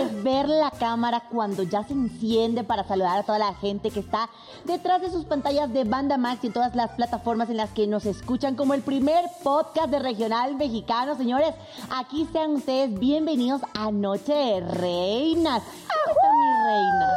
es 0.00 0.22
ver 0.22 0.48
la 0.48 0.70
cámara 0.70 1.22
cuando 1.30 1.62
ya 1.62 1.84
se 1.84 1.92
enciende 1.92 2.64
para 2.64 2.84
saludar 2.84 3.18
a 3.18 3.22
toda 3.22 3.38
la 3.38 3.54
gente 3.54 3.90
que 3.90 4.00
está 4.00 4.28
detrás 4.64 5.00
de 5.00 5.10
sus 5.10 5.24
pantallas 5.24 5.72
de 5.72 5.84
Banda 5.84 6.16
Max 6.16 6.44
y 6.44 6.50
todas 6.50 6.74
las 6.74 6.90
plataformas 6.92 7.50
en 7.50 7.56
las 7.56 7.70
que 7.70 7.86
nos 7.86 8.06
escuchan 8.06 8.56
como 8.56 8.74
el 8.74 8.82
primer 8.82 9.24
podcast 9.42 9.90
de 9.90 9.98
regional 9.98 10.56
mexicano, 10.56 11.16
señores. 11.16 11.54
Aquí 11.90 12.28
sean 12.32 12.52
ustedes 12.52 12.98
bienvenidos 12.98 13.62
a 13.74 13.90
Noche 13.90 14.32
de 14.32 14.60
Reinas. 14.60 15.62
¿Cómo 15.62 16.16
están 16.16 16.32
mis 16.40 16.66
reinas? 16.66 17.12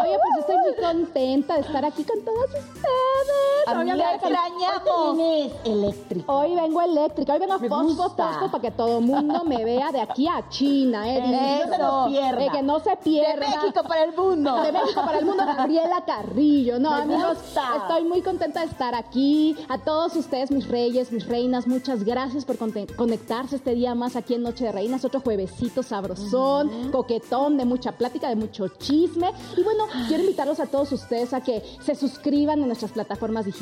Oye, 0.00 0.18
pues 0.22 0.40
estoy 0.40 0.56
muy 0.56 0.74
contenta 0.74 1.54
de 1.54 1.60
estar 1.60 1.84
aquí 1.84 2.04
con 2.04 2.24
todos 2.24 2.46
ustedes. 2.46 3.63
Hoy 3.66 3.90
extrañamos. 3.90 5.16
Vienes 5.16 5.52
eléctrica. 5.64 6.32
Hoy 6.32 6.54
vengo 6.54 6.82
eléctrica, 6.82 7.32
hoy 7.32 7.38
vengo 7.38 7.58
fosfo, 7.58 8.10
fosfo 8.10 8.50
para 8.50 8.62
que 8.62 8.70
todo 8.70 8.98
el 8.98 9.04
mundo 9.04 9.44
me 9.44 9.64
vea 9.64 9.90
de 9.90 10.00
aquí 10.00 10.28
a 10.28 10.46
China, 10.48 11.08
¿eh? 11.08 11.18
Eh, 11.18 11.64
no 11.78 12.04
se 12.04 12.10
pierda. 12.10 12.44
Eh, 12.44 12.48
que 12.52 12.62
no 12.62 12.80
se 12.80 12.96
pierda. 12.96 13.32
De 13.32 13.56
México 13.56 13.82
para 13.88 14.04
el 14.04 14.14
mundo. 14.14 14.62
De 14.62 14.72
México 14.72 15.02
para 15.04 15.18
el 15.18 15.24
mundo, 15.24 15.44
Gabriela 15.46 16.04
Carrillo. 16.04 16.78
No, 16.78 16.90
Me 16.90 17.02
amigos, 17.14 17.38
gusta. 17.38 17.76
estoy 17.76 18.04
muy 18.04 18.20
contenta 18.22 18.60
de 18.60 18.66
estar 18.66 18.94
aquí. 18.94 19.56
A 19.68 19.78
todos 19.78 20.14
ustedes, 20.16 20.50
mis 20.50 20.68
reyes, 20.68 21.10
mis 21.10 21.26
reinas, 21.26 21.66
muchas 21.66 22.04
gracias 22.04 22.44
por 22.44 22.56
conectarse 22.58 23.56
este 23.56 23.74
día 23.74 23.94
más 23.94 24.16
aquí 24.16 24.34
en 24.34 24.42
Noche 24.42 24.64
de 24.66 24.72
Reinas. 24.72 25.04
Otro 25.04 25.20
juevesito 25.20 25.82
sabrosón, 25.82 26.90
coquetón, 26.92 27.56
de 27.56 27.64
mucha 27.64 27.92
plática, 27.92 28.28
de 28.28 28.36
mucho 28.36 28.68
chisme. 28.68 29.32
Y 29.56 29.62
bueno, 29.62 29.84
quiero 30.08 30.22
invitarlos 30.22 30.60
a 30.60 30.66
todos 30.66 30.92
ustedes 30.92 31.32
a 31.32 31.40
que 31.40 31.62
se 31.82 31.94
suscriban 31.94 32.60
en 32.60 32.66
nuestras 32.66 32.92
plataformas 32.92 33.44
digitales. 33.46 33.53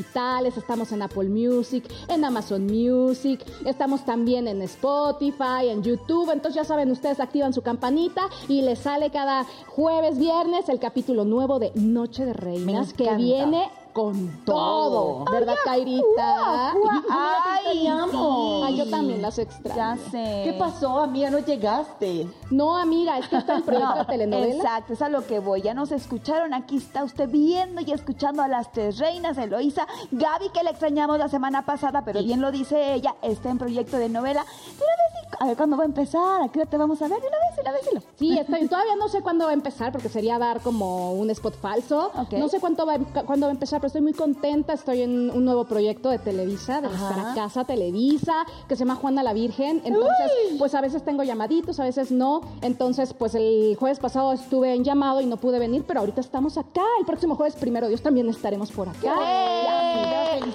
Estamos 0.56 0.92
en 0.92 1.02
Apple 1.02 1.28
Music, 1.28 1.84
en 2.08 2.24
Amazon 2.24 2.64
Music, 2.66 3.40
estamos 3.66 4.04
también 4.04 4.48
en 4.48 4.62
Spotify, 4.62 5.68
en 5.68 5.82
YouTube. 5.82 6.30
Entonces 6.30 6.54
ya 6.54 6.64
saben, 6.64 6.90
ustedes 6.90 7.20
activan 7.20 7.52
su 7.52 7.62
campanita 7.62 8.22
y 8.48 8.62
les 8.62 8.78
sale 8.78 9.10
cada 9.10 9.44
jueves, 9.66 10.18
viernes 10.18 10.68
el 10.68 10.78
capítulo 10.78 11.24
nuevo 11.24 11.58
de 11.58 11.72
Noche 11.74 12.24
de 12.24 12.32
Reinas 12.32 12.92
que 12.94 13.14
viene 13.16 13.70
con 13.92 14.44
todo. 14.44 15.24
Todo. 15.24 15.24
¿Verdad, 15.32 15.54
Cairita? 15.64 16.70
Ay, 17.10 17.88
Ay, 17.88 18.72
sí. 18.72 18.76
yo 18.76 18.90
también 18.90 19.22
las 19.22 19.38
extraño. 19.38 19.76
Ya 19.76 19.96
sé. 20.10 20.42
¿Qué 20.44 20.56
pasó, 20.58 21.00
amiga? 21.00 21.30
No 21.30 21.38
llegaste. 21.38 22.28
No, 22.50 22.76
amiga, 22.76 23.18
es 23.18 23.28
que 23.28 23.36
está 23.36 23.54
en 23.56 23.62
proyecto 23.62 23.92
de 23.94 23.98
No, 24.00 24.06
telenovela. 24.06 24.54
Exacto, 24.54 24.92
es 24.94 25.02
a 25.02 25.08
lo 25.08 25.26
que 25.26 25.38
voy. 25.40 25.62
Ya 25.62 25.74
nos 25.74 25.92
escucharon. 25.92 26.54
Aquí 26.54 26.76
está 26.78 27.04
usted 27.04 27.28
viendo 27.28 27.80
y 27.80 27.92
escuchando 27.92 28.42
a 28.42 28.48
las 28.48 28.72
tres 28.72 28.98
reinas, 28.98 29.36
Eloísa, 29.38 29.86
Gaby, 30.10 30.50
que 30.50 30.62
la 30.62 30.70
extrañamos 30.70 31.18
la 31.18 31.28
semana 31.28 31.64
pasada, 31.64 32.02
pero 32.04 32.22
bien 32.22 32.40
lo 32.40 32.50
dice 32.50 32.94
ella, 32.94 33.14
está 33.22 33.50
en 33.50 33.58
proyecto 33.58 33.96
de 33.98 34.08
novela. 34.08 34.44
Y- 34.78 35.12
a 35.40 35.46
ver 35.46 35.56
cuándo 35.56 35.76
va 35.76 35.82
a 35.82 35.86
empezar, 35.86 36.42
a 36.42 36.48
qué 36.48 36.60
hora 36.60 36.70
te 36.70 36.76
vamos 36.76 37.00
a 37.02 37.08
ver, 37.08 37.20
de 37.20 37.26
una 37.62 37.72
vez, 37.72 37.82
de 37.84 37.90
una 37.90 38.00
vez, 38.00 38.06
dilo. 38.08 38.12
Sí, 38.18 38.38
estoy, 38.38 38.68
todavía 38.68 38.96
no 38.96 39.08
sé 39.08 39.22
cuándo 39.22 39.44
va 39.44 39.50
a 39.50 39.54
empezar 39.54 39.92
porque 39.92 40.08
sería 40.08 40.38
dar 40.38 40.60
como 40.60 41.12
un 41.12 41.30
spot 41.30 41.54
falso. 41.54 42.10
No 42.32 42.48
sé 42.48 42.60
cuánto 42.60 42.86
va, 42.86 42.98
cuándo 43.26 43.46
va 43.46 43.50
a 43.50 43.54
empezar, 43.54 43.80
pero 43.80 43.88
estoy 43.88 44.02
muy 44.02 44.12
contenta. 44.12 44.72
Estoy 44.72 45.02
en 45.02 45.30
un 45.30 45.44
nuevo 45.44 45.64
proyecto 45.64 46.10
de 46.10 46.18
Televisa, 46.18 46.80
de 46.80 46.88
nuestra 46.88 47.34
casa 47.34 47.64
Televisa, 47.64 48.44
que 48.68 48.76
se 48.76 48.80
llama 48.80 48.96
Juana 48.96 49.22
la 49.22 49.32
Virgen. 49.32 49.82
Entonces, 49.84 50.56
pues 50.58 50.74
a 50.74 50.80
veces 50.80 51.04
tengo 51.04 51.22
llamaditos, 51.22 51.80
a 51.80 51.84
veces 51.84 52.10
no. 52.10 52.42
Entonces, 52.60 53.14
pues 53.14 53.34
el 53.34 53.76
jueves 53.78 53.98
pasado 53.98 54.32
estuve 54.32 54.74
en 54.74 54.84
llamado 54.84 55.20
y 55.20 55.26
no 55.26 55.36
pude 55.36 55.58
venir, 55.58 55.84
pero 55.86 56.00
ahorita 56.00 56.20
estamos 56.20 56.58
acá. 56.58 56.84
El 56.98 57.06
próximo 57.06 57.36
jueves, 57.36 57.54
primero 57.56 57.88
Dios, 57.88 58.02
también 58.02 58.28
estaremos 58.28 58.70
por 58.72 58.88
acá. 58.88 59.14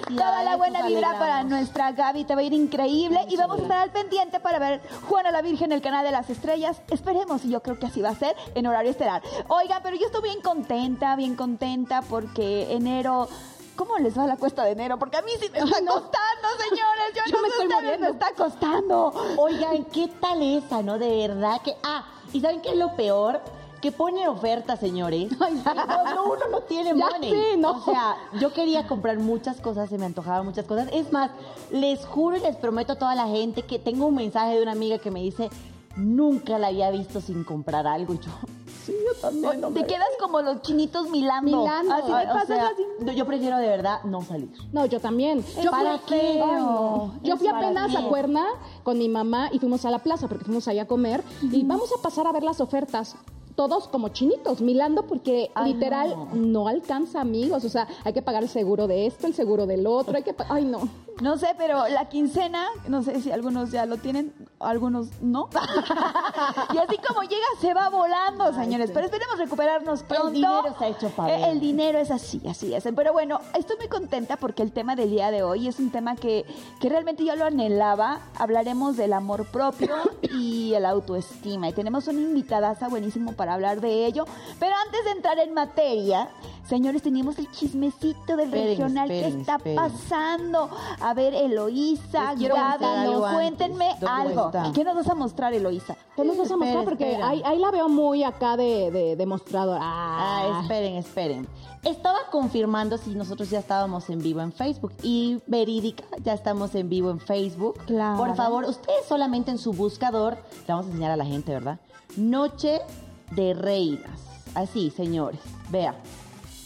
Toda 0.08 0.42
la 0.42 0.56
buena 0.56 0.86
vibra 0.86 1.10
alegramos. 1.10 1.18
para 1.18 1.42
nuestra 1.44 1.92
Gaby, 1.92 2.24
te 2.24 2.34
va 2.34 2.40
a 2.40 2.44
ir 2.44 2.52
increíble 2.52 3.20
y 3.28 3.36
vamos 3.36 3.58
a 3.60 3.62
estar 3.62 3.78
al 3.78 3.90
pendiente 3.90 4.40
para 4.40 4.58
ver 4.58 4.80
Juana 5.08 5.30
la 5.30 5.42
Virgen, 5.42 5.72
el 5.72 5.80
canal 5.80 6.04
de 6.04 6.10
las 6.10 6.28
estrellas. 6.30 6.80
Esperemos 6.98 7.44
y 7.44 7.50
yo 7.50 7.62
creo 7.62 7.78
que 7.78 7.86
así 7.86 8.02
va 8.02 8.08
a 8.10 8.14
ser 8.16 8.34
en 8.56 8.66
horario 8.66 8.90
estelar. 8.90 9.22
Oigan, 9.46 9.80
pero 9.84 9.96
yo 9.96 10.06
estoy 10.06 10.22
bien 10.22 10.40
contenta, 10.40 11.14
bien 11.16 11.36
contenta 11.36 12.02
porque 12.02 12.72
enero... 12.72 13.28
¿Cómo 13.76 13.96
les 13.98 14.18
va 14.18 14.26
la 14.26 14.36
cuesta 14.36 14.64
de 14.64 14.72
enero? 14.72 14.98
Porque 14.98 15.18
a 15.18 15.22
mí 15.22 15.30
sí 15.40 15.48
me 15.52 15.58
está 15.60 15.76
costando, 15.86 16.48
señores. 16.68 17.14
Yo, 17.14 17.22
Yo 17.30 17.36
no 17.36 17.42
me 17.42 17.48
estoy 17.48 17.68
muriendo. 17.68 18.06
me 18.06 18.10
está 18.10 18.32
costando. 18.36 19.12
Oigan, 19.36 19.84
¿qué 19.84 20.08
tal 20.20 20.42
esa, 20.42 20.82
no? 20.82 20.98
De 20.98 21.28
verdad 21.28 21.60
que... 21.62 21.76
Ah, 21.84 22.04
¿y 22.32 22.40
saben 22.40 22.60
qué 22.60 22.70
es 22.70 22.76
lo 22.76 22.96
peor? 22.96 23.40
Que 23.80 23.92
ponen 23.92 24.26
ofertas, 24.26 24.80
señores. 24.80 25.30
Ay. 25.38 25.62
No, 25.64 26.14
no, 26.16 26.24
uno 26.24 26.48
no 26.50 26.60
tiene 26.62 26.92
money. 26.92 27.30
sí, 27.30 27.56
no. 27.56 27.70
O 27.70 27.84
sea, 27.84 28.16
yo 28.40 28.52
quería 28.52 28.88
comprar 28.88 29.16
muchas 29.18 29.60
cosas, 29.60 29.88
se 29.88 29.96
me 29.96 30.06
antojaban 30.06 30.44
muchas 30.44 30.66
cosas. 30.66 30.88
Es 30.92 31.12
más, 31.12 31.30
les 31.70 32.04
juro 32.04 32.36
y 32.36 32.40
les 32.40 32.56
prometo 32.56 32.94
a 32.94 32.96
toda 32.98 33.14
la 33.14 33.28
gente 33.28 33.62
que 33.62 33.78
tengo 33.78 34.06
un 34.06 34.16
mensaje 34.16 34.56
de 34.56 34.62
una 34.62 34.72
amiga 34.72 34.98
que 34.98 35.12
me 35.12 35.20
dice, 35.22 35.50
nunca 35.98 36.58
la 36.58 36.68
había 36.68 36.90
visto 36.90 37.20
sin 37.20 37.44
comprar 37.44 37.86
algo. 37.86 38.14
Y 38.14 38.18
yo, 38.18 38.30
sí, 38.86 38.92
yo 39.06 39.20
también. 39.20 39.60
no 39.60 39.68
Te 39.68 39.80
me- 39.80 39.86
quedas 39.86 40.08
como 40.20 40.40
los 40.40 40.62
chinitos 40.62 41.10
milando. 41.10 41.58
Milando. 41.58 41.92
Así 41.94 42.12
Ay, 42.12 42.26
me 42.26 42.32
o 42.42 42.46
sea, 42.46 42.66
así. 42.68 43.16
yo 43.16 43.26
prefiero 43.26 43.58
de 43.58 43.68
verdad 43.68 44.02
no 44.04 44.22
salir. 44.22 44.50
No, 44.72 44.86
yo 44.86 45.00
también. 45.00 45.44
Yo 45.62 45.70
¿Para 45.70 45.98
fui, 45.98 46.16
qué? 46.18 46.42
Ay, 46.42 46.62
no. 46.62 47.14
Yo 47.22 47.36
fui 47.36 47.48
apenas 47.48 47.90
qué. 47.90 47.98
a 47.98 48.08
Cuerna 48.08 48.44
con 48.82 48.96
mi 48.98 49.08
mamá 49.08 49.50
y 49.52 49.58
fuimos 49.58 49.84
a 49.84 49.90
la 49.90 49.98
plaza 49.98 50.28
porque 50.28 50.44
fuimos 50.44 50.66
ahí 50.68 50.78
a 50.78 50.86
comer 50.86 51.22
y 51.42 51.64
vamos 51.64 51.90
a 51.98 52.00
pasar 52.02 52.26
a 52.26 52.32
ver 52.32 52.42
las 52.44 52.60
ofertas. 52.60 53.16
Todos 53.58 53.88
como 53.88 54.10
chinitos, 54.10 54.60
milando, 54.60 55.02
porque 55.08 55.50
Ay, 55.56 55.74
literal 55.74 56.10
no. 56.10 56.28
no. 56.32 56.68
alcanza, 56.68 57.20
amigos. 57.20 57.64
O 57.64 57.68
sea, 57.68 57.88
hay 58.04 58.12
que 58.12 58.22
pagar 58.22 58.44
el 58.44 58.48
seguro 58.48 58.86
de 58.86 59.06
esto, 59.08 59.26
el 59.26 59.34
seguro 59.34 59.66
del 59.66 59.84
otro. 59.84 60.16
Hay 60.16 60.22
que 60.22 60.32
Ay, 60.48 60.64
no. 60.64 60.88
No 61.20 61.36
sé, 61.36 61.48
pero 61.58 61.88
la 61.88 62.08
quincena, 62.08 62.64
no 62.86 63.02
sé 63.02 63.20
si 63.20 63.32
algunos 63.32 63.72
ya 63.72 63.86
lo 63.86 63.96
tienen, 63.96 64.32
algunos 64.60 65.08
no. 65.20 65.48
y 66.72 66.78
así 66.78 66.96
como 67.04 67.22
llega, 67.22 67.46
se 67.60 67.74
va 67.74 67.88
volando, 67.88 68.52
señores. 68.52 68.92
Pero 68.94 69.06
esperemos 69.06 69.36
recuperarnos 69.36 70.04
pronto. 70.04 70.30
dinero 70.30 70.76
se 70.78 70.84
ha 70.84 70.88
hecho 70.88 71.08
pa' 71.10 71.28
Eh. 71.28 71.50
El 71.50 71.58
dinero 71.58 71.98
es 71.98 72.12
así, 72.12 72.40
así 72.48 72.72
es. 72.72 72.84
Pero 72.94 73.12
bueno, 73.12 73.40
estoy 73.58 73.76
muy 73.78 73.88
contenta 73.88 74.36
porque 74.36 74.62
el 74.62 74.70
tema 74.70 74.94
del 74.94 75.10
día 75.10 75.32
de 75.32 75.42
hoy 75.42 75.66
es 75.66 75.80
un 75.80 75.90
tema 75.90 76.14
que, 76.14 76.44
que 76.80 76.88
realmente 76.88 77.24
yo 77.24 77.34
lo 77.34 77.46
anhelaba. 77.46 78.20
Hablaremos 78.36 78.96
del 78.96 79.12
amor 79.12 79.44
propio 79.46 79.96
y 80.22 80.74
el 80.74 80.86
autoestima. 80.86 81.68
Y 81.68 81.72
tenemos 81.72 82.06
una 82.06 82.20
invitadaza 82.20 82.86
buenísimo 82.88 83.32
para 83.32 83.47
hablar 83.48 83.80
de 83.80 84.06
ello. 84.06 84.24
Pero 84.58 84.74
antes 84.86 85.04
de 85.04 85.10
entrar 85.12 85.38
en 85.38 85.54
materia, 85.54 86.28
señores, 86.68 87.02
teníamos 87.02 87.38
el 87.38 87.50
chismecito 87.50 88.36
del 88.36 88.46
Esperen, 88.46 88.68
regional. 88.68 89.10
esperen, 89.10 89.34
¿Qué 89.34 89.40
está 89.40 89.56
esperen. 89.56 89.76
pasando? 89.76 90.70
A 91.00 91.14
ver, 91.14 91.34
Eloísa, 91.34 92.34
Gaby, 92.34 93.14
cuéntenme 93.34 93.88
¿Dónde 94.00 94.06
algo. 94.06 94.46
está? 94.46 94.72
¿Qué 94.74 94.84
nos 94.84 94.94
vas 94.96 95.08
a 95.08 95.14
mostrar, 95.14 95.52
Eloísa? 95.54 95.96
¿Qué 96.16 96.24
nos 96.24 96.36
vas 96.36 96.50
a 96.50 96.56
mostrar? 96.56 96.84
Porque 96.84 97.16
ahí, 97.16 97.42
ahí 97.44 97.58
la 97.58 97.70
veo 97.70 97.88
muy 97.88 98.24
acá 98.24 98.56
de, 98.56 98.90
de, 98.90 99.16
de 99.16 99.26
mostrador. 99.26 99.78
Ah, 99.80 100.16
Ah, 100.20 100.60
esperen, 100.62 100.96
esperen. 100.96 101.48
Estaba 101.84 102.18
confirmando 102.30 102.98
si 102.98 103.10
nosotros 103.14 103.50
ya 103.50 103.60
estábamos 103.60 104.10
en 104.10 104.18
vivo 104.20 104.40
en 104.40 104.52
Facebook. 104.52 104.92
Y 105.02 105.38
verídica, 105.46 106.04
ya 106.24 106.32
estamos 106.34 106.74
en 106.74 106.88
vivo 106.88 107.10
en 107.10 107.20
Facebook. 107.20 107.78
Claro. 107.86 108.18
Por 108.18 108.34
favor, 108.34 108.64
ustedes 108.64 109.06
solamente 109.08 109.50
en 109.50 109.58
su 109.58 109.72
buscador, 109.72 110.34
le 110.66 110.74
vamos 110.74 110.86
a 110.86 110.88
enseñar 110.88 111.12
a 111.12 111.16
la 111.16 111.24
gente, 111.24 111.52
¿verdad? 111.52 111.78
Noche 112.16 112.80
de 113.30 113.54
Reinas. 113.54 114.20
Así, 114.54 114.90
señores. 114.90 115.40
Vea. 115.70 115.94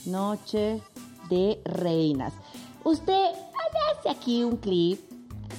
Noche 0.06 0.82
de 1.28 1.60
Reinas. 1.64 2.32
Usted 2.84 3.30
hace 3.98 4.08
aquí 4.10 4.42
un 4.44 4.56
clip. 4.56 5.00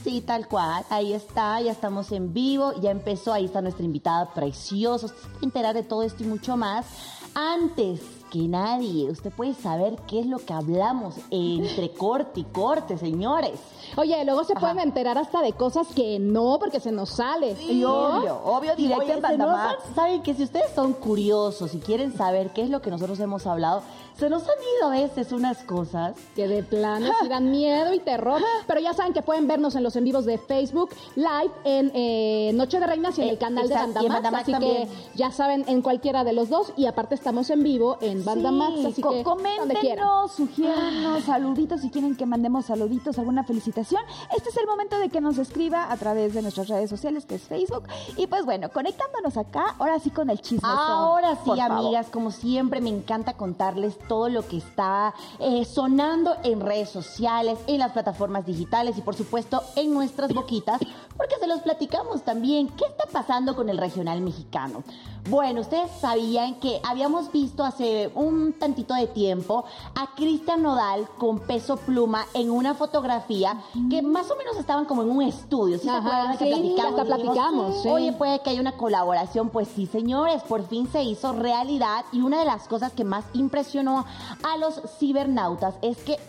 Sí, 0.03 0.21
tal 0.21 0.47
cual. 0.47 0.83
Ahí 0.89 1.13
está, 1.13 1.61
ya 1.61 1.71
estamos 1.71 2.11
en 2.11 2.33
vivo, 2.33 2.73
ya 2.81 2.91
empezó, 2.91 3.31
ahí 3.31 3.45
está 3.45 3.61
nuestra 3.61 3.85
invitada 3.85 4.33
preciosa. 4.33 5.05
Usted 5.05 5.17
se 5.39 5.45
enterar 5.45 5.73
de 5.73 5.83
todo 5.83 6.03
esto 6.03 6.23
y 6.23 6.27
mucho 6.27 6.57
más. 6.57 6.85
Antes 7.35 8.01
que 8.33 8.47
nadie, 8.47 9.11
usted 9.11 9.31
puede 9.31 9.53
saber 9.53 9.95
qué 10.07 10.21
es 10.21 10.25
lo 10.25 10.39
que 10.39 10.53
hablamos 10.53 11.17
entre 11.29 11.91
corte 11.97 12.39
y 12.39 12.43
corte, 12.45 12.97
señores. 12.97 13.59
Oye, 13.95 14.25
luego 14.25 14.43
se 14.43 14.55
pueden 14.55 14.79
enterar 14.79 15.19
hasta 15.19 15.43
de 15.43 15.53
cosas 15.53 15.85
que 15.95 16.17
no, 16.17 16.57
porque 16.59 16.79
se 16.79 16.91
nos 16.91 17.11
sale. 17.11 17.55
Y 17.69 17.81
¿no? 17.81 18.17
obvio, 18.17 18.41
obvio, 18.43 18.75
directo 18.75 19.03
Oye, 19.03 19.13
en 19.13 19.21
Bandamax. 19.21 19.83
Saben 19.93 20.23
que 20.23 20.33
si 20.33 20.41
ustedes 20.41 20.71
son 20.73 20.93
curiosos 20.93 21.75
y 21.75 21.77
quieren 21.77 22.11
saber 22.17 22.49
qué 22.53 22.63
es 22.63 22.71
lo 22.71 22.81
que 22.81 22.89
nosotros 22.89 23.19
hemos 23.19 23.45
hablado, 23.45 23.83
se 24.17 24.29
nos 24.29 24.43
han 24.43 24.55
ido 24.79 24.87
a 24.87 24.91
veces 24.91 25.31
unas 25.31 25.63
cosas. 25.63 26.15
Que 26.35 26.47
de 26.47 26.63
plano 26.63 27.07
sí 27.21 27.27
dan 27.27 27.51
miedo 27.51 27.93
y 27.93 27.99
terror. 27.99 28.41
Pero 28.67 28.79
ya 28.79 28.93
saben 28.93 29.13
que 29.13 29.21
pueden 29.21 29.47
vernos 29.47 29.75
en 29.75 29.83
los 29.83 29.95
en 29.95 30.03
vivos 30.03 30.25
de 30.25 30.37
Facebook, 30.37 30.89
live 31.15 31.51
en 31.63 31.91
eh, 31.93 32.51
Noche 32.53 32.79
de 32.79 32.87
Reinas 32.87 33.17
y 33.17 33.21
en 33.21 33.27
Eh, 33.27 33.31
el 33.31 33.37
canal 33.37 33.67
de 33.67 33.73
Bandamax. 33.75 34.13
Bandamax 34.13 34.43
Así 34.43 34.51
también. 34.51 34.87
que 34.87 34.93
ya 35.15 35.31
saben, 35.31 35.65
en 35.67 35.81
cualquiera 35.81 36.23
de 36.23 36.33
los 36.33 36.49
dos. 36.49 36.73
Y 36.77 36.85
aparte 36.85 37.15
estamos 37.15 37.49
en 37.49 37.63
vivo 37.63 37.97
en 38.01 38.23
Banda 38.23 38.49
Sí, 38.49 38.55
Max, 38.55 38.85
así 38.85 39.01
que 39.01 39.23
coméntenos, 39.23 40.31
sugiérannos, 40.33 41.23
saluditos 41.23 41.81
si 41.81 41.89
quieren 41.89 42.15
que 42.15 42.25
mandemos 42.25 42.65
saluditos, 42.65 43.17
alguna 43.19 43.43
felicitación. 43.43 44.01
Este 44.35 44.49
es 44.49 44.57
el 44.57 44.67
momento 44.67 44.97
de 44.99 45.09
que 45.09 45.21
nos 45.21 45.37
escriba 45.37 45.91
a 45.91 45.97
través 45.97 46.33
de 46.33 46.41
nuestras 46.41 46.67
redes 46.67 46.89
sociales, 46.89 47.25
que 47.25 47.35
es 47.35 47.43
Facebook. 47.43 47.83
Y 48.17 48.27
pues 48.27 48.45
bueno, 48.45 48.69
conectándonos 48.69 49.37
acá, 49.37 49.75
ahora 49.79 49.99
sí 49.99 50.09
con 50.09 50.29
el 50.29 50.39
chisme. 50.41 50.67
Ahora 50.71 51.37
sí, 51.43 51.59
amigas, 51.59 52.07
como 52.09 52.31
siempre, 52.31 52.81
me 52.81 52.89
encanta 52.89 53.33
contarles 53.33 53.97
todo 54.07 54.29
lo 54.29 54.47
que 54.47 54.57
está 54.57 55.13
eh, 55.39 55.65
sonando 55.65 56.35
en 56.43 56.61
redes 56.61 56.89
sociales, 56.89 57.59
en 57.67 57.79
las 57.79 57.91
plataformas 57.91 58.45
digitales 58.45 58.97
y, 58.97 59.01
por 59.01 59.15
supuesto, 59.15 59.63
en 59.75 59.93
nuestras 59.93 60.33
boquitas, 60.33 60.81
porque 61.17 61.35
se 61.39 61.47
los 61.47 61.61
platicamos 61.61 62.23
también. 62.23 62.67
¿Qué 62.69 62.85
está 62.85 63.05
pasando 63.11 63.55
con 63.55 63.69
el 63.69 63.77
regional 63.77 64.21
mexicano? 64.21 64.83
Bueno, 65.29 65.61
ustedes 65.61 65.89
sabían 66.01 66.55
que 66.55 66.81
habíamos 66.83 67.31
visto 67.31 67.63
hace 67.63 68.11
un 68.13 68.51
tantito 68.53 68.93
de 68.93 69.07
tiempo 69.07 69.63
a 69.95 70.13
Cristian 70.15 70.61
Nodal 70.61 71.07
con 71.17 71.39
peso 71.39 71.77
pluma 71.77 72.25
en 72.33 72.51
una 72.51 72.73
fotografía 72.73 73.57
que 73.89 74.01
más 74.01 74.29
o 74.31 74.35
menos 74.35 74.57
estaban 74.57 74.83
como 74.83 75.01
en 75.03 75.09
un 75.09 75.21
estudio. 75.21 75.77
¿Sí 75.77 75.85
se 75.85 75.89
Ajá, 75.91 76.35
que 76.37 76.43
sí, 76.43 76.51
platicamos? 76.51 76.99
hasta 76.99 77.15
Dijimos, 77.15 77.35
platicamos, 77.35 77.81
sí. 77.83 77.87
Oye, 77.89 78.11
puede 78.11 78.41
que 78.41 78.49
haya 78.49 78.59
una 78.59 78.73
colaboración. 78.75 79.49
Pues 79.49 79.69
sí, 79.69 79.85
señores, 79.85 80.43
por 80.43 80.67
fin 80.67 80.89
se 80.91 81.03
hizo 81.03 81.31
realidad 81.31 82.03
y 82.11 82.21
una 82.21 82.39
de 82.39 82.45
las 82.45 82.67
cosas 82.67 82.91
que 82.91 83.05
más 83.05 83.23
impresionó 83.33 84.05
a 84.43 84.57
los 84.57 84.81
cibernautas 84.99 85.75
es 85.81 85.97
que 85.99 86.19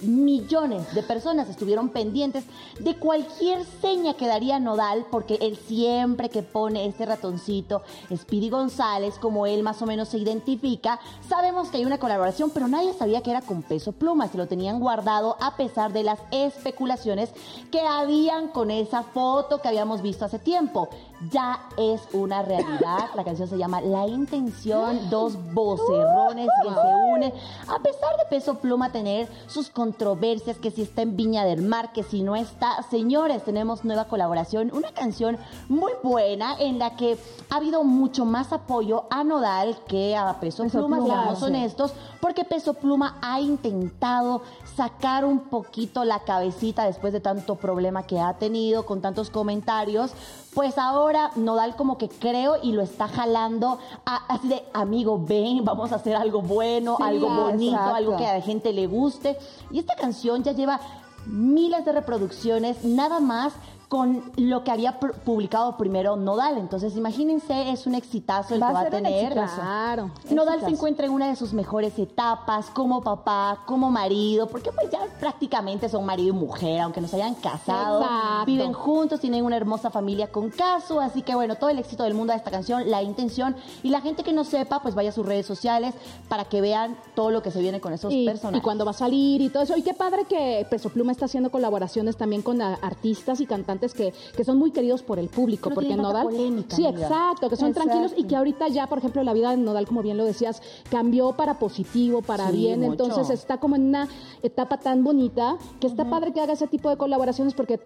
millones 0.00 0.94
de 0.94 1.02
personas 1.02 1.48
estuvieron 1.48 1.88
pendientes 1.88 2.44
de 2.78 2.96
cualquier 2.96 3.64
seña 3.80 4.14
que 4.14 4.26
daría 4.26 4.60
Nodal, 4.60 5.06
porque 5.10 5.38
él 5.40 5.56
siempre 5.56 6.28
que 6.28 6.42
pone 6.42 6.86
este 6.86 7.06
ratoncito, 7.06 7.82
Speedy 8.14 8.50
González, 8.50 9.18
como 9.18 9.46
él 9.46 9.62
más 9.62 9.80
o 9.82 9.86
menos 9.86 10.08
se 10.08 10.18
identifica, 10.18 11.00
sabemos 11.28 11.68
que 11.68 11.78
hay 11.78 11.84
una 11.84 11.98
colaboración, 11.98 12.50
pero 12.50 12.68
nadie 12.68 12.92
sabía 12.94 13.22
que 13.22 13.30
era 13.30 13.42
con 13.42 13.62
peso 13.62 13.92
pluma, 13.92 14.28
se 14.28 14.38
lo 14.38 14.46
tenían 14.46 14.80
guardado 14.80 15.36
a 15.40 15.56
pesar 15.56 15.92
de 15.92 16.02
las 16.02 16.20
especulaciones 16.30 17.30
que 17.70 17.80
habían 17.80 18.48
con 18.48 18.70
esa 18.70 19.02
foto 19.02 19.60
que 19.60 19.68
habíamos 19.68 20.02
visto 20.02 20.24
hace 20.24 20.38
tiempo. 20.38 20.88
Ya 21.30 21.60
es 21.78 22.02
una 22.12 22.42
realidad, 22.42 23.08
la 23.14 23.24
canción 23.24 23.48
se 23.48 23.56
llama 23.56 23.80
La 23.80 24.06
Intención, 24.06 25.08
dos 25.08 25.38
vocerrones 25.54 26.46
que 26.62 26.68
se 26.68 26.94
unen, 27.14 27.32
a 27.68 27.78
pesar 27.78 28.16
de 28.18 28.26
peso 28.28 28.56
pluma 28.56 28.92
tener 28.92 29.26
sus 29.46 29.70
controversias, 29.70 30.58
que 30.58 30.70
si 30.70 30.82
está 30.82 31.00
en 31.00 31.16
Viña 31.16 31.46
del 31.46 31.62
Mar, 31.62 31.92
que 31.94 32.02
si 32.02 32.22
no 32.22 32.36
está. 32.36 32.82
Señores, 32.90 33.44
tenemos 33.44 33.82
nueva 33.82 34.04
colaboración, 34.04 34.70
una 34.74 34.92
canción 34.92 35.38
muy 35.70 35.92
buena 36.02 36.54
en 36.58 36.78
la 36.78 36.96
que 36.96 37.16
ha 37.48 37.56
habido 37.56 37.82
mucho 37.82 38.26
más 38.26 38.52
apoyo 38.52 39.04
a 39.08 39.24
Nodal 39.24 39.78
que 39.88 40.14
a 40.14 40.38
Peso, 40.38 40.64
Peso 40.64 40.80
Pluma, 40.80 40.98
Pluma, 40.98 41.14
seamos 41.14 41.38
sí. 41.38 41.44
honestos, 41.46 41.92
porque 42.20 42.44
Peso 42.44 42.74
Pluma 42.74 43.16
ha 43.22 43.40
intentado 43.40 44.42
sacar 44.76 45.24
un 45.24 45.40
poquito 45.40 46.04
la 46.04 46.20
cabecita 46.20 46.84
después 46.84 47.14
de 47.14 47.20
tanto 47.20 47.54
problema 47.54 48.02
que 48.02 48.20
ha 48.20 48.34
tenido, 48.34 48.84
con 48.84 49.00
tantos 49.00 49.30
comentarios. 49.30 50.12
Pues 50.54 50.78
ahora 50.78 51.05
Nodal 51.36 51.76
como 51.76 51.98
que 51.98 52.08
creo 52.08 52.56
y 52.62 52.72
lo 52.72 52.82
está 52.82 53.08
jalando 53.08 53.78
a- 54.04 54.24
así 54.34 54.48
de, 54.48 54.64
amigo, 54.72 55.20
ven, 55.22 55.64
vamos 55.64 55.92
a 55.92 55.96
hacer 55.96 56.16
algo 56.16 56.42
bueno, 56.42 56.96
Sí, 56.96 57.02
algo 57.02 57.28
bonito, 57.28 57.74
exacto. 57.74 57.94
algo 57.94 58.16
que 58.16 58.26
a 58.26 58.34
la 58.34 58.40
gente 58.42 58.72
le 58.72 58.86
guste. 58.86 59.38
Y 59.70 59.78
esta 59.78 59.94
canción 59.96 60.42
ya 60.42 60.52
lleva 60.52 60.80
miles 61.26 61.84
de 61.84 61.92
reproducciones, 61.92 62.84
nada 62.84 63.20
más 63.20 63.52
con 63.88 64.32
lo 64.36 64.64
que 64.64 64.72
había 64.72 64.98
publicado 64.98 65.76
primero 65.76 66.16
Nodal. 66.16 66.58
Entonces, 66.58 66.96
imagínense, 66.96 67.70
es 67.70 67.86
un 67.86 67.94
exitazo 67.94 68.54
el 68.54 68.62
Va 68.62 68.68
que 68.68 68.72
va 68.74 68.80
a 68.80 68.90
tener. 68.90 69.32
Claro. 69.32 70.10
Nodal 70.30 70.60
se 70.60 70.70
encuentra 70.70 71.06
en 71.06 71.12
una 71.12 71.28
de 71.28 71.36
sus 71.36 71.52
mejores 71.52 71.96
etapas 71.98 72.66
como 72.70 73.00
papá, 73.02 73.62
como 73.64 73.90
marido, 73.90 74.48
porque 74.48 74.72
pues 74.72 74.90
ya 74.90 74.98
prácticamente 75.20 75.88
son 75.88 76.04
marido 76.04 76.34
y 76.34 76.38
mujer, 76.38 76.80
aunque 76.80 77.00
nos 77.00 77.14
hayan 77.14 77.34
casado, 77.36 78.02
Exacto. 78.02 78.46
viven 78.46 78.72
juntos, 78.72 79.20
tienen 79.20 79.44
una 79.44 79.56
hermosa 79.56 79.90
familia 79.90 80.32
con 80.32 80.50
caso, 80.50 81.00
así 81.00 81.22
que 81.22 81.34
bueno, 81.34 81.54
todo 81.54 81.70
el 81.70 81.78
éxito 81.78 82.02
del 82.02 82.14
mundo 82.14 82.32
a 82.32 82.36
esta 82.36 82.50
canción, 82.50 82.90
la 82.90 83.02
intención 83.02 83.54
y 83.84 83.90
la 83.90 84.00
gente 84.00 84.24
que 84.24 84.32
no 84.32 84.42
sepa, 84.42 84.82
pues 84.82 84.96
vaya 84.96 85.10
a 85.10 85.12
sus 85.12 85.24
redes 85.24 85.46
sociales 85.46 85.94
para 86.28 86.44
que 86.46 86.60
vean 86.60 86.96
todo 87.14 87.30
lo 87.30 87.42
que 87.42 87.52
se 87.52 87.60
viene 87.60 87.80
con 87.80 87.92
esos 87.92 88.12
y, 88.12 88.26
personajes. 88.26 88.58
y 88.58 88.62
cuándo 88.62 88.84
va 88.84 88.90
a 88.90 88.94
salir 88.94 89.40
y 89.40 89.48
todo 89.48 89.62
eso. 89.62 89.76
Y 89.76 89.82
qué 89.82 89.94
padre 89.94 90.24
que 90.24 90.66
Peso 90.68 90.90
Pluma 90.90 91.12
está 91.12 91.26
haciendo 91.26 91.50
colaboraciones 91.50 92.16
también 92.16 92.42
con 92.42 92.60
artistas 92.60 93.40
y 93.40 93.46
cantantes 93.46 93.75
que, 93.78 94.12
que 94.36 94.44
son 94.44 94.58
muy 94.58 94.70
queridos 94.70 95.02
por 95.02 95.18
el 95.18 95.28
público. 95.28 95.68
No 95.70 95.74
porque 95.74 95.96
Nodal. 95.96 96.24
polémica, 96.24 96.74
sí, 96.76 96.86
amiga. 96.86 97.02
exacto, 97.06 97.48
que 97.48 97.56
son 97.56 97.68
Exacto. 97.68 97.88
tranquilos 97.90 98.12
y 98.18 98.24
que 98.24 98.36
ahorita 98.36 98.68
ya, 98.68 98.86
por 98.86 98.98
ejemplo, 98.98 99.22
la 99.22 99.32
vida 99.32 99.50
de 99.50 99.56
Nodal, 99.58 99.86
como 99.86 100.02
bien 100.02 100.16
lo 100.16 100.24
decías, 100.24 100.62
cambió 100.90 101.32
para 101.32 101.58
positivo, 101.58 102.22
para 102.22 102.50
Sí, 102.50 102.56
bien. 102.56 102.80
mucho. 102.80 102.92
Entonces 102.92 103.30
está 103.30 103.58
como 103.58 103.76
en 103.76 103.88
una 103.88 104.08
etapa 104.42 104.78
tan 104.78 105.04
bonita 105.04 105.56
que 105.80 105.86
está 105.86 106.08
padre 106.08 106.32
que 106.32 106.40
haga 106.40 106.52
ese 106.54 106.66
tipo 106.66 106.88
de 106.90 106.96
colaboraciones 106.96 107.54
porque 107.54 107.80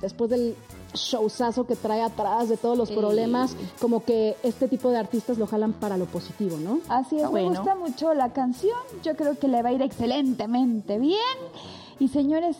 después 0.00 0.30
del 0.30 0.54
showzazo 0.94 1.66
que 1.66 1.76
trae 1.76 2.00
atrás 2.02 2.48
de 2.48 2.56
todos 2.56 2.76
los 2.76 2.90
problemas, 2.90 3.54
como 3.80 4.02
que 4.02 4.34
este 4.42 4.66
tipo 4.66 4.88
de 4.90 4.96
artistas 4.98 5.38
lo 5.38 5.46
jalan 5.46 5.72
para 5.74 5.96
lo 5.96 6.06
positivo, 6.06 6.56
¿no? 6.56 6.80
Así 6.88 7.18
es, 7.20 7.30
me 7.30 7.44
gusta 7.44 7.74
mucho 7.74 8.12
la 8.14 8.32
canción. 8.32 8.78
Yo 9.04 9.14
creo 9.14 9.38
que 9.38 9.46
le 9.46 9.62
va 9.62 9.68
a 9.68 9.72
ir 9.72 9.82
excelentemente 9.82 10.98
bien. 10.98 11.18
Y 11.98 12.08
señores, 12.08 12.56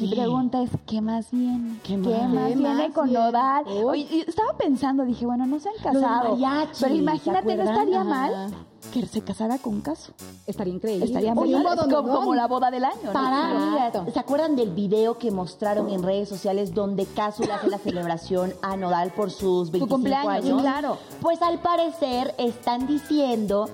mi 0.00 0.08
pregunta 0.08 0.62
es, 0.62 0.70
¿qué 0.86 1.00
más 1.00 1.30
viene? 1.30 1.78
¿Qué 1.84 1.96
más? 1.96 2.08
¿Qué 2.08 2.54
viene 2.56 2.84
más 2.84 2.92
con 2.92 3.08
viene? 3.08 3.20
Nodal? 3.24 3.64
Oye, 3.84 4.24
estaba 4.26 4.56
pensando, 4.58 5.04
dije, 5.04 5.24
bueno, 5.24 5.46
no 5.46 5.60
se 5.60 5.68
han 5.68 5.76
casado. 5.76 6.30
mariachi, 6.36 6.80
pero 6.80 6.94
¿se 6.94 7.00
imagínate, 7.00 7.56
no 7.56 7.62
estaría 7.62 8.00
Ajá. 8.00 8.10
mal 8.10 8.54
que 8.92 9.06
se 9.06 9.22
casara 9.22 9.58
con 9.58 9.80
Caso. 9.80 10.12
Estaría 10.46 10.74
increíble. 10.74 11.04
Estaría 11.04 11.34
muy 11.34 11.52
Oye, 11.52 11.64
mal, 11.64 11.78
como, 11.88 12.34
la 12.34 12.46
boda 12.46 12.70
del 12.70 12.84
año. 12.84 13.12
Para, 13.12 13.90
¿se 14.12 14.18
acuerdan 14.18 14.56
del 14.56 14.70
video 14.70 15.18
que 15.18 15.30
mostraron 15.30 15.90
en 15.90 16.02
redes 16.02 16.28
sociales 16.28 16.74
donde 16.74 17.06
Casu 17.06 17.42
le 17.44 17.52
hace 17.52 17.68
la 17.68 17.78
celebración 17.78 18.54
a 18.62 18.76
Nodal 18.76 19.12
por 19.12 19.30
sus 19.30 19.70
25 19.70 19.88
cumpleaños, 19.88 20.44
años? 20.44 20.62
claro. 20.62 20.98
Pues 21.20 21.42
al 21.42 21.58
parecer 21.58 22.34
están 22.38 22.86
diciendo 22.86 23.68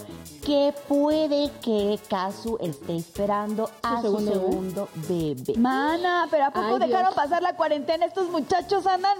que 0.50 0.74
puede 0.88 1.48
que 1.62 1.96
Casu 2.08 2.58
esté 2.60 2.96
esperando 2.96 3.70
a 3.84 4.00
su 4.02 4.18
segundo 4.18 4.32
segundo, 4.32 4.88
bebé? 5.08 5.34
bebé. 5.46 5.60
Mana, 5.60 6.26
pero 6.28 6.46
¿a 6.46 6.50
poco 6.50 6.74
Ay, 6.74 6.88
dejaron 6.88 7.12
Dios. 7.12 7.14
pasar 7.14 7.40
la 7.40 7.54
cuarentena? 7.54 8.04
Estos 8.04 8.28
muchachos 8.30 8.84
andan 8.84 9.16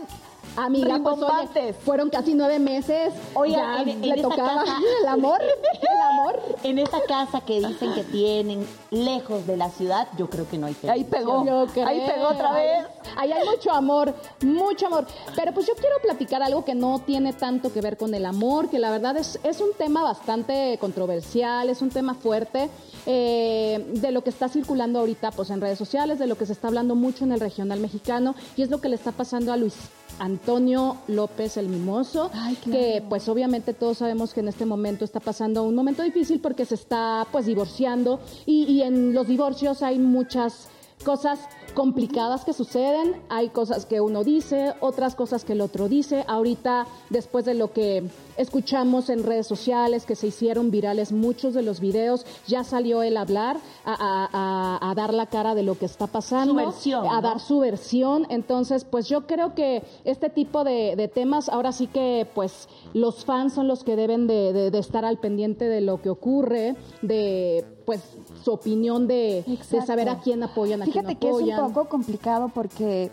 Amiga, 0.56 0.99
pues 1.02 1.17
oye, 1.23 1.73
fueron 1.73 2.11
casi 2.11 2.35
nueve 2.35 2.58
meses. 2.58 3.14
Oiga, 3.35 3.82
ya 3.85 3.91
en- 3.91 4.00
le 4.02 4.20
tocaba 4.23 4.64
casa- 4.64 4.76
el 5.02 5.08
amor, 5.08 5.41
el 5.43 6.00
amor. 6.11 6.41
En 6.64 6.79
esa 6.79 7.00
casa 7.06 7.41
que 7.41 7.61
dicen 7.61 7.94
que 7.94 8.02
tienen 8.05 8.67
lejos 8.91 9.47
de 9.47 9.56
la 9.56 9.70
ciudad, 9.70 10.08
yo 10.19 10.29
creo 10.29 10.49
que 10.49 10.58
no 10.58 10.67
hay 10.67 10.76
Ahí 10.88 11.05
pegó. 11.05 11.43
Creo. 11.73 11.87
Ahí 11.87 12.02
pegó 12.06 12.29
otra 12.29 12.52
vez. 12.52 12.87
Ahí 13.17 13.32
hay 13.32 13.47
mucho 13.49 13.73
amor, 13.73 14.14
mucho 14.43 14.87
amor. 14.87 15.06
Pero 15.37 15.52
pues 15.52 15.67
yo 15.67 15.75
quiero 15.75 15.97
platicar 16.02 16.43
algo 16.43 16.64
que 16.64 16.75
no 16.75 16.99
tiene 17.00 17.32
tanto 17.32 17.73
que 17.73 17.81
ver 17.81 17.96
con 17.96 18.14
el 18.14 18.26
amor, 18.26 18.69
que 18.69 18.79
la 18.79 18.91
verdad 18.91 19.17
es, 19.17 19.38
es 19.43 19.61
un 19.61 19.73
tema 19.79 20.03
bastante 20.03 20.76
controversial, 20.81 21.70
es 21.70 21.81
un 21.82 21.91
tema 21.91 22.14
fuerte. 22.14 22.69
eh, 23.06 23.82
de 23.94 24.10
lo 24.13 24.22
que 24.22 24.29
está 24.31 24.48
circulando 24.48 24.98
ahorita 24.98 25.31
pues 25.31 25.48
en 25.51 25.60
redes 25.63 25.79
sociales, 25.79 26.19
de 26.19 26.27
lo 26.27 26.36
que 26.36 26.44
se 26.44 26.53
está 26.53 26.69
hablando 26.69 26.94
mucho 26.94 27.25
en 27.25 27.32
el 27.32 27.41
regional 27.41 27.81
mexicano 27.81 28.34
y 28.56 28.63
es 28.63 28.69
lo 28.70 28.81
que 28.82 28.89
le 28.91 28.96
está 28.96 29.10
pasando 29.13 29.53
a 29.53 29.56
Luis 29.56 29.75
Antonio 30.20 30.98
López 31.08 31.56
el 31.56 31.69
Mimoso, 31.69 32.31
Ay, 32.32 32.55
claro. 32.56 32.79
que 32.79 33.03
pues 33.08 33.29
obviamente 33.29 33.74
todos 33.74 33.98
sabemos 33.98 34.32
que 34.32 34.41
en 34.41 34.48
este 34.48 34.67
momento 34.67 35.05
está 35.05 35.19
pasando 35.19 35.65
un 35.65 35.74
momento 35.74 36.03
difícil 36.03 36.41
porque 36.41 36.65
se 36.65 36.77
está 36.77 37.27
pues 37.32 37.46
divorciando 37.46 38.20
y, 38.46 38.65
y 38.65 38.82
en 38.82 39.12
los 39.15 39.27
divorcios 39.27 39.82
hay 39.82 39.98
muchas 39.98 40.69
cosas 41.05 41.39
complicadas 41.75 42.45
que 42.45 42.53
suceden, 42.53 43.23
hay 43.29 43.49
cosas 43.51 43.87
que 43.87 44.01
uno 44.01 44.25
dice, 44.25 44.75
otras 44.81 45.15
cosas 45.15 45.45
que 45.45 45.53
el 45.53 45.61
otro 45.61 45.89
dice. 45.89 46.25
Ahorita, 46.27 46.87
después 47.11 47.45
de 47.45 47.55
lo 47.55 47.73
que 47.73 48.03
escuchamos 48.37 49.09
en 49.09 49.23
redes 49.23 49.47
sociales, 49.47 50.05
que 50.05 50.17
se 50.17 50.27
hicieron 50.27 50.71
virales 50.71 51.13
muchos 51.13 51.55
de 51.55 51.63
los 51.63 51.79
videos, 51.81 52.27
ya 52.47 52.65
salió 52.65 53.03
él 53.03 53.17
a 53.17 53.21
hablar, 53.23 53.57
a, 53.85 53.93
a- 53.95 54.29
a- 54.33 54.91
a 54.91 54.95
dar 54.95 55.15
la 55.15 55.27
cara 55.27 55.55
de 55.55 55.63
lo 55.63 55.79
que 55.79 55.87
está 55.87 56.07
pasando, 56.09 56.53
Su 56.55 56.57
versión, 56.59 57.07
a 57.07 57.15
¿no? 57.17 57.23
dar 57.23 57.41
su 57.41 57.61
versión. 57.61 58.27
Entonces, 58.31 58.85
pues 58.85 59.09
yo 59.09 59.27
creo 59.27 59.55
que 59.55 59.83
este 60.05 60.29
tipo 60.29 60.65
de, 60.65 60.97
de 60.97 61.09
temas, 61.09 61.49
ahora 61.49 61.71
sí 61.73 61.87
que 61.87 62.27
pues 62.35 62.69
los 62.95 63.25
fans 63.25 63.53
son 63.55 63.69
los 63.69 63.85
que 63.85 63.95
deben 63.97 64.27
de, 64.27 64.53
de- 64.53 64.71
de 64.71 64.79
estar 64.79 65.05
al 65.05 65.19
pendiente 65.19 65.67
de 65.69 65.81
lo 65.81 66.03
que 66.03 66.11
ocurre, 66.11 66.75
de 67.03 67.65
pues 67.91 68.03
su 68.44 68.53
opinión 68.53 69.09
de, 69.09 69.44
saber 69.85 70.09
a 70.09 70.20
quién 70.20 70.41
apoyan, 70.44 70.81
a 70.81 70.85
Fíjate 70.85 71.17
quién 71.17 71.19
que 71.19 71.27
no 71.27 71.39
es 71.39 71.43
apoyan. 71.43 71.65
un 71.65 71.73
poco 71.73 71.89
complicado 71.89 72.49
porque 72.55 73.11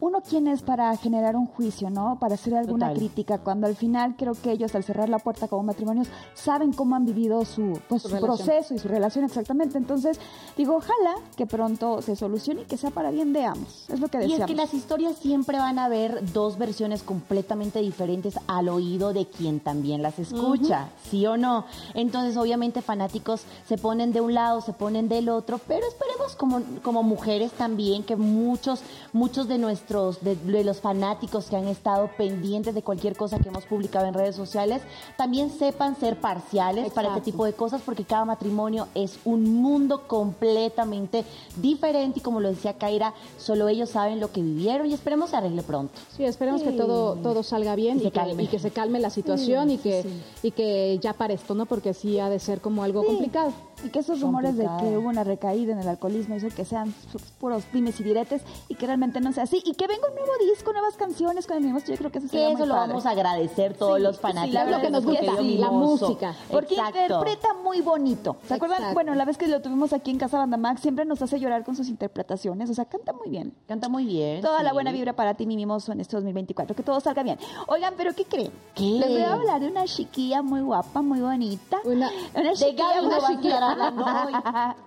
uno 0.00 0.20
quién 0.20 0.46
es 0.48 0.62
para 0.62 0.96
generar 0.96 1.36
un 1.36 1.46
juicio, 1.46 1.90
¿no? 1.90 2.18
Para 2.20 2.34
hacer 2.34 2.54
alguna 2.54 2.86
Total. 2.88 2.98
crítica, 2.98 3.38
cuando 3.38 3.66
al 3.66 3.76
final 3.76 4.14
creo 4.16 4.34
que 4.34 4.52
ellos 4.52 4.74
al 4.74 4.84
cerrar 4.84 5.08
la 5.08 5.18
puerta 5.18 5.48
como 5.48 5.62
matrimonios 5.62 6.08
saben 6.34 6.72
cómo 6.72 6.96
han 6.96 7.04
vivido 7.04 7.44
su, 7.44 7.78
pues, 7.88 8.02
Su 8.02 8.10
proceso 8.18 8.74
y 8.74 8.78
su 8.78 8.88
relación 8.88 9.24
exactamente. 9.24 9.78
Entonces, 9.78 10.18
digo, 10.56 10.76
ojalá 10.76 11.14
que 11.36 11.46
pronto 11.46 12.02
se 12.02 12.16
solucione 12.16 12.62
y 12.62 12.64
que 12.64 12.76
sea 12.76 12.90
para 12.90 13.10
bien 13.10 13.32
de 13.32 13.44
ambos. 13.44 13.84
Es 13.88 14.00
lo 14.00 14.08
que 14.08 14.18
Y 14.18 14.20
deseamos. 14.22 14.40
es 14.40 14.46
que 14.46 14.54
las 14.54 14.74
historias 14.74 15.16
siempre 15.16 15.58
van 15.58 15.78
a 15.78 15.84
haber 15.86 16.32
dos 16.32 16.58
versiones 16.58 17.02
completamente 17.02 17.80
diferentes 17.80 18.38
al 18.46 18.68
oído 18.68 19.12
de 19.12 19.26
quien 19.26 19.60
también 19.60 20.02
las 20.02 20.18
escucha, 20.18 20.88
¿sí 21.10 21.26
o 21.26 21.36
no? 21.36 21.64
Entonces, 21.94 22.36
obviamente, 22.36 22.82
fanáticos 22.82 23.42
se 23.66 23.78
ponen 23.78 24.12
de 24.12 24.20
un 24.20 24.34
lado, 24.34 24.60
se 24.60 24.72
ponen 24.72 25.08
del 25.08 25.28
otro, 25.28 25.58
pero 25.66 25.86
esperemos 25.86 26.36
como, 26.36 26.60
como 26.82 27.02
mujeres 27.02 27.52
también 27.52 28.02
que 28.04 28.16
muchos, 28.16 28.80
muchos 29.12 29.48
de 29.48 29.58
nuestros, 29.58 29.87
de, 29.88 30.36
de 30.36 30.64
los 30.64 30.80
fanáticos 30.80 31.46
que 31.46 31.56
han 31.56 31.66
estado 31.66 32.10
pendientes 32.18 32.74
de 32.74 32.82
cualquier 32.82 33.16
cosa 33.16 33.38
que 33.38 33.48
hemos 33.48 33.64
publicado 33.64 34.04
en 34.06 34.12
redes 34.12 34.36
sociales, 34.36 34.82
también 35.16 35.50
sepan 35.50 35.96
ser 35.98 36.20
parciales 36.20 36.92
para 36.92 37.08
este 37.08 37.22
tipo 37.22 37.46
de 37.46 37.54
cosas, 37.54 37.80
porque 37.84 38.04
cada 38.04 38.26
matrimonio 38.26 38.86
es 38.94 39.18
un 39.24 39.54
mundo 39.54 40.06
completamente 40.06 41.24
diferente 41.56 42.18
y 42.18 42.22
como 42.22 42.40
lo 42.40 42.50
decía 42.50 42.74
Kaira, 42.74 43.14
solo 43.38 43.68
ellos 43.68 43.88
saben 43.88 44.20
lo 44.20 44.30
que 44.30 44.42
vivieron 44.42 44.86
y 44.86 44.92
esperemos 44.92 45.30
se 45.30 45.36
arregle 45.36 45.62
pronto. 45.62 45.98
Sí, 46.14 46.24
esperemos 46.24 46.62
que 46.62 46.72
todo, 46.72 47.14
todo 47.14 47.42
salga 47.42 47.74
bien 47.74 47.96
Y 47.96 48.00
y, 48.00 48.04
se 48.04 48.10
que, 48.10 48.18
calme. 48.20 48.42
y 48.42 48.46
que 48.46 48.58
se 48.58 48.70
calme 48.70 49.00
la 49.00 49.10
situación 49.10 49.70
y 49.70 49.78
que 49.78 50.04
y 50.42 50.50
que 50.50 50.98
ya 51.00 51.14
para 51.14 51.32
esto, 51.32 51.54
¿no? 51.54 51.64
Porque 51.64 51.94
sí 51.94 52.18
ha 52.18 52.28
de 52.28 52.38
ser 52.38 52.60
como 52.60 52.82
algo 52.82 53.04
complicado. 53.04 53.52
Y 53.84 53.90
que 53.90 54.00
esos 54.00 54.20
rumores 54.20 54.56
de 54.56 54.64
que 54.80 54.96
hubo 54.98 55.08
una 55.08 55.24
recaída 55.24 55.72
en 55.72 55.78
el 55.78 55.88
alcoholismo, 55.88 56.34
eso 56.34 56.48
que 56.54 56.64
sean 56.64 56.88
pu- 57.12 57.20
puros 57.38 57.64
dimes 57.72 57.98
y 58.00 58.02
diretes 58.02 58.42
y 58.68 58.74
que 58.74 58.86
realmente 58.86 59.20
no 59.20 59.32
sea 59.32 59.44
así. 59.44 59.62
Y 59.64 59.74
que 59.74 59.86
venga 59.86 60.08
un 60.08 60.14
nuevo 60.16 60.32
disco, 60.52 60.72
nuevas 60.72 60.96
canciones 60.96 61.46
con 61.46 61.56
el 61.58 61.62
mismo 61.64 61.78
yo 61.78 61.96
creo 61.96 62.10
que 62.10 62.18
eso 62.18 62.26
Que 62.26 62.32
sería 62.32 62.48
eso 62.48 62.58
muy 62.58 62.66
lo 62.68 62.74
padre. 62.74 62.88
vamos 62.88 63.06
a 63.06 63.10
agradecer 63.10 63.74
todos 63.74 63.98
Sí, 63.98 64.02
los 64.02 64.16
sí, 64.16 64.22
fanáticos. 64.22 64.54
la 64.54 64.64
verdad 64.64 64.80
es 64.80 64.86
que 64.86 64.90
nos 64.92 65.04
gusta, 65.04 65.36
sí, 65.40 65.58
la 65.58 65.70
música. 65.70 66.34
Porque 66.50 66.74
Exacto. 66.74 67.00
interpreta 67.00 67.54
muy 67.62 67.80
bonito. 67.80 68.36
¿Se 68.46 68.54
acuerdan? 68.54 68.78
Exacto. 68.78 68.94
Bueno, 68.94 69.14
la 69.14 69.24
vez 69.24 69.38
que 69.38 69.46
lo 69.46 69.60
tuvimos 69.62 69.92
aquí 69.92 70.10
en 70.10 70.18
Casa 70.18 70.38
Banda 70.38 70.56
Max, 70.56 70.80
siempre 70.80 71.04
nos 71.04 71.22
hace 71.22 71.38
llorar 71.38 71.64
con 71.64 71.76
sus 71.76 71.88
interpretaciones. 71.88 72.68
O 72.70 72.74
sea, 72.74 72.84
canta 72.86 73.12
muy 73.12 73.28
bien. 73.30 73.54
Canta 73.68 73.88
muy 73.88 74.04
bien. 74.06 74.40
Toda 74.40 74.62
la 74.62 74.70
sí. 74.70 74.74
buena 74.74 74.90
vibra 74.92 75.12
para 75.12 75.34
ti, 75.34 75.46
mi 75.46 75.56
mimoso, 75.56 75.92
en 75.92 76.00
este 76.00 76.16
2024. 76.16 76.74
Que 76.74 76.82
todo 76.82 76.98
salga 77.00 77.22
bien. 77.22 77.38
Oigan, 77.68 77.94
¿pero 77.96 78.12
qué 78.14 78.24
creen? 78.24 78.50
¿Qué? 78.74 78.82
Les 78.84 79.08
voy 79.08 79.20
a 79.22 79.32
hablar 79.34 79.60
de 79.60 79.68
una 79.68 79.84
chiquilla 79.84 80.42
muy 80.42 80.60
guapa, 80.62 81.00
muy 81.02 81.20
bonita. 81.20 81.78
Una- 81.84 82.10
una 82.34 82.50
De 82.50 82.54
chiquilla 82.54 82.88
Gaby 82.94 83.06
muy 83.06 83.14
no 83.14 83.20
a 83.68 83.72
hablando 83.72 84.04
hoy. 84.04 84.32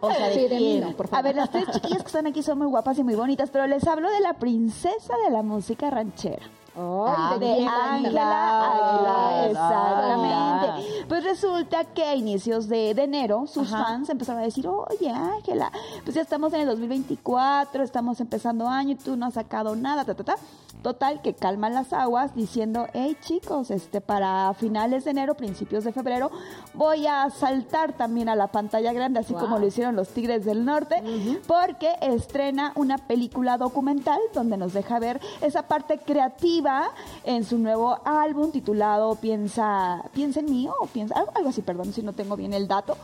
O 0.02 0.12
sea, 0.12 0.28
¿de 0.30 0.48
quién? 0.48 0.82
no, 0.82 0.92
por 0.98 1.06
A 1.06 1.10
favor. 1.10 1.24
ver, 1.26 1.36
las 1.36 1.50
tres 1.52 1.66
chiquillas 1.72 2.02
que 2.02 2.08
están 2.08 2.28
aquí 2.28 2.42
son 2.44 2.58
muy 2.58 2.68
guapas 2.68 2.98
y 3.00 3.04
muy 3.04 3.16
bonitas, 3.16 3.50
pero 3.52 3.68
les 3.68 3.86
hablo 3.88 4.10
de 4.12 4.20
la 4.22 4.34
princesa 4.34 5.14
de 5.26 5.32
la 5.32 5.42
música 5.44 5.90
ranchera. 5.90 6.44
Ay, 6.74 7.40
de? 7.40 7.68
Ángela 7.68 9.46
exactamente. 9.50 11.06
Pues 11.08 11.24
resulta 11.24 11.84
que 11.86 12.04
a 12.04 12.16
inicios 12.16 12.68
de, 12.70 12.94
de 12.94 13.04
enero 13.04 13.46
sus 13.48 13.72
Ajá. 13.74 13.84
fans 13.86 14.10
empezaron 14.10 14.42
a 14.42 14.46
decir, 14.46 14.68
oye 14.68 15.10
Ángela, 15.10 15.72
pues 16.04 16.16
ya 16.16 16.22
estamos 16.22 16.54
en 16.54 16.62
el 16.62 16.68
2024, 16.68 17.84
estamos 17.84 18.20
empezando 18.22 18.68
año 18.70 18.92
y 18.92 18.96
tú 18.96 19.16
no 19.18 19.26
has 19.26 19.34
sacado 19.34 19.76
nada, 19.76 20.06
ta, 20.06 20.14
ta, 20.16 20.24
ta. 20.24 20.36
Total, 20.82 21.22
que 21.22 21.36
calman 21.36 21.76
las 21.76 21.94
aguas 21.94 22.34
diciendo, 22.34 22.88
hey 22.94 23.16
chicos, 23.22 23.70
este 23.70 24.02
para 24.02 24.52
finales 24.56 25.04
de 25.06 25.12
enero, 25.12 25.36
principios 25.36 25.84
de 25.84 25.94
febrero, 25.94 26.32
voy 26.74 27.06
a 27.06 27.30
saltar 27.30 27.94
también 27.94 28.30
a 28.30 28.36
la 28.36 28.48
pantalla 28.48 28.92
grande, 28.92 29.20
así 29.20 29.34
Wow. 29.34 29.42
como 29.44 29.60
lo 29.60 29.68
hicieron 29.68 29.96
los 29.96 30.10
Tigres 30.10 30.44
del 30.44 30.66
Norte, 30.66 31.04
porque 31.46 31.94
estrena 32.02 32.72
una 32.76 32.98
película 32.98 33.58
documental 33.60 34.20
donde 34.34 34.58
nos 34.58 34.74
deja 34.74 34.98
ver 34.98 35.22
esa 35.42 35.68
parte 35.68 36.00
creativa 36.00 36.90
en 37.26 37.44
su 37.44 37.60
nuevo 37.60 38.00
álbum 38.04 38.52
titulado 38.52 39.16
Piensa, 39.16 40.04
piensa 40.14 40.40
en 40.40 40.50
mí 40.50 40.68
o 40.68 40.88
piensa, 40.88 41.14
algo, 41.16 41.32
algo 41.36 41.50
así, 41.50 41.62
perdón 41.62 41.94
si 41.94 42.02
no 42.02 42.14
tengo 42.14 42.36
bien 42.36 42.54
el 42.54 42.68
dato. 42.68 42.98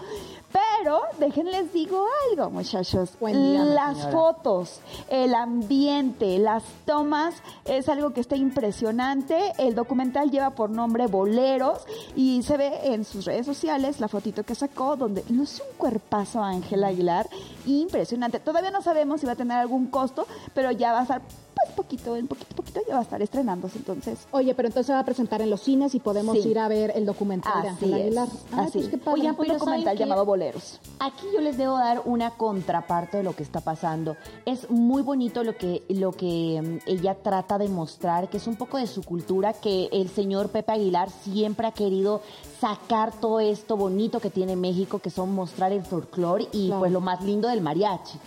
Pero 0.51 1.01
déjenles 1.19 1.73
digo 1.73 2.05
algo, 2.31 2.49
muchachos. 2.49 3.11
Buen 3.19 3.33
día, 3.33 3.63
mi 3.63 3.69
las 3.69 3.97
señora. 3.97 4.11
fotos, 4.11 4.79
el 5.09 5.35
ambiente, 5.35 6.39
las 6.39 6.63
tomas, 6.85 7.35
es 7.65 7.89
algo 7.89 8.13
que 8.13 8.21
está 8.21 8.35
impresionante. 8.35 9.53
El 9.57 9.75
documental 9.75 10.31
lleva 10.31 10.51
por 10.51 10.69
nombre 10.69 11.07
Boleros 11.07 11.85
y 12.15 12.41
se 12.43 12.57
ve 12.57 12.71
en 12.83 13.03
sus 13.03 13.25
redes 13.25 13.45
sociales 13.45 13.99
la 13.99 14.07
fotito 14.07 14.43
que 14.43 14.55
sacó 14.55 14.95
donde 14.95 15.23
luce 15.29 15.61
un 15.63 15.77
cuerpazo 15.77 16.41
a 16.41 16.49
Ángela 16.49 16.87
Aguilar 16.87 17.27
impresionante. 17.65 18.39
Todavía 18.39 18.71
no 18.71 18.81
sabemos 18.81 19.19
si 19.19 19.25
va 19.25 19.33
a 19.33 19.35
tener 19.35 19.57
algún 19.57 19.87
costo, 19.87 20.25
pero 20.53 20.71
ya 20.71 20.93
va 20.93 20.99
a 20.99 21.03
estar 21.03 21.21
pues 21.63 21.75
poquito, 21.75 22.15
en 22.15 22.27
poquito, 22.27 22.55
poquito 22.55 22.79
ya 22.87 22.93
va 22.95 22.99
a 22.99 23.03
estar 23.03 23.21
estrenándose 23.21 23.77
entonces. 23.77 24.27
Oye, 24.31 24.53
pero 24.55 24.67
entonces 24.67 24.87
se 24.87 24.93
va 24.93 24.99
a 24.99 25.05
presentar 25.05 25.41
en 25.41 25.49
los 25.49 25.61
cines 25.61 25.95
y 25.95 25.99
podemos 25.99 26.37
Sí. 26.41 26.49
ir 26.49 26.59
a 26.59 26.67
ver 26.67 26.91
el 26.95 27.05
documental 27.05 27.61
de 27.63 27.69
Así 27.69 27.85
Ángela 27.85 27.97
es. 27.97 28.03
Aguilar. 28.03 28.27
Ay, 28.51 28.65
Así. 28.67 28.79
pues 28.79 28.89
qué. 28.89 29.09
Oigan, 29.09 29.35
un 29.39 29.47
documental 29.47 29.97
llamado 29.97 30.25
Boleros. 30.25 30.79
Aquí 30.99 31.25
yo 31.33 31.41
les 31.41 31.57
debo 31.57 31.77
dar 31.77 32.01
una 32.05 32.31
contraparte 32.31 33.17
de 33.17 33.23
lo 33.23 33.35
que 33.35 33.43
está 33.43 33.61
pasando. 33.61 34.15
Es 34.45 34.69
muy 34.69 35.01
bonito 35.01 35.43
lo 35.43 35.55
que, 35.57 35.83
lo 35.89 36.11
que 36.11 36.61
mm, 36.85 36.89
ella 36.89 37.15
trata 37.15 37.57
de 37.57 37.67
mostrar, 37.69 38.29
que 38.29 38.37
es 38.37 38.47
un 38.47 38.55
poco 38.55 38.77
de 38.77 38.87
su 38.87 39.03
cultura, 39.03 39.53
que 39.53 39.89
el 39.91 40.09
señor 40.09 40.49
Pepe 40.49 40.71
Aguilar 40.73 41.09
siempre 41.09 41.67
ha 41.67 41.71
querido 41.71 42.21
sacar 42.59 43.13
todo 43.19 43.39
esto 43.39 43.77
bonito 43.77 44.19
que 44.19 44.29
tiene 44.29 44.55
México, 44.55 44.99
que 44.99 45.09
son 45.09 45.33
mostrar 45.33 45.71
el 45.71 45.83
folclore 45.83 46.47
y 46.51 46.67
Claro. 46.67 46.79
pues 46.79 46.91
lo 46.91 47.01
más 47.01 47.23
lindo 47.23 47.47
del 47.47 47.61
mariachi. 47.61 48.17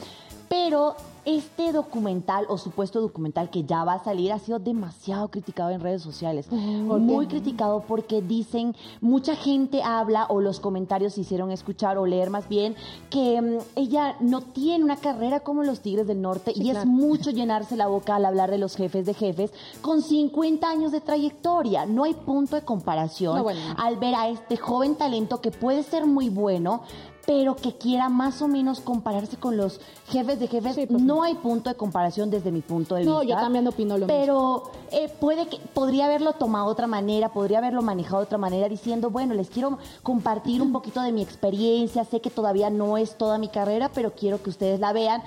Pero 0.48 0.96
este 1.24 1.72
documental 1.72 2.46
o 2.48 2.58
supuesto 2.58 3.00
documental 3.00 3.50
que 3.50 3.64
ya 3.64 3.84
va 3.84 3.94
a 3.94 4.04
salir 4.04 4.32
ha 4.32 4.38
sido 4.38 4.58
demasiado 4.58 5.28
criticado 5.28 5.70
en 5.70 5.80
redes 5.80 6.02
sociales. 6.02 6.50
Muy 6.50 7.26
criticado 7.26 7.84
porque 7.86 8.22
dicen, 8.22 8.74
mucha 9.00 9.36
gente 9.36 9.82
habla 9.82 10.26
o 10.28 10.40
los 10.40 10.60
comentarios 10.60 11.14
se 11.14 11.22
hicieron 11.22 11.50
escuchar 11.50 11.98
o 11.98 12.06
leer 12.06 12.30
más 12.30 12.48
bien 12.48 12.74
que 13.10 13.40
mm, 13.40 13.58
ella 13.76 14.16
no 14.20 14.40
tiene 14.42 14.84
una 14.84 14.96
carrera 14.96 15.40
como 15.40 15.62
los 15.62 15.80
Tigres 15.80 16.06
del 16.06 16.20
Norte 16.20 16.52
y 16.54 16.62
claro. 16.62 16.80
es 16.80 16.86
mucho 16.86 17.30
llenarse 17.30 17.76
la 17.76 17.86
boca 17.86 18.16
al 18.16 18.24
hablar 18.24 18.50
de 18.50 18.58
los 18.58 18.76
jefes 18.76 19.06
de 19.06 19.14
jefes 19.14 19.52
con 19.80 20.02
50 20.02 20.68
años 20.68 20.92
de 20.92 21.00
trayectoria. 21.00 21.86
No 21.86 22.04
hay 22.04 22.14
punto 22.14 22.56
de 22.56 22.62
comparación 22.62 23.36
No, 23.36 23.42
bueno, 23.42 23.60
no. 23.68 23.82
al 23.82 23.96
ver 23.96 24.14
a 24.14 24.28
este 24.28 24.56
joven 24.56 24.96
talento 24.96 25.40
que 25.40 25.50
puede 25.50 25.82
ser 25.82 26.06
muy 26.06 26.28
bueno, 26.28 26.82
pero 27.26 27.54
que 27.56 27.76
quiera 27.76 28.08
más 28.08 28.42
o 28.42 28.48
menos 28.48 28.80
compararse 28.80 29.36
con 29.36 29.56
los 29.56 29.80
jefes 30.08 30.40
de 30.40 30.48
jefes. 30.48 30.74
Sí, 30.74 30.86
pues, 30.86 31.02
no 31.02 31.22
hay 31.22 31.34
punto 31.34 31.70
de 31.70 31.76
comparación 31.76 32.30
desde 32.30 32.50
mi 32.50 32.60
punto 32.60 32.94
de 32.94 33.04
No, 33.04 33.20
vista. 33.20 33.34
yo 33.34 33.40
también 33.40 33.66
opino 33.68 33.98
lo 33.98 34.06
Pero 34.06 34.70
eh, 34.90 35.08
puede 35.20 35.46
que 35.48 35.58
podría 35.74 36.06
haberlo 36.06 36.32
tomado 36.32 36.66
de 36.66 36.72
otra 36.72 36.86
manera, 36.86 37.32
podría 37.32 37.58
haberlo 37.58 37.82
manejado 37.82 38.18
de 38.18 38.24
otra 38.24 38.38
manera, 38.38 38.68
diciendo, 38.68 39.10
bueno, 39.10 39.34
les 39.34 39.48
quiero 39.50 39.78
compartir 40.02 40.62
un 40.62 40.72
poquito 40.72 41.00
de 41.02 41.12
mi 41.12 41.22
experiencia. 41.22 42.04
Sé 42.04 42.20
que 42.20 42.30
todavía 42.30 42.70
no 42.70 42.96
es 42.96 43.16
toda 43.16 43.38
mi 43.38 43.48
carrera, 43.48 43.90
pero 43.94 44.12
quiero 44.12 44.42
que 44.42 44.50
ustedes 44.50 44.80
la 44.80 44.92
vean. 44.92 45.22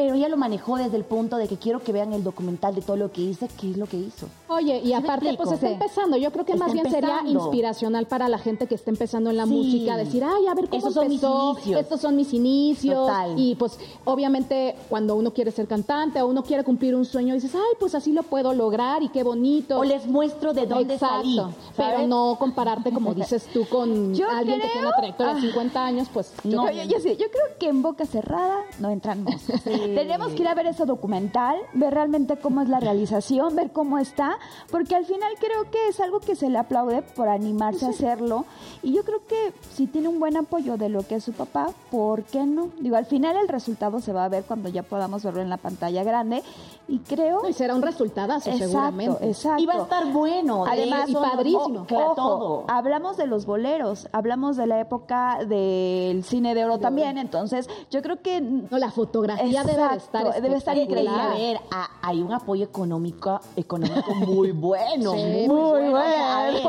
Pero 0.00 0.14
ella 0.14 0.30
lo 0.30 0.38
manejó 0.38 0.76
desde 0.78 0.96
el 0.96 1.04
punto 1.04 1.36
de 1.36 1.46
que 1.46 1.58
quiero 1.58 1.80
que 1.80 1.92
vean 1.92 2.14
el 2.14 2.24
documental 2.24 2.74
de 2.74 2.80
todo 2.80 2.96
lo 2.96 3.12
que 3.12 3.20
hice, 3.20 3.48
qué 3.60 3.72
es 3.72 3.76
lo 3.76 3.84
que 3.84 3.98
hizo. 3.98 4.28
Oye, 4.48 4.80
y 4.82 4.94
aparte, 4.94 5.34
pues 5.36 5.52
está 5.52 5.66
Sí. 5.66 5.72
empezando. 5.74 6.16
Yo 6.16 6.32
creo 6.32 6.46
que 6.46 6.52
Está 6.52 6.64
más 6.64 6.72
bien 6.72 6.90
sería 6.90 7.18
empezando. 7.18 7.40
inspiracional 7.40 8.06
para 8.06 8.26
la 8.30 8.38
gente 8.38 8.66
que 8.66 8.74
está 8.76 8.88
empezando 8.90 9.28
en 9.28 9.36
la 9.36 9.44
Sí. 9.44 9.50
música, 9.50 9.98
decir, 9.98 10.24
ay, 10.24 10.46
a 10.46 10.54
ver 10.54 10.70
cómo 10.70 10.78
Esos 10.78 10.94
son 10.94 11.08
mis 11.08 11.22
empezó, 11.22 11.52
inicios. 11.52 11.80
estos 11.82 12.00
son 12.00 12.16
mis 12.16 12.32
inicios. 12.32 12.94
Total. 12.96 13.34
Y 13.38 13.56
pues, 13.56 13.78
obviamente, 14.06 14.74
cuando 14.88 15.16
uno 15.16 15.32
quiere 15.34 15.50
ser 15.50 15.66
cantante 15.66 16.22
o 16.22 16.26
uno 16.28 16.42
quiere 16.44 16.64
cumplir 16.64 16.94
un 16.94 17.04
sueño, 17.04 17.34
dices, 17.34 17.54
ay, 17.54 17.76
pues 17.78 17.94
así 17.94 18.12
lo 18.12 18.22
puedo 18.22 18.54
lograr 18.54 19.02
y 19.02 19.10
qué 19.10 19.22
bonito. 19.22 19.78
O 19.78 19.84
les 19.84 20.06
muestro 20.06 20.54
de 20.54 20.66
dónde 20.66 20.94
Exacto. 20.94 21.16
salí. 21.18 21.40
Pero 21.76 22.06
no 22.06 22.36
compararte, 22.38 22.90
como 22.90 23.12
dices 23.12 23.46
tú, 23.52 23.66
con 23.68 24.14
Yo 24.14 24.30
alguien 24.30 24.62
que 24.62 24.68
tiene 24.68 24.86
una 24.86 24.96
trayectoria 24.96 25.34
de 25.34 25.38
Ah. 25.40 25.42
50 25.42 25.84
años, 25.84 26.08
pues 26.10 26.32
No, 26.44 26.70
yo 26.70 26.82
yo, 26.84 26.90
yo 26.92 27.00
sí, 27.00 27.10
yo 27.18 27.26
creo 27.30 27.58
que 27.58 27.68
en 27.68 27.82
boca 27.82 28.06
cerrada 28.06 28.60
no 28.78 28.88
entran 28.88 29.22
moscas. 29.24 29.60
Tenemos 29.94 30.32
que 30.32 30.42
ir 30.42 30.48
a 30.48 30.54
ver 30.54 30.66
ese 30.66 30.84
documental, 30.84 31.56
ver 31.74 31.94
realmente 31.94 32.36
cómo 32.36 32.60
es 32.62 32.68
la 32.68 32.80
realización, 32.80 33.54
ver 33.56 33.72
cómo 33.72 33.98
está, 33.98 34.38
porque 34.70 34.94
al 34.94 35.04
final 35.04 35.32
creo 35.38 35.70
que 35.70 35.88
es 35.88 36.00
algo 36.00 36.20
que 36.20 36.34
se 36.36 36.48
le 36.48 36.58
aplaude 36.58 37.02
por 37.02 37.28
animarse 37.28 37.86
a 37.86 37.90
hacerlo. 37.90 38.44
Y 38.82 38.92
yo 38.94 39.04
creo 39.04 39.20
que 39.26 39.52
si 39.72 39.86
tiene 39.86 40.08
un 40.08 40.18
buen 40.20 40.36
apoyo 40.36 40.76
de 40.76 40.88
lo 40.88 41.02
que 41.06 41.16
es 41.16 41.24
su 41.24 41.32
papá, 41.32 41.68
¿por 41.90 42.22
qué 42.24 42.44
no? 42.44 42.68
Digo, 42.80 42.96
al 42.96 43.06
final 43.06 43.36
el 43.36 43.48
resultado 43.48 44.00
se 44.00 44.12
va 44.12 44.24
a 44.24 44.28
ver 44.28 44.44
cuando 44.44 44.68
ya 44.68 44.82
podamos 44.82 45.22
verlo 45.22 45.40
en 45.42 45.50
la 45.50 45.56
pantalla 45.56 46.02
grande. 46.04 46.42
Y 46.88 46.98
creo. 46.98 47.48
Y 47.48 47.52
será 47.52 47.74
un 47.76 47.82
resultadazo, 47.82 48.50
Exacto, 48.50 48.66
seguramente. 48.72 49.28
exacto. 49.28 49.62
Y 49.62 49.66
va 49.66 49.74
a 49.74 49.82
estar 49.82 50.12
bueno. 50.12 50.64
de 50.64 50.70
Además, 50.72 51.08
eso, 51.08 51.24
y 51.24 51.30
padrísimo. 51.30 51.84
claro, 51.86 52.06
Ojo, 52.06 52.14
todo. 52.16 52.64
hablamos 52.68 53.16
de 53.16 53.26
los 53.28 53.46
boleros, 53.46 54.08
hablamos 54.12 54.56
de 54.56 54.66
la 54.66 54.80
época 54.80 55.38
del 55.46 56.24
cine 56.24 56.54
de 56.54 56.64
oro 56.64 56.78
también, 56.78 57.16
entonces 57.18 57.68
yo 57.90 58.02
creo 58.02 58.20
que 58.22 58.40
No, 58.40 58.76
la 58.78 58.90
fotografía 58.90 59.62
debe 59.80 59.90
de 59.92 59.96
estar 59.98 60.42
debe 60.42 60.56
estar 60.56 60.76
espectacular. 60.78 61.20
A 61.20 61.24
increíble. 61.30 61.52
ver, 61.52 61.60
a- 61.70 61.90
hay 62.02 62.22
un 62.22 62.32
apoyo 62.32 62.64
económico, 62.64 63.40
económico 63.56 64.14
muy 64.14 64.52
bueno, 64.52 65.12
Sí, 65.12 65.44
muy, 65.46 65.48
bueno. 65.48 65.96
A 65.96 66.02
bueno. 66.46 66.52
ver, 66.52 66.62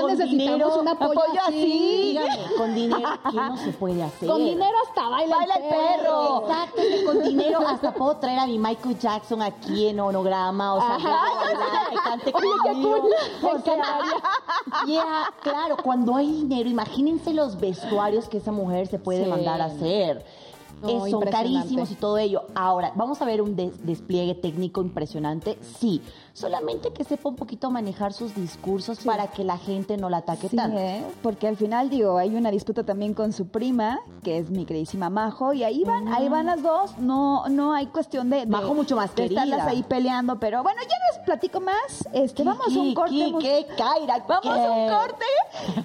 con 0.00 0.10
necesitamos 0.10 0.28
dinero- 0.30 0.80
un 0.80 0.88
apoyo 0.88 1.40
así. 1.46 2.14
Dígame, 2.14 2.38
con 2.56 2.74
dinero, 2.74 3.08
¿qué 3.30 3.36
no 3.36 3.56
se 3.56 3.70
puede 3.72 4.02
hacer? 4.02 4.28
Con 4.28 4.44
dinero 4.44 4.76
hasta 4.88 5.08
baila, 5.08 5.36
Baila 5.36 5.54
el 5.56 5.62
perro. 5.62 6.42
Exacto, 6.42 6.76
que 6.82 7.04
con 7.04 7.22
dinero 7.22 7.60
hasta 7.66 7.92
puedo 7.94 8.16
traer 8.16 8.38
a 8.40 8.46
mi 8.46 8.58
Michael 8.58 8.98
Jackson 8.98 9.42
aquí 9.42 9.88
en 9.88 10.00
onograma, 10.00 10.74
o 10.74 10.80
sea, 10.80 10.96
que 11.90 11.96
cante 11.96 12.32
Oye, 12.34 12.46
qué 12.64 12.70
conmigo. 12.72 12.90
cool. 13.00 13.10
Me 13.42 13.48
O 13.48 13.62
sea, 13.62 13.74
encantaría. 13.74 14.22
yeah, 14.86 15.24
claro, 15.42 15.76
cuando 15.82 16.16
hay 16.16 16.26
dinero, 16.30 16.68
imagínense 16.68 17.32
los 17.34 17.58
vestuarios 17.58 18.28
que 18.28 18.38
esa 18.38 18.52
mujer 18.52 18.86
se 18.86 18.98
puede 18.98 19.24
Sí. 19.24 19.30
mandar 19.30 19.60
a 19.60 19.66
hacer. 19.66 20.24
No, 20.82 21.06
Eh, 21.06 21.10
son 21.10 21.20
carísimos 21.22 21.90
y 21.90 21.94
todo 21.94 22.16
ello. 22.18 22.42
Ahora, 22.54 22.92
vamos 22.96 23.20
a 23.20 23.26
ver 23.26 23.42
un 23.42 23.54
des- 23.56 23.84
despliegue 23.84 24.34
técnico 24.34 24.80
impresionante. 24.80 25.58
Sí, 25.78 26.00
solamente 26.32 26.92
que 26.92 27.04
sepa 27.04 27.28
un 27.28 27.36
poquito 27.36 27.70
manejar 27.70 28.12
sus 28.12 28.34
discursos 28.34 29.00
para 29.00 29.26
que 29.28 29.44
la 29.44 29.58
gente 29.58 29.96
no 29.96 30.08
la 30.08 30.18
ataque 30.18 30.48
Sí, 30.48 30.56
tanto. 30.56 30.78
¿eh? 30.78 31.04
porque 31.22 31.48
al 31.48 31.56
final, 31.56 31.90
digo, 31.90 32.18
hay 32.18 32.34
una 32.36 32.50
disputa 32.50 32.84
también 32.84 33.14
con 33.14 33.32
su 33.32 33.48
prima, 33.48 34.00
que 34.22 34.38
es 34.38 34.50
mi 34.50 34.64
queridísima 34.64 35.10
Majo, 35.10 35.52
y 35.52 35.64
ahí 35.64 35.84
van, 35.84 36.08
ahí 36.08 36.28
van 36.28 36.46
las 36.46 36.62
dos, 36.62 36.98
no 36.98 37.48
no 37.48 37.72
hay 37.72 37.86
cuestión 37.86 38.30
de... 38.30 38.40
de- 38.40 38.46
Majo 38.46 38.74
mucho 38.74 38.96
más 38.96 39.14
de 39.14 39.26
estarlas 39.26 39.66
ahí 39.66 39.82
peleando, 39.82 40.38
pero 40.38 40.62
bueno, 40.62 40.80
ya 40.82 40.96
les 41.16 41.24
platico 41.24 41.60
más, 41.60 42.08
este, 42.12 42.42
vamos 42.44 42.66
a 42.66 42.78
un 42.78 42.88
¿Qué, 42.88 42.94
corte. 42.94 43.14
qué, 43.14 43.34
qué, 43.40 43.66
Kaira? 43.76 44.24
Vamos 44.28 44.46
a 44.46 44.70
un 44.72 44.86
¿Qué? 44.88 44.94
corte 44.94 45.24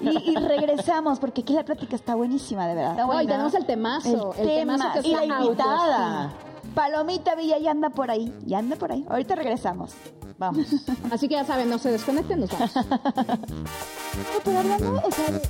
y, 0.01 0.31
y 0.31 0.35
regresamos, 0.35 1.19
porque 1.19 1.41
aquí 1.41 1.53
la 1.53 1.63
plática 1.63 1.95
está 1.95 2.15
buenísima, 2.15 2.67
de 2.67 2.75
verdad. 2.75 2.95
No, 2.97 3.21
y 3.21 3.25
tenemos 3.27 3.53
el 3.53 3.65
temazo. 3.65 4.33
El 4.37 4.49
El, 4.49 4.55
temazo 4.59 4.83
tema. 4.83 4.93
que 5.01 5.07
Y 5.09 5.13
es 5.13 5.27
la 5.27 5.37
invitada. 5.43 6.33
Palomita 6.75 7.35
Villa 7.35 7.57
ya 7.57 7.71
anda 7.71 7.89
por 7.89 8.11
ahí, 8.11 8.33
ya 8.45 8.59
anda 8.59 8.75
por 8.75 8.91
ahí. 8.91 9.05
Ahorita 9.09 9.35
regresamos. 9.35 9.93
Vamos. 10.37 10.67
Así 11.11 11.27
que 11.27 11.35
ya 11.35 11.45
saben, 11.45 11.69
no 11.69 11.79
se 11.79 11.91
desconecten, 11.91 12.41
nos 12.41 12.51
vamos. 12.51 12.75
No, 12.75 14.39
pero 14.43 14.59
hablando, 14.59 15.01
o 15.03 15.11
sea, 15.11 15.41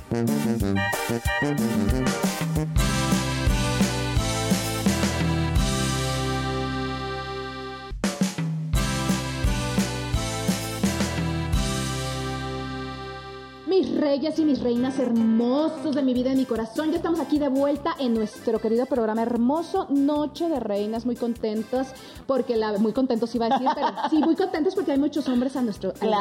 Mis 13.78 13.94
reyes 13.94 14.38
y 14.38 14.44
mis 14.46 14.62
reinas 14.62 14.98
hermosos 14.98 15.94
de 15.94 16.00
mi 16.00 16.14
vida 16.14 16.28
y 16.30 16.32
de 16.32 16.36
mi 16.38 16.44
corazón, 16.46 16.90
ya 16.92 16.96
estamos 16.96 17.20
aquí 17.20 17.38
de 17.38 17.48
vuelta 17.48 17.94
en 17.98 18.14
nuestro 18.14 18.58
querido 18.58 18.86
programa 18.86 19.20
hermoso 19.20 19.86
Noche 19.90 20.48
de 20.48 20.58
Reinas, 20.60 21.04
muy 21.04 21.14
contentos 21.14 21.88
porque 22.26 22.56
la 22.56 22.78
muy 22.78 22.92
contentos 22.94 23.34
iba 23.34 23.44
a 23.46 23.48
decir, 23.50 23.68
pero 23.74 23.88
sí 24.10 24.16
muy 24.22 24.34
contentos 24.34 24.74
porque 24.74 24.92
hay 24.92 24.98
muchos 24.98 25.28
hombres 25.28 25.56
a 25.56 25.60
nuestro 25.62 25.92
Claro. 25.92 26.16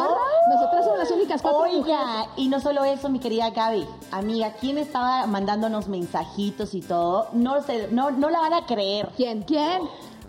alrededor. 0.00 0.10
Nosotras 0.54 0.84
somos 0.84 0.98
las 1.00 1.10
únicas 1.10 1.42
cuatro 1.42 1.60
mujeres. 1.64 1.84
Oiga, 1.86 2.26
y 2.36 2.46
no 2.48 2.60
solo 2.60 2.84
eso, 2.84 3.08
mi 3.08 3.18
querida 3.18 3.50
Gaby, 3.50 3.84
amiga, 4.12 4.52
¿quién 4.60 4.78
estaba 4.78 5.26
mandándonos 5.26 5.88
mensajitos 5.88 6.72
y 6.72 6.82
todo? 6.82 7.26
No 7.32 7.62
sé, 7.64 7.88
no, 7.90 8.12
no 8.12 8.30
la 8.30 8.38
van 8.42 8.52
a 8.54 8.66
creer. 8.66 9.08
¿Quién? 9.16 9.42
¿Quién? 9.42 9.82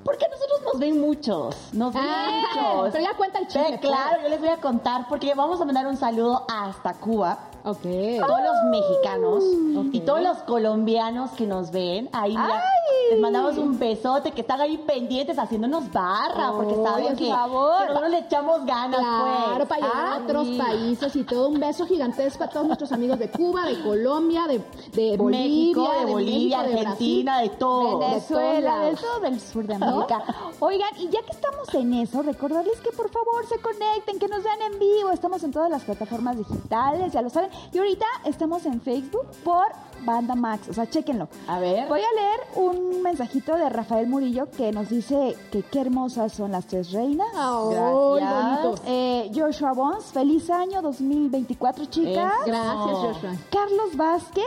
Porque 0.04 0.26
nosotros 0.30 0.62
nos 0.66 0.80
ven 0.80 1.00
muchos, 1.00 1.56
nos 1.74 1.94
ven 1.94 2.04
Ah, 2.06 2.42
muchos. 2.56 2.90
pero 2.92 3.04
ya 3.06 3.16
cuenta 3.16 3.40
el 3.40 3.48
chisme, 3.48 3.72
Ve, 3.72 3.80
claro, 3.80 4.22
yo 4.22 4.30
les 4.30 4.40
voy 4.40 4.50
a 4.50 4.58
contar 4.58 5.08
porque 5.08 5.34
vamos 5.34 5.62
a 5.62 5.66
mandar 5.66 5.88
un 5.88 5.96
saludo 5.98 6.46
hasta 6.54 6.94
Cuba. 6.96 7.38
Ok. 7.64 7.82
Todos 7.82 8.40
los 8.42 8.64
mexicanos 8.70 9.44
Ok. 9.78 9.94
y 9.94 10.02
todos 10.02 10.22
los 10.22 10.38
colombianos 10.40 11.32
que 11.32 11.48
nos 11.48 11.72
ven, 11.72 12.10
ahí 12.12 12.32
mira, 12.32 12.44
¡Ay! 12.62 12.83
Les 13.12 13.20
mandamos 13.20 13.58
un 13.58 13.78
besote, 13.78 14.32
que 14.32 14.42
están 14.42 14.62
ahí 14.62 14.78
pendientes 14.78 15.38
haciéndonos 15.38 15.92
barra, 15.92 16.52
porque 16.54 16.74
Ay, 16.78 16.84
saben 16.84 17.08
por 17.08 17.16
que, 17.18 17.30
favor. 17.30 17.78
que 17.80 17.86
nosotros 17.88 18.12
le 18.12 18.18
echamos 18.20 18.66
ganas, 18.66 19.00
Claro, 19.00 19.56
pues. 19.56 19.68
para 19.68 19.82
llegar 19.82 20.06
a 20.06 20.16
Ay. 20.16 20.24
otros 20.24 20.48
países 20.58 21.16
y 21.16 21.24
todo. 21.24 21.50
Un 21.50 21.60
beso 21.60 21.86
gigantesco 21.86 22.44
a 22.44 22.48
todos 22.50 22.66
nuestros 22.66 22.92
amigos 22.92 23.20
de 23.20 23.30
Cuba, 23.30 23.66
de 23.66 23.82
Colombia, 23.84 24.48
de, 24.48 24.62
de 24.94 25.18
Bolivia, 25.18 25.40
México, 25.44 25.92
de 26.00 26.06
Bolivia, 26.12 26.58
México, 26.60 26.76
de 26.80 26.82
Argentina, 26.88 27.40
de 27.42 27.50
todo. 27.50 28.00
De 28.00 28.06
Venezuela, 28.08 28.80
de 28.80 28.96
todo 28.96 29.26
el 29.26 29.40
sur 29.40 29.66
de 29.66 29.76
América. 29.76 30.24
Oigan, 30.60 30.90
y 30.98 31.10
ya 31.10 31.22
que 31.24 31.32
estamos 31.32 31.74
en 31.74 31.94
eso, 31.96 32.22
recordarles 32.22 32.80
que 32.82 32.92
por 32.92 33.10
favor 33.10 33.46
se 33.48 33.60
conecten, 33.60 34.20
que 34.20 34.28
nos 34.28 34.44
vean 34.44 34.62
en 34.74 34.80
vivo. 34.80 35.12
Estamos 35.12 35.44
en 35.44 35.52
todas 35.52 35.70
las 35.70 35.84
plataformas 35.84 36.38
digitales, 36.38 37.12
ya 37.14 37.22
lo 37.22 37.30
saben. 37.30 37.50
Y 37.72 37.78
ahorita 37.78 38.06
estamos 38.26 38.66
en 38.66 38.82
Facebook 38.82 39.26
por 39.44 39.66
Banda 40.06 40.36
Max, 40.36 40.70
o 40.70 40.74
sea, 40.74 40.90
chéquenlo. 40.90 41.28
A 41.48 41.60
ver. 41.60 41.88
Voy 41.88 42.02
a 42.02 42.14
leer 42.22 42.40
un 42.56 43.02
mensajito 43.02 43.56
de 43.56 43.70
Rafael 43.70 44.08
Murillo 44.08 44.50
que 44.50 44.72
nos 44.72 44.90
dice 44.90 45.36
que 45.52 45.64
qué 45.64 45.82
hermosas 45.82 46.34
son 46.34 46.52
las 46.52 46.68
tres 46.68 46.92
reinas. 46.92 47.28
Ay, 47.36 47.76
Gracias. 47.76 48.64
bonito. 48.64 48.82
Eh, 48.86 49.32
Joshua 49.34 49.74
Bons, 49.74 50.06
feliz 50.06 50.50
año 50.50 50.82
2024, 50.82 51.86
chicas. 51.86 52.32
Eso. 52.42 52.46
Gracias, 52.46 52.98
Joshua. 52.98 53.32
Carlos 53.52 53.96
Vázquez 53.98 54.46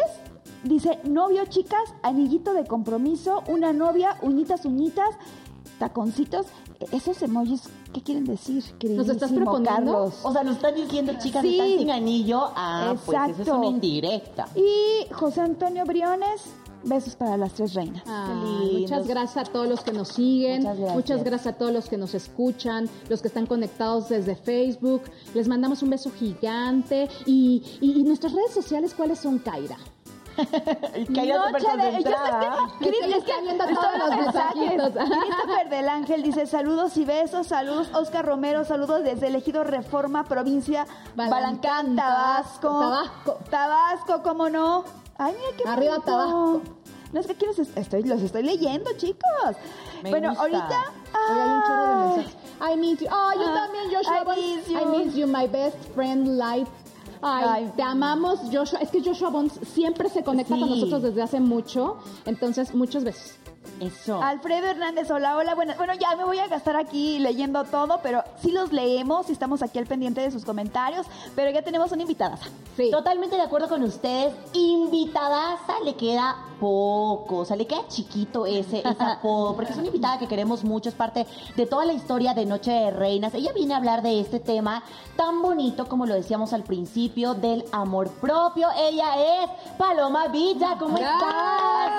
dice, 0.65 0.99
novio, 1.05 1.45
chicas, 1.47 1.95
anillito 2.03 2.53
de 2.55 2.65
compromiso, 2.67 3.43
una 3.49 3.73
novia, 3.73 4.17
uñitas, 4.23 4.65
uñitas, 4.65 5.11
taconcitos. 5.79 6.47
Esos 6.93 7.23
emojis, 7.23 7.63
¿qué 7.97 8.03
quieren 8.03 8.25
decir, 8.27 8.63
queridísimo 8.79 9.13
estás 9.13 9.33
proponiendo? 9.33 9.71
Carlos? 9.75 10.15
O 10.23 10.33
sea, 10.33 10.43
nos 10.43 10.57
están 10.57 10.75
diciendo, 10.75 11.13
chicas, 11.19 11.41
Sí. 11.43 11.53
están 11.59 11.79
sin 11.79 11.91
anillo. 11.91 12.41
Ah, 12.55 12.95
pues 13.07 13.17
eso 13.19 13.25
es 13.25 13.31
Exacto. 13.41 13.57
una 13.59 13.67
indirecta. 13.69 14.49
Y 14.55 15.13
José 15.15 15.41
Antonio 15.41 15.85
Briones, 15.87 16.43
besos 16.85 17.17
para 17.17 17.37
las 17.39 17.55
tres 17.55 17.73
reinas. 17.75 18.03
Lindos. 18.07 18.81
muchas 18.83 19.07
gracias 19.09 19.49
a 19.49 19.51
todos 19.51 19.67
los 19.69 19.81
que 19.81 19.93
nos 19.93 20.09
siguen, 20.09 20.59
Muchas 20.63 20.77
gracias. 20.77 20.95
muchas 20.95 21.25
gracias 21.25 21.55
a 21.55 21.59
todos 21.59 21.73
los 21.73 21.89
que 21.89 21.97
nos 21.97 22.15
escuchan, 22.15 22.89
los 23.09 23.23
que 23.23 23.29
están 23.29 23.47
conectados 23.47 24.09
desde 24.11 24.37
Facebook. 24.37 25.03
Les 25.35 25.49
mandamos 25.49 25.83
un 25.83 25.91
beso 25.91 26.11
gigante. 26.13 27.09
Y, 27.25 27.63
y- 27.81 28.01
y 28.01 28.03
nuestras 28.05 28.33
redes 28.35 28.53
sociales, 28.53 28.95
¿cuáles 28.95 29.19
son, 29.19 29.39
Kaira? 29.39 29.79
Y 30.97 31.07
que 31.07 31.21
haya. 31.21 31.37
Es 32.81 33.25
viendo 33.43 33.65
todos 33.65 33.99
los. 33.99 34.11
Christopher 34.53 35.69
del 35.69 35.89
Ángel 35.89 36.23
dice 36.23 36.47
saludos 36.47 36.97
y 36.97 37.05
besos, 37.05 37.47
saludos 37.47 37.89
Oscar 37.95 38.25
Romero, 38.27 38.65
saludos 38.65 39.03
desde 39.05 39.29
Elegido 39.29 39.65
Reforma, 39.65 40.25
provincia 40.25 40.87
Balancán, 41.15 41.97
Tabasco. 41.97 42.69
Tabasco. 42.69 43.39
Tabasco, 43.51 44.23
¿cómo 44.23 44.49
no? 44.49 44.85
Ay, 45.19 45.35
mira 45.35 45.57
qué 45.57 45.69
Arriba, 45.69 45.93
bonito. 45.95 46.11
Tabasco. 46.13 46.63
No 47.13 47.21
es 47.21 47.27
que 47.29 47.47
estoy, 47.77 48.03
los 48.03 48.21
estoy 48.21 48.43
leyendo, 48.43 48.91
chicos. 48.97 49.57
Me 50.03 50.11
bueno, 50.11 50.31
gusta. 50.31 50.43
ahorita. 50.43 50.93
Hoy 51.15 51.39
hay 51.39 51.51
un 51.51 51.63
chorro 51.63 51.87
de 51.87 51.93
ay, 51.93 52.17
mensajes. 52.17 52.37
I 52.61 52.77
miss 52.77 53.01
you. 53.01 53.07
Oh, 53.11 53.33
yo 53.35 53.47
Ah, 53.49 53.55
también, 53.55 53.85
Joshua. 53.95 54.23
I 54.23 54.41
miss 54.57 54.69
you. 54.69 54.79
I 54.79 54.85
miss 55.05 55.15
you, 55.15 55.27
my 55.27 55.47
best 55.47 55.77
friend, 55.95 56.37
life. 56.37 56.69
Ay, 57.23 57.45
Ay. 57.49 57.73
te 57.77 57.83
amamos, 57.83 58.41
Joshua. 58.53 58.81
Es 58.81 58.91
que 58.91 59.03
Joshua 59.03 59.31
Bonds 59.31 59.59
siempre 59.75 60.09
se 60.09 60.23
conecta 60.23 60.59
con 60.59 60.69
nosotros 60.69 61.03
desde 61.03 61.23
hace 61.23 61.41
mucho. 61.41 61.99
Entonces, 62.25 62.75
muchos 62.75 63.05
besos. 63.05 63.35
Eso. 63.81 64.23
Alfredo 64.23 64.67
Hernández, 64.67 65.11
hola, 65.11 65.37
hola. 65.37 65.55
Bueno, 65.55 65.75
bueno, 65.77 65.95
ya 65.95 66.17
me 66.17 66.25
voy 66.25 66.39
a 66.39 66.49
gastar 66.49 66.77
aquí 66.77 67.19
leyendo 67.19 67.65
todo, 67.65 68.01
pero 68.03 68.23
sí 68.41 68.53
los 68.53 68.73
leemos 68.73 69.29
y 69.29 69.33
estamos 69.33 69.63
aquí 69.63 69.79
al 69.79 69.87
pendiente 69.87 70.21
de 70.21 70.31
sus 70.31 70.45
comentarios. 70.45 71.07
Pero 71.35 71.51
ya 71.51 71.63
tenemos 71.63 71.93
una 71.93 72.03
invitada. 72.03 72.39
Sí. 72.77 72.91
Totalmente 72.91 73.37
de 73.37 73.43
acuerdo 73.43 73.69
con 73.69 73.83
ustedes. 73.83 74.35
Invitadaza 74.53 75.81
le 75.85 75.95
queda 75.95 76.37
poco, 76.61 77.39
o 77.39 77.45
sea, 77.45 77.57
le 77.57 77.67
queda 77.67 77.87
chiquito 77.89 78.47
ese, 78.47 78.79
ese 78.79 78.89
apodo, 79.05 79.55
porque 79.55 79.73
es 79.73 79.79
una 79.79 79.89
invitada 79.89 80.19
que 80.19 80.27
queremos 80.27 80.65
mucho, 80.65 80.89
es 80.89 80.95
parte 80.95 81.27
de 81.55 81.67
toda 81.67 81.85
la 81.85 81.93
historia 81.93 82.35
de 82.35 82.47
Noche 82.47 82.71
de 82.71 82.91
Reinas. 82.91 83.35
Ella 83.35 83.53
viene 83.53 83.75
a 83.75 83.77
hablar 83.79 84.03
de 84.03 84.21
este 84.21 84.41
tema 84.41 84.83
tan 85.17 85.43
bonito, 85.43 85.87
como 85.89 86.07
lo 86.07 86.15
decíamos 86.15 86.53
al 86.53 86.63
principio, 86.63 87.35
del 87.35 87.65
amor 87.73 88.11
propio. 88.11 88.69
Ella 88.77 89.43
es 89.43 89.51
Paloma 89.79 90.29
Villa, 90.29 90.77
¿cómo 90.79 90.97
estás? 90.97 91.93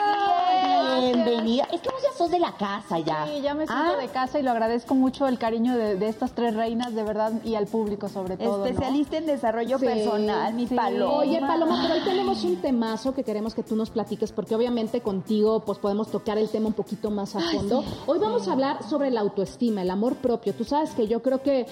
Bienvenida. 1.00 1.57
Es 1.72 1.82
que 1.82 1.90
vos 1.90 2.02
ya 2.04 2.18
sos 2.18 2.30
de 2.32 2.40
la 2.40 2.52
casa 2.58 3.00
ya. 3.00 3.26
Sí, 3.28 3.42
ya 3.42 3.54
me 3.54 3.66
siento 3.68 3.74
Ah, 3.94 3.96
de 4.02 4.08
casa 4.10 4.40
y 4.40 4.44
lo 4.44 4.52
agradezco 4.52 4.96
mucho 4.96 5.28
el 5.28 5.38
cariño 5.38 5.76
de, 5.78 5.96
de 5.96 6.08
estas 6.10 6.32
tres 6.34 6.56
reinas, 6.56 6.94
de 6.94 7.04
verdad, 7.04 7.32
y 7.44 7.56
al 7.56 7.68
público 7.68 8.10
sobre 8.10 8.38
todo. 8.38 8.60
¿no? 8.60 8.66
Especialista 8.66 9.18
en 9.18 9.26
desarrollo 9.26 9.80
Sí, 9.80 9.86
personal, 9.86 10.54
mi 10.54 10.68
sí. 10.68 10.76
Paloma. 10.76 11.14
Oye, 11.18 11.40
Paloma, 11.40 11.80
pero 11.84 11.96
hoy 11.96 12.02
tenemos 12.04 12.44
un 12.44 12.58
temazo 12.58 13.14
que 13.14 13.24
queremos 13.24 13.54
que 13.56 13.64
tú 13.64 13.76
nos 13.76 13.90
platiques, 13.90 14.32
porque 14.32 14.56
obviamente 14.56 15.02
contigo 15.02 15.62
pues 15.62 15.80
podemos 15.80 16.10
tocar 16.12 16.38
el 16.38 16.50
tema 16.50 16.68
un 16.68 16.74
poquito 16.74 17.12
más 17.12 17.36
a 17.36 17.40
fondo. 17.40 17.84
Hoy 18.06 18.20
vamos 18.20 18.48
a 18.48 18.54
hablar 18.54 18.84
sobre 18.84 19.12
la 19.12 19.22
autoestima, 19.22 19.82
el 19.82 19.90
amor 19.90 20.16
propio. 20.16 20.54
Tú 20.54 20.64
sabes 20.64 20.92
que 20.92 21.08
yo 21.08 21.22
creo 21.22 21.42
que 21.42 21.66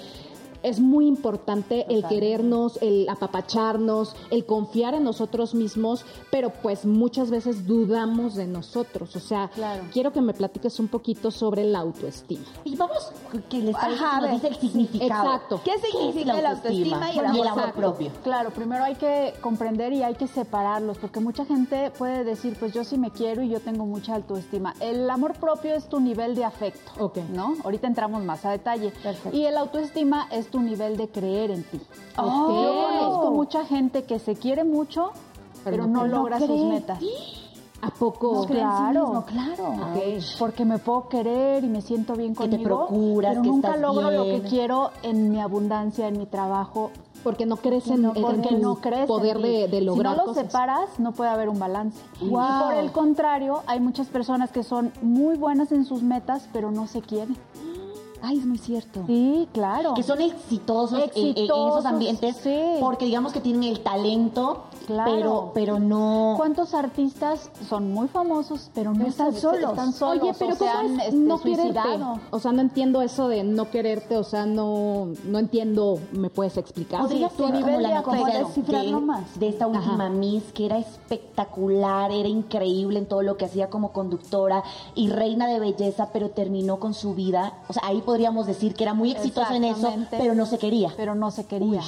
es 0.66 0.80
muy 0.80 1.06
importante 1.06 1.86
el 1.94 2.04
querernos, 2.08 2.80
el 2.82 3.08
apapacharnos, 3.08 4.16
el 4.32 4.46
confiar 4.46 4.96
en 4.96 5.04
nosotros 5.04 5.54
mismos, 5.54 6.06
pero 6.32 6.50
pues 6.50 6.86
muchas 6.86 7.30
veces 7.30 7.68
dudamos 7.68 8.34
de 8.34 8.48
nosotros. 8.48 9.16
O 9.16 9.20
sea, 9.20 9.52
quiero 9.94 10.12
que 10.12 10.22
me 10.22 10.34
platiques 10.34 10.80
un 10.80 10.88
poquito 10.88 11.30
sobre 11.30 11.64
la 11.66 11.80
autoestima. 11.80 12.46
Y 12.64 12.76
vamos, 12.76 13.12
que 13.48 13.60
les 13.60 13.76
Ajá, 13.76 14.28
dice 14.28 14.48
el 14.48 14.56
significado. 14.56 15.24
Exacto. 15.24 15.62
¿Qué 15.64 15.74
significa 15.80 16.42
la 16.42 16.52
autoestima 16.52 17.12
y 17.14 17.20
el 17.20 17.26
amor 17.26 17.48
amor 17.48 17.60
Exacto. 17.60 17.80
propio? 17.82 18.12
Claro, 18.24 18.50
primero 18.50 18.84
hay 18.84 18.96
que 18.96 19.34
comprender 19.42 19.94
y 19.94 20.02
hay 20.02 20.16
que 20.16 20.28
separarlos, 20.28 20.98
porque 20.98 21.20
mucha 21.20 21.46
gente 21.46 21.92
puede 21.92 22.24
decir, 22.24 22.58
pues 22.60 22.74
yo 22.74 22.84
sí 22.84 22.98
me 22.98 23.12
quiero 23.12 23.44
y 23.44 23.50
yo 23.50 23.60
tengo 23.60 23.86
mucha 23.86 24.16
autoestima. 24.16 24.74
El 24.80 25.08
amor 25.12 25.34
propio 25.34 25.76
es 25.76 25.88
tu 25.88 26.00
nivel 26.00 26.34
de 26.34 26.44
afecto, 26.44 26.92
Ok. 26.98 27.18
¿no? 27.34 27.54
Ahorita 27.64 27.86
entramos 27.86 28.24
más 28.24 28.46
a 28.46 28.52
detalle. 28.52 28.92
Perfecto. 29.04 29.38
Y 29.38 29.46
el 29.46 29.58
autoestima 29.58 30.28
es 30.32 30.48
tu 30.50 30.55
nivel 30.64 30.96
de 30.98 31.10
creer 31.10 31.52
en 31.52 31.64
ti. 31.64 31.82
Oh. 32.18 32.64
Yo 32.64 33.00
conozco 33.00 33.32
mucha 33.32 33.66
gente 33.66 34.04
que 34.04 34.20
se 34.20 34.36
quiere 34.36 34.64
mucho, 34.64 35.12
pero, 35.64 35.78
Pero 35.78 35.88
no, 35.88 36.06
no 36.08 36.18
logra 36.18 36.38
sus 36.40 36.48
cree. 36.48 36.66
metas. 36.66 37.00
¿A 37.82 37.90
poco? 37.90 38.34
No 38.34 38.42
en 38.44 38.48
sí 38.48 38.54
claro. 38.54 39.04
mismo, 39.08 39.26
claro. 39.26 39.70
Ok. 39.70 40.00
Porque 40.40 40.66
me 40.66 40.80
puedo 40.80 41.08
querer 41.10 41.64
y 41.64 41.68
me 41.68 41.82
siento 41.82 42.14
bien 42.16 42.34
Que 42.34 42.46
te 42.48 42.52
conmigo, 42.58 42.88
procuras, 42.88 43.32
pero 43.32 43.42
que 43.44 43.48
nunca 43.50 43.68
estás 43.70 43.82
logro 43.82 44.10
lo 44.12 44.24
que 44.24 44.30
bien. 44.40 44.42
quiero 44.50 44.90
en 45.04 45.30
mi 45.32 45.40
abundancia, 45.40 46.08
en 46.08 46.18
mi 46.18 46.26
trabajo, 46.26 46.90
Porque 47.24 47.46
no 47.46 47.58
crees 47.58 47.88
en, 47.88 48.02
no, 48.04 48.14
en 48.16 48.22
porque 48.22 48.50
tu 48.50 48.58
no 48.60 48.76
crees 48.76 49.02
en 49.02 49.08
poder 49.08 49.40
de, 49.40 49.68
de 49.68 49.82
lograr 49.82 50.14
Si 50.14 50.18
no 50.20 50.24
lo 50.26 50.30
cosas. 50.30 50.46
separas, 50.46 51.00
no 51.00 51.12
puede 51.12 51.30
haber 51.32 51.50
un 51.50 51.60
balance. 51.60 52.00
Y 52.22 52.30
Wow. 52.30 52.64
por 52.66 52.74
el 52.76 52.92
contrario, 52.92 53.62
hay 53.68 53.80
muchas 53.80 54.08
personas 54.08 54.52
que 54.52 54.64
son 54.64 54.92
muy 55.02 55.36
buenas 55.36 55.72
en 55.72 55.86
sus 55.86 56.02
metas, 56.02 56.48
pero 56.54 56.72
no 56.72 56.88
se 56.88 57.02
quieren. 57.02 57.36
Ay, 58.26 58.40
es 58.40 58.46
muy 58.46 58.58
cierto. 58.58 59.04
Sí, 59.08 59.48
claro. 59.54 59.94
Que 59.94 60.04
son 60.04 60.22
exitosos, 60.22 61.00
en- 61.00 61.10
en- 61.16 61.22
en, 61.24 61.28
Exitosos, 61.30 61.72
esos 61.80 61.86
ambientes 61.86 62.36
sí. 62.38 62.60
porque 62.80 63.06
digamos 63.06 63.32
que 63.34 63.42
tienen 63.42 63.64
el 63.64 63.80
talento, 63.82 64.64
Claro. 64.88 65.12
pero, 65.16 65.52
pero 65.54 65.80
no... 65.80 66.34
¿Cuántos 66.38 66.74
artistas 66.74 67.50
son 67.68 67.92
muy 67.92 68.08
famosos, 68.08 68.70
pero 68.74 68.94
no 68.94 69.06
están 69.08 69.34
se- 69.34 69.42
solos? 69.42 69.70
Están 69.72 69.94
solos 69.94 70.24
Oye, 70.24 70.34
pero 70.38 70.54
o 70.54 70.58
¿cómo 70.58 70.72
han, 70.72 71.00
es 71.00 71.06
este, 71.08 71.16
no 71.18 71.40
quererte? 71.40 71.80
O 72.32 72.40
sea, 72.40 72.52
no 72.52 72.62
entiendo 72.62 73.02
eso 73.02 73.28
de 73.28 73.44
no 73.44 73.70
quererte, 73.72 74.18
o 74.18 74.24
sea, 74.24 74.46
no, 74.46 75.10
no 75.26 75.40
entiendo, 75.40 76.00
¿me 76.12 76.30
puedes 76.30 76.58
explicar? 76.58 77.02
Podría 77.02 77.30
tu 77.30 77.36
ser 77.38 77.46
como 77.48 77.58
nivel 77.60 77.82
la 77.84 77.90
de 77.90 77.96
noticia 77.96 78.16
esta 79.50 79.68
última 79.68 80.06
Ajá. 80.06 80.10
Miss, 80.14 80.44
que 80.54 80.66
era 80.66 80.78
espectacular, 80.78 82.12
era 82.12 82.30
increíble 82.30 83.00
en 83.00 83.06
todo 83.08 83.22
lo 83.22 83.38
que 83.38 83.46
hacía 83.46 83.70
como 83.70 83.92
conductora 83.92 84.64
y 84.96 85.10
reina 85.10 85.48
de 85.48 85.60
belleza, 85.60 86.10
pero 86.14 86.30
terminó 86.30 86.80
con 86.80 86.94
su 86.94 87.14
vida. 87.14 87.54
O 87.68 87.74
sea, 87.74 87.84
ahí 87.86 88.02
podríamos 88.16 88.48
decir 88.48 88.74
que 88.74 88.86
era 88.86 88.94
muy 88.94 89.12
exitosa 89.12 89.58
en 89.58 89.66
eso, 89.66 89.94
pero 90.10 90.34
no 90.36 90.46
se 90.46 90.58
quería. 90.58 90.90
pero 90.96 91.16
no 91.16 91.32
se 91.32 91.44
quería. 91.44 91.82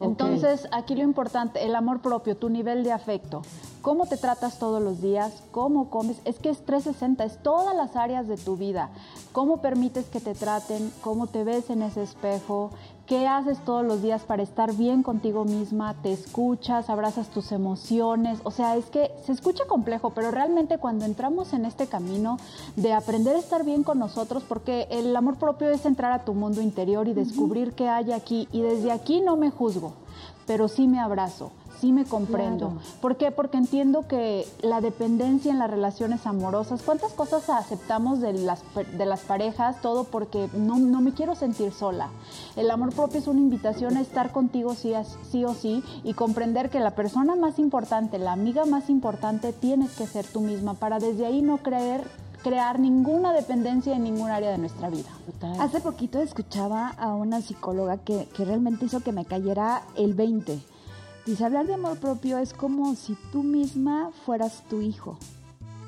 Entonces, 0.00 0.66
aquí 0.72 0.96
lo 0.96 1.04
importante, 1.04 1.64
el 1.64 1.76
amor 1.76 2.00
propio, 2.00 2.36
tu 2.36 2.48
nivel 2.48 2.82
de 2.82 2.90
afecto. 2.90 3.42
¿Cómo 3.82 4.04
te 4.04 4.18
tratas 4.18 4.58
todos 4.58 4.82
los 4.82 5.00
días? 5.00 5.42
¿Cómo 5.52 5.88
comes? 5.88 6.18
Es 6.26 6.38
que 6.38 6.50
es 6.50 6.58
360, 6.66 7.24
es 7.24 7.42
todas 7.42 7.74
las 7.74 7.96
áreas 7.96 8.28
de 8.28 8.36
tu 8.36 8.58
vida. 8.58 8.90
¿Cómo 9.32 9.62
permites 9.62 10.04
que 10.06 10.20
te 10.20 10.34
traten? 10.34 10.92
¿Cómo 11.00 11.28
te 11.28 11.44
ves 11.44 11.70
en 11.70 11.80
ese 11.80 12.02
espejo? 12.02 12.70
¿Qué 13.06 13.26
haces 13.26 13.58
todos 13.64 13.82
los 13.82 14.02
días 14.02 14.22
para 14.24 14.42
estar 14.42 14.74
bien 14.74 15.02
contigo 15.02 15.46
misma? 15.46 15.94
¿Te 16.02 16.12
escuchas? 16.12 16.90
¿Abrazas 16.90 17.30
tus 17.30 17.52
emociones? 17.52 18.40
O 18.44 18.50
sea, 18.50 18.76
es 18.76 18.84
que 18.90 19.12
se 19.24 19.32
escucha 19.32 19.64
complejo, 19.66 20.10
pero 20.10 20.30
realmente 20.30 20.76
cuando 20.76 21.06
entramos 21.06 21.54
en 21.54 21.64
este 21.64 21.86
camino 21.86 22.36
de 22.76 22.92
aprender 22.92 23.34
a 23.34 23.38
estar 23.38 23.64
bien 23.64 23.82
con 23.82 23.98
nosotros, 23.98 24.42
porque 24.46 24.88
el 24.90 25.16
amor 25.16 25.38
propio 25.38 25.70
es 25.70 25.86
entrar 25.86 26.12
a 26.12 26.24
tu 26.26 26.34
mundo 26.34 26.60
interior 26.60 27.08
y 27.08 27.14
descubrir 27.14 27.72
qué 27.72 27.88
hay 27.88 28.12
aquí. 28.12 28.46
Y 28.52 28.60
desde 28.60 28.92
aquí 28.92 29.22
no 29.22 29.36
me 29.36 29.50
juzgo, 29.50 29.94
pero 30.46 30.68
sí 30.68 30.86
me 30.86 31.00
abrazo, 31.00 31.50
sí 31.80 31.92
me 31.92 32.04
comprendo. 32.04 32.74
¿Por 33.00 33.16
qué? 33.16 33.30
Porque 33.30 33.56
entiendo 33.56 34.06
que 34.06 34.46
la 34.62 34.80
dependencia 34.80 35.50
en 35.50 35.58
las 35.58 35.70
relaciones 35.70 36.26
amorosas, 36.26 36.82
¿cuántas 36.82 37.12
cosas 37.12 37.48
aceptamos 37.48 38.20
de 38.20 38.34
las, 38.34 38.62
de 38.96 39.06
las 39.06 39.20
parejas? 39.20 39.80
Todo 39.80 40.04
porque 40.04 40.48
no, 40.54 40.78
no 40.78 41.00
me 41.00 41.12
quiero 41.12 41.34
sentir 41.34 41.72
sola. 41.72 42.08
El 42.56 42.70
amor 42.70 42.94
propio 42.94 43.18
es 43.18 43.26
una 43.26 43.40
invitación 43.40 43.96
a 43.96 44.00
estar 44.00 44.32
contigo 44.32 44.74
sí, 44.74 44.92
sí 45.30 45.44
o 45.44 45.54
sí 45.54 45.82
y 46.04 46.14
comprender 46.14 46.70
que 46.70 46.80
la 46.80 46.92
persona 46.92 47.34
más 47.36 47.58
importante, 47.58 48.18
la 48.18 48.32
amiga 48.32 48.64
más 48.66 48.90
importante, 48.90 49.52
tienes 49.52 49.96
que 49.96 50.06
ser 50.06 50.26
tú 50.26 50.40
misma 50.40 50.74
para 50.74 50.98
desde 50.98 51.26
ahí 51.26 51.42
no 51.42 51.58
creer 51.58 52.04
crear 52.42 52.80
ninguna 52.80 53.32
dependencia 53.32 53.94
en 53.94 54.04
ningún 54.04 54.30
área 54.30 54.50
de 54.50 54.58
nuestra 54.58 54.88
vida. 54.88 55.10
Hace 55.58 55.80
poquito 55.80 56.20
escuchaba 56.20 56.88
a 56.88 57.14
una 57.14 57.40
psicóloga 57.42 57.98
que, 57.98 58.28
que 58.34 58.44
realmente 58.44 58.86
hizo 58.86 59.00
que 59.00 59.12
me 59.12 59.24
cayera 59.24 59.82
el 59.96 60.14
20. 60.14 60.58
Dice, 61.30 61.44
hablar 61.44 61.68
de 61.68 61.74
amor 61.74 61.96
propio 61.98 62.38
es 62.38 62.52
como 62.52 62.96
si 62.96 63.16
tú 63.30 63.44
misma 63.44 64.10
fueras 64.26 64.64
tu 64.68 64.80
hijo. 64.80 65.16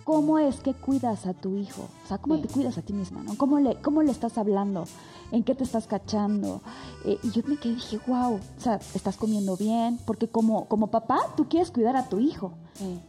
¿Cómo 0.05 0.39
es 0.39 0.61
que 0.61 0.73
cuidas 0.73 1.27
a 1.27 1.35
tu 1.35 1.57
hijo? 1.57 1.89
O 2.05 2.07
sea, 2.07 2.19
¿cómo 2.19 2.37
Sí. 2.37 2.43
te 2.43 2.49
cuidas 2.49 2.79
a 2.79 2.83
ti 2.83 2.93
misma? 2.93 3.25
¿no? 3.25 3.37
¿Cómo, 3.37 3.59
le, 3.59 3.75
¿Cómo 3.83 4.03
le 4.03 4.13
estás 4.13 4.39
hablando? 4.39 4.85
¿En 5.33 5.43
qué 5.43 5.57
te 5.57 5.65
estás 5.65 5.89
cachando? 5.89 6.61
Eh, 7.05 7.19
y 7.25 7.31
yo 7.33 7.43
me 7.47 7.57
quedé 7.57 7.75
dije, 7.75 7.99
wow, 8.07 8.35
o 8.35 8.41
sea, 8.61 8.77
estás 8.95 9.17
comiendo 9.17 9.57
bien, 9.57 9.99
porque 10.07 10.29
como, 10.29 10.67
como 10.69 10.89
papá 10.93 11.19
tú 11.37 11.49
quieres 11.49 11.73
cuidar 11.73 11.97
a 11.97 12.09
tu 12.09 12.21
hijo. 12.21 12.53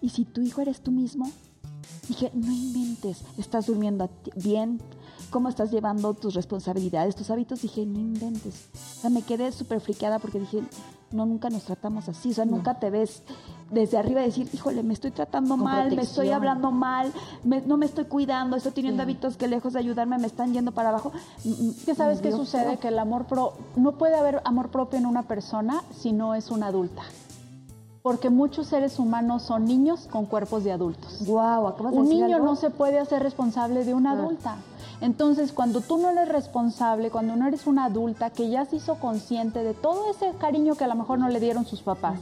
Y 0.01 0.09
si 0.09 0.25
tu 0.25 0.41
hijo 0.41 0.61
eres 0.61 0.81
tú 0.81 0.91
mismo, 0.91 1.29
Dije, 2.07 2.31
no 2.33 2.51
inventes, 2.51 3.21
estás 3.37 3.65
durmiendo 3.67 4.09
bien, 4.35 4.81
cómo 5.33 5.49
estás 5.49 5.71
llevando 5.71 6.13
tus 6.13 6.35
responsabilidades, 6.35 7.15
tus 7.15 7.29
hábitos. 7.31 7.61
Dije, 7.63 7.85
no 7.85 7.99
inventes. 7.99 8.69
O 8.97 9.01
sea, 9.01 9.09
me 9.09 9.23
quedé 9.23 9.51
súper 9.51 9.81
friqueada 9.81 10.19
porque 10.19 10.39
dije, 10.39 10.61
no, 11.11 11.25
nunca 11.25 11.49
nos 11.49 11.63
tratamos 11.63 12.07
así. 12.07 12.29
O 12.31 12.33
sea, 12.33 12.45
nunca 12.45 12.75
te 12.79 12.89
ves 12.91 13.23
desde 13.71 13.97
arriba 13.97 14.21
decir, 14.21 14.47
híjole, 14.53 14.83
me 14.83 14.93
estoy 14.93 15.09
tratando 15.11 15.55
Con 15.55 15.63
mal, 15.63 15.93
me 15.95 16.03
estoy 16.03 16.29
hablando 16.29 16.69
mal, 16.71 17.11
me- 17.43 17.61
no 17.61 17.77
me 17.77 17.87
estoy 17.87 18.05
cuidando, 18.05 18.55
estoy 18.55 18.71
teniendo 18.71 19.01
hábitos 19.01 19.35
que 19.35 19.47
lejos 19.47 19.73
de 19.73 19.79
ayudarme 19.79 20.17
me 20.19 20.27
están 20.27 20.53
yendo 20.53 20.71
para 20.71 20.89
abajo. 20.89 21.11
Mm, 21.43 21.69
¿Qué 21.85 21.95
sabes 21.95 22.21
qué 22.21 22.31
sucede? 22.31 22.77
Que 22.77 22.89
el 22.89 22.99
amor 22.99 23.25
pro 23.25 23.53
no 23.75 23.93
puede 23.93 24.15
haber 24.15 24.41
amor 24.45 24.69
propio 24.69 24.99
en 24.99 25.07
una 25.07 25.23
persona 25.23 25.81
si 25.99 26.13
no 26.13 26.35
es 26.35 26.51
una 26.51 26.67
adulta. 26.67 27.01
Porque 28.03 28.29
muchos 28.29 28.67
seres 28.67 28.99
humanos 28.99 29.43
son 29.43 29.63
niños 29.65 30.07
con 30.11 30.25
cuerpos 30.25 30.63
de 30.65 30.73
adultos. 30.73 31.25
Guau, 31.25 31.67
acabas 31.67 31.93
de 31.93 31.99
Un 31.99 32.05
decir 32.05 32.21
niño 32.23 32.35
algo. 32.35 32.47
no 32.49 32.55
se 32.57 32.69
puede 32.69 32.99
hacer 32.99 33.23
responsable 33.23 33.85
de 33.85 33.93
una 33.93 34.11
adulta. 34.11 34.57
Entonces, 35.03 35.51
cuando 35.51 35.81
tú 35.81 35.97
no 35.97 36.11
eres 36.11 36.29
responsable, 36.29 37.09
cuando 37.09 37.35
no 37.35 37.45
eres 37.45 37.67
una 37.67 37.83
adulta 37.83 38.29
que 38.29 38.49
ya 38.49 38.63
se 38.63 38.77
hizo 38.77 38.95
consciente 38.95 39.61
de 39.61 39.73
todo 39.73 40.09
ese 40.09 40.31
cariño 40.37 40.75
que 40.75 40.85
a 40.85 40.87
lo 40.87 40.95
mejor 40.95 41.19
no 41.19 41.27
le 41.27 41.41
dieron 41.41 41.65
sus 41.65 41.81
papás, 41.81 42.21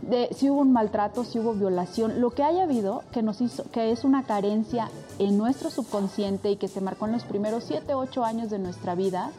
de 0.00 0.28
si 0.32 0.48
hubo 0.48 0.60
un 0.60 0.72
maltrato, 0.72 1.24
si 1.24 1.40
hubo 1.40 1.54
violación, 1.54 2.20
lo 2.20 2.30
que 2.30 2.44
haya 2.44 2.62
habido 2.62 3.02
que 3.10 3.22
nos 3.22 3.40
hizo, 3.40 3.64
que 3.72 3.90
es 3.90 4.04
una 4.04 4.22
carencia 4.22 4.88
en 5.18 5.36
nuestro 5.36 5.70
subconsciente 5.70 6.52
y 6.52 6.56
que 6.56 6.68
se 6.68 6.80
marcó 6.80 7.06
en 7.06 7.12
los 7.12 7.24
primeros 7.24 7.64
7, 7.64 7.94
8 7.94 8.24
años 8.24 8.48
de 8.48 8.60
nuestra 8.60 8.94
vida, 8.94 9.32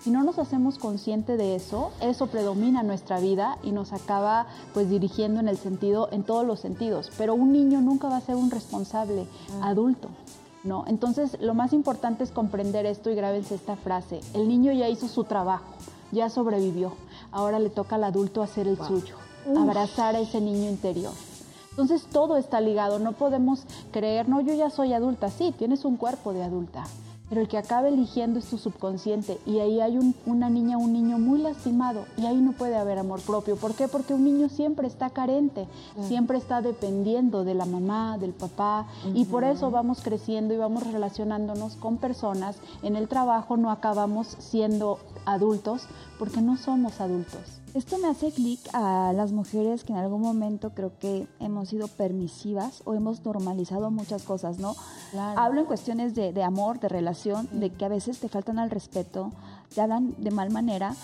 si 0.00 0.10
no 0.10 0.22
nos 0.22 0.38
hacemos 0.38 0.78
consciente 0.78 1.36
de 1.36 1.54
eso, 1.54 1.90
eso 2.00 2.28
predomina 2.28 2.82
nuestra 2.82 3.20
vida 3.20 3.58
y 3.62 3.72
nos 3.72 3.92
acaba 3.92 4.46
pues 4.72 4.88
dirigiendo 4.88 5.38
en 5.40 5.48
el 5.48 5.58
sentido, 5.58 6.08
en 6.12 6.22
todos 6.22 6.46
los 6.46 6.60
sentidos. 6.60 7.10
Pero 7.18 7.34
un 7.34 7.52
niño 7.52 7.82
nunca 7.82 8.08
va 8.08 8.16
a 8.16 8.22
ser 8.22 8.36
un 8.36 8.50
responsable 8.50 9.26
adulto. 9.60 10.08
¿No? 10.68 10.84
Entonces, 10.86 11.38
lo 11.40 11.54
más 11.54 11.72
importante 11.72 12.22
es 12.24 12.30
comprender 12.30 12.84
esto 12.84 13.08
y 13.08 13.14
grábense 13.14 13.54
esta 13.54 13.74
frase. 13.74 14.20
El 14.34 14.48
niño 14.48 14.70
ya 14.72 14.86
hizo 14.86 15.08
su 15.08 15.24
trabajo, 15.24 15.72
ya 16.12 16.28
sobrevivió. 16.28 16.92
Ahora 17.32 17.58
le 17.58 17.70
toca 17.70 17.96
al 17.96 18.04
adulto 18.04 18.42
hacer 18.42 18.68
el 18.68 18.76
suyo, 18.76 19.16
abrazar 19.56 20.14
a 20.14 20.20
ese 20.20 20.42
niño 20.42 20.68
interior. 20.68 21.14
Entonces, 21.70 22.04
todo 22.12 22.36
está 22.36 22.60
ligado. 22.60 22.98
No 22.98 23.12
podemos 23.12 23.62
creer, 23.92 24.28
no, 24.28 24.42
yo 24.42 24.52
ya 24.52 24.68
soy 24.68 24.92
adulta. 24.92 25.30
Sí, 25.30 25.54
tienes 25.56 25.86
un 25.86 25.96
cuerpo 25.96 26.34
de 26.34 26.42
adulta, 26.42 26.84
pero 27.28 27.40
el 27.40 27.48
que 27.48 27.58
acaba 27.58 27.88
eligiendo 27.88 28.38
es 28.38 28.46
tu 28.46 28.58
subconsciente. 28.58 29.38
Y 29.46 29.58
ahí 29.58 29.80
hay 29.80 29.98
un- 29.98 30.14
una 30.26 30.48
niña, 30.48 30.78
un 30.78 30.92
niño 30.92 31.18
muy 31.18 31.40
lastimado. 31.40 32.04
Y 32.16 32.26
ahí 32.26 32.36
no 32.38 32.52
puede 32.52 32.76
haber 32.76 32.98
amor 32.98 33.20
propio. 33.20 33.56
¿Por 33.56 33.74
qué? 33.74 33.86
Porque 33.88 34.14
un 34.14 34.24
niño 34.24 34.48
siempre 34.48 34.86
está 34.86 35.10
carente, 35.10 35.66
siempre 36.06 36.38
está 36.38 36.62
dependiendo 36.62 37.44
de 37.44 37.54
la 37.54 37.66
mamá, 37.66 38.16
del 38.18 38.32
papá. 38.32 38.86
Y 39.14 39.24
por 39.26 39.44
eso 39.44 39.70
vamos 39.70 40.00
creciendo 40.02 40.54
y 40.54 40.56
vamos 40.56 40.86
relacionándonos 40.90 41.76
con 41.76 41.96
personas. 41.98 42.56
En 42.82 42.96
el 42.96 43.08
trabajo 43.08 43.56
no 43.56 43.70
acabamos 43.70 44.26
siendo 44.38 44.98
adultos 45.26 45.82
porque 46.18 46.40
no 46.40 46.56
somos 46.56 47.00
adultos. 47.00 47.57
Esto 47.74 47.98
me 47.98 48.08
hace 48.08 48.32
clic 48.32 48.60
a 48.72 49.12
las 49.14 49.32
mujeres 49.32 49.84
que 49.84 49.92
en 49.92 49.98
algún 49.98 50.22
momento 50.22 50.70
creo 50.70 50.98
que 50.98 51.28
hemos 51.38 51.68
sido 51.68 51.86
permisivas 51.86 52.82
o 52.84 52.94
hemos 52.94 53.24
normalizado 53.24 53.90
muchas 53.90 54.22
cosas, 54.22 54.58
¿no? 54.58 54.74
Claro. 55.10 55.38
Hablo 55.38 55.60
en 55.60 55.66
cuestiones 55.66 56.14
de, 56.14 56.32
de 56.32 56.42
amor, 56.42 56.80
de 56.80 56.88
relación, 56.88 57.48
de 57.52 57.70
que 57.70 57.84
a 57.84 57.88
veces 57.88 58.18
te 58.18 58.28
faltan 58.28 58.58
al 58.58 58.70
respeto, 58.70 59.32
te 59.74 59.80
hablan 59.80 60.14
de 60.18 60.30
mal 60.30 60.50
manera 60.50 60.94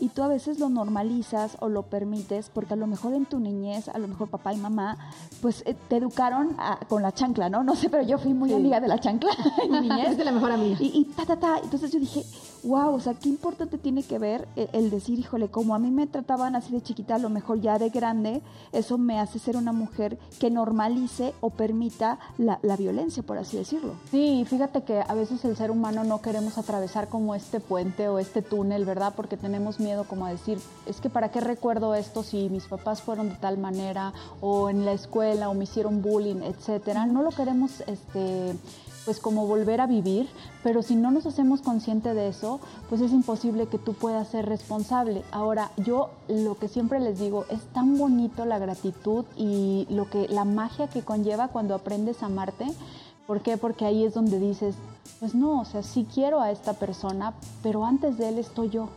y 0.00 0.08
tú 0.08 0.22
a 0.22 0.28
veces 0.28 0.58
lo 0.58 0.68
normalizas 0.68 1.56
o 1.60 1.68
lo 1.68 1.82
permites 1.82 2.50
porque 2.52 2.74
a 2.74 2.76
lo 2.76 2.86
mejor 2.86 3.14
en 3.14 3.26
tu 3.26 3.38
niñez, 3.38 3.88
a 3.88 3.98
lo 3.98 4.08
mejor 4.08 4.28
papá 4.28 4.52
y 4.52 4.56
mamá, 4.56 4.96
pues 5.42 5.62
eh, 5.66 5.74
te 5.88 5.96
educaron 5.96 6.54
a- 6.58 6.78
con 6.88 7.02
la 7.02 7.12
chancla, 7.12 7.48
¿no? 7.48 7.62
No 7.64 7.74
sé, 7.74 7.88
pero 7.88 8.02
yo 8.04 8.18
fui 8.18 8.32
muy 8.34 8.52
amiga 8.52 8.80
de 8.80 8.88
la 8.88 8.98
chancla 8.98 9.30
en 9.62 9.70
mi 9.72 9.80
niñez. 9.88 10.10
Es 10.10 10.16
de 10.18 10.24
la 10.24 10.32
mejor 10.32 10.52
amiga. 10.52 10.76
Y, 10.80 10.86
y 10.98 11.04
ta, 11.04 11.24
ta, 11.26 11.36
ta. 11.36 11.58
Entonces 11.62 11.90
yo 11.92 11.98
dije, 12.00 12.24
wow, 12.64 12.94
o 12.94 13.00
sea, 13.00 13.14
qué 13.14 13.28
importante 13.28 13.78
tiene 13.78 14.02
que 14.02 14.18
ver 14.18 14.46
el, 14.56 14.68
el 14.72 14.90
decir, 14.90 15.18
híjole, 15.18 15.48
como 15.48 15.74
a 15.74 15.78
mí 15.78 15.90
me 15.90 16.06
trataban 16.06 16.56
así 16.56 16.72
de 16.72 16.82
chiquita, 16.82 17.14
a 17.16 17.18
lo 17.18 17.30
mejor 17.30 17.60
ya 17.60 17.78
de 17.78 17.88
grande, 17.90 18.42
eso 18.72 18.98
me 18.98 19.18
hace 19.18 19.38
ser 19.38 19.56
una 19.56 19.72
mujer 19.72 20.18
que 20.38 20.50
normalice 20.50 21.34
o 21.40 21.50
permita 21.50 22.18
la, 22.38 22.58
la 22.62 22.76
violencia, 22.76 23.22
por 23.22 23.38
así 23.38 23.56
decirlo. 23.56 23.92
Sí, 24.10 24.44
fíjate 24.48 24.82
que 24.82 25.00
a 25.00 25.14
veces 25.14 25.44
el 25.44 25.56
ser 25.56 25.70
humano 25.70 26.04
no 26.04 26.20
queremos 26.20 26.58
atravesar 26.58 27.08
como 27.08 27.34
este 27.34 27.60
puente 27.60 28.08
o 28.08 28.18
este 28.18 28.42
túnel, 28.42 28.84
¿verdad? 28.84 29.12
Porque 29.16 29.36
tenemos 29.36 29.80
miedo 29.80 29.87
como 30.04 30.26
a 30.26 30.30
decir, 30.30 30.58
es 30.86 31.00
que 31.00 31.10
para 31.10 31.30
qué 31.30 31.40
recuerdo 31.40 31.94
esto 31.94 32.22
si 32.22 32.48
mis 32.48 32.64
papás 32.64 33.02
fueron 33.02 33.30
de 33.30 33.36
tal 33.36 33.58
manera 33.58 34.12
o 34.40 34.70
en 34.70 34.84
la 34.84 34.92
escuela 34.92 35.48
o 35.48 35.54
me 35.54 35.64
hicieron 35.64 36.02
bullying, 36.02 36.42
etcétera. 36.42 37.06
No 37.06 37.22
lo 37.22 37.30
queremos 37.30 37.82
este 37.86 38.54
pues 39.08 39.20
como 39.20 39.46
volver 39.46 39.80
a 39.80 39.86
vivir, 39.86 40.28
pero 40.62 40.82
si 40.82 40.94
no 40.94 41.10
nos 41.10 41.24
hacemos 41.24 41.62
consciente 41.62 42.12
de 42.12 42.28
eso, 42.28 42.60
pues 42.90 43.00
es 43.00 43.10
imposible 43.10 43.66
que 43.66 43.78
tú 43.78 43.94
puedas 43.94 44.28
ser 44.28 44.44
responsable. 44.44 45.24
Ahora, 45.30 45.70
yo 45.78 46.10
lo 46.28 46.58
que 46.58 46.68
siempre 46.68 47.00
les 47.00 47.18
digo, 47.18 47.46
es 47.48 47.62
tan 47.72 47.96
bonito 47.96 48.44
la 48.44 48.58
gratitud 48.58 49.24
y 49.34 49.86
lo 49.88 50.10
que 50.10 50.28
la 50.28 50.44
magia 50.44 50.88
que 50.88 51.00
conlleva 51.00 51.48
cuando 51.48 51.74
aprendes 51.74 52.22
a 52.22 52.26
amarte. 52.26 52.66
¿Por? 53.26 53.40
Porque 53.58 53.86
ahí 53.86 54.04
es 54.04 54.12
donde 54.12 54.38
dices, 54.38 54.74
pues 55.20 55.34
no, 55.34 55.60
o 55.60 55.64
sea, 55.64 55.82
sí 55.82 56.06
quiero 56.12 56.42
a 56.42 56.50
esta 56.50 56.74
persona, 56.74 57.32
pero 57.62 57.86
antes 57.86 58.18
de 58.18 58.28
él 58.28 58.38
estoy 58.38 58.68
yo. 58.68 58.90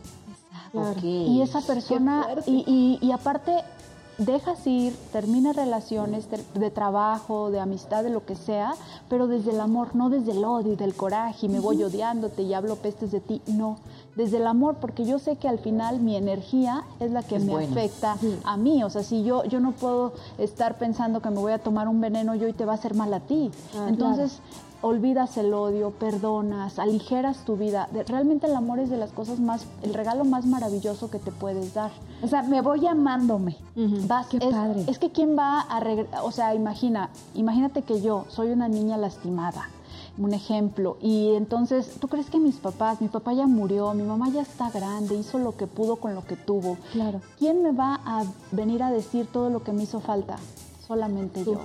Y 1.28 1.42
esa 1.42 1.60
persona, 1.60 2.26
y, 2.46 2.64
y- 2.66 3.06
y 3.06 3.12
aparte, 3.12 3.52
dejas 4.18 4.64
ir, 4.66 4.94
terminas 5.10 5.56
relaciones 5.56 6.30
de, 6.30 6.38
de 6.54 6.70
trabajo, 6.70 7.50
de 7.50 7.58
amistad, 7.60 8.04
de 8.04 8.10
lo 8.10 8.24
que 8.24 8.36
sea, 8.36 8.74
pero 9.08 9.26
desde 9.26 9.50
el 9.50 9.60
amor, 9.60 9.96
no 9.96 10.10
desde 10.10 10.32
el 10.32 10.44
odio 10.44 10.74
y 10.74 10.76
del 10.76 10.94
coraje, 10.94 11.46
y 11.46 11.48
me 11.48 11.60
voy 11.60 11.82
odiándote 11.82 12.42
y 12.42 12.54
hablo 12.54 12.76
pestes 12.76 13.10
de 13.10 13.20
ti, 13.20 13.40
no, 13.46 13.78
desde 14.14 14.36
el 14.36 14.46
amor, 14.46 14.76
porque 14.80 15.04
yo 15.06 15.18
sé 15.18 15.36
que 15.36 15.48
al 15.48 15.58
final 15.58 15.98
mi 16.00 16.14
energía 16.14 16.84
es 17.00 17.10
la 17.10 17.22
que 17.22 17.36
Es 17.36 17.44
me 17.44 17.52
buena. 17.52 17.70
afecta 17.70 18.16
a 18.44 18.56
mí, 18.58 18.84
o 18.84 18.90
sea, 18.90 19.02
si 19.02 19.24
yo, 19.24 19.44
yo 19.44 19.60
no 19.60 19.72
puedo 19.72 20.12
estar 20.38 20.76
pensando 20.78 21.20
que 21.20 21.30
me 21.30 21.38
voy 21.38 21.52
a 21.52 21.58
tomar 21.58 21.88
un 21.88 22.00
veneno 22.00 22.34
yo 22.34 22.46
y 22.48 22.52
te 22.52 22.64
va 22.66 22.72
a 22.72 22.76
hacer 22.76 22.94
mal 22.94 23.12
a 23.14 23.20
ti. 23.20 23.50
Entonces, 23.88 24.40
olvidas 24.82 25.36
el 25.36 25.54
odio, 25.54 25.90
perdonas, 25.92 26.78
aligeras 26.78 27.44
tu 27.44 27.56
vida. 27.56 27.88
Realmente 28.06 28.46
el 28.46 28.54
amor 28.54 28.78
es 28.80 28.90
de 28.90 28.96
las 28.98 29.12
cosas 29.12 29.40
más, 29.40 29.64
el 29.82 29.94
regalo 29.94 30.24
más 30.24 30.44
maravilloso 30.44 31.10
que 31.10 31.18
te 31.18 31.30
puedes 31.32 31.72
dar. 31.72 31.90
O 32.22 32.28
sea, 32.28 32.42
me 32.42 32.60
voy 32.60 32.86
amándome. 32.86 33.56
Vas, 34.06 34.26
Qué 34.26 34.36
es, 34.38 34.44
padre. 34.44 34.84
es 34.86 34.98
que 34.98 35.10
quién 35.10 35.36
va 35.38 35.60
a 35.60 35.80
regresar, 35.80 36.20
o 36.24 36.30
sea, 36.32 36.54
imagina, 36.54 37.10
imagínate 37.34 37.82
que 37.82 38.02
yo 38.02 38.26
soy 38.28 38.50
una 38.50 38.68
niña 38.68 38.96
lastimada, 38.98 39.68
un 40.18 40.34
ejemplo, 40.34 40.98
y 41.00 41.34
entonces, 41.34 41.96
¿tú 41.98 42.08
crees 42.08 42.28
que 42.28 42.38
mis 42.38 42.56
papás, 42.56 43.00
mi 43.00 43.08
papá 43.08 43.32
ya 43.32 43.46
murió, 43.46 43.94
mi 43.94 44.02
mamá 44.02 44.28
ya 44.28 44.42
está 44.42 44.70
grande, 44.70 45.14
hizo 45.14 45.38
lo 45.38 45.56
que 45.56 45.66
pudo 45.66 45.96
con 45.96 46.14
lo 46.14 46.24
que 46.24 46.36
tuvo? 46.36 46.76
Claro. 46.92 47.20
¿Quién 47.38 47.62
me 47.62 47.72
va 47.72 48.00
a 48.04 48.24
venir 48.50 48.82
a 48.82 48.90
decir 48.90 49.26
todo 49.32 49.48
lo 49.48 49.62
que 49.62 49.72
me 49.72 49.84
hizo 49.84 50.00
falta? 50.00 50.36
Solamente 50.86 51.44
yo. 51.44 51.60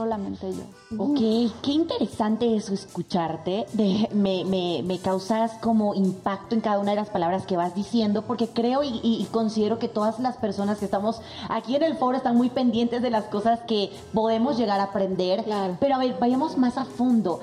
Solamente 0.00 0.50
yo. 0.50 0.62
Ok, 0.98 1.18
qué 1.62 1.72
interesante 1.72 2.56
eso 2.56 2.72
escucharte. 2.72 3.66
De- 3.74 4.08
me, 4.14 4.44
me, 4.46 4.82
me 4.82 4.98
causas 4.98 5.52
como 5.60 5.94
impacto 5.94 6.54
en 6.54 6.62
cada 6.62 6.78
una 6.78 6.92
de 6.92 6.96
las 6.96 7.10
palabras 7.10 7.44
que 7.44 7.56
vas 7.58 7.74
diciendo, 7.74 8.22
porque 8.22 8.48
creo 8.48 8.82
y, 8.82 8.88
y- 9.02 9.20
y 9.20 9.24
considero 9.30 9.78
que 9.78 9.88
todas 9.88 10.18
las 10.20 10.38
personas 10.38 10.78
que 10.78 10.86
estamos 10.86 11.20
aquí 11.50 11.76
en 11.76 11.82
el 11.82 11.96
foro 11.98 12.16
están 12.16 12.34
muy 12.34 12.48
pendientes 12.48 13.02
de 13.02 13.10
las 13.10 13.24
cosas 13.24 13.60
que 13.68 13.90
podemos 14.14 14.56
llegar 14.56 14.80
a 14.80 14.84
aprender. 14.84 15.44
Claro. 15.44 15.76
Pero 15.78 15.96
a 15.96 15.98
ver, 15.98 16.16
vayamos 16.18 16.56
más 16.56 16.78
a 16.78 16.86
fondo. 16.86 17.40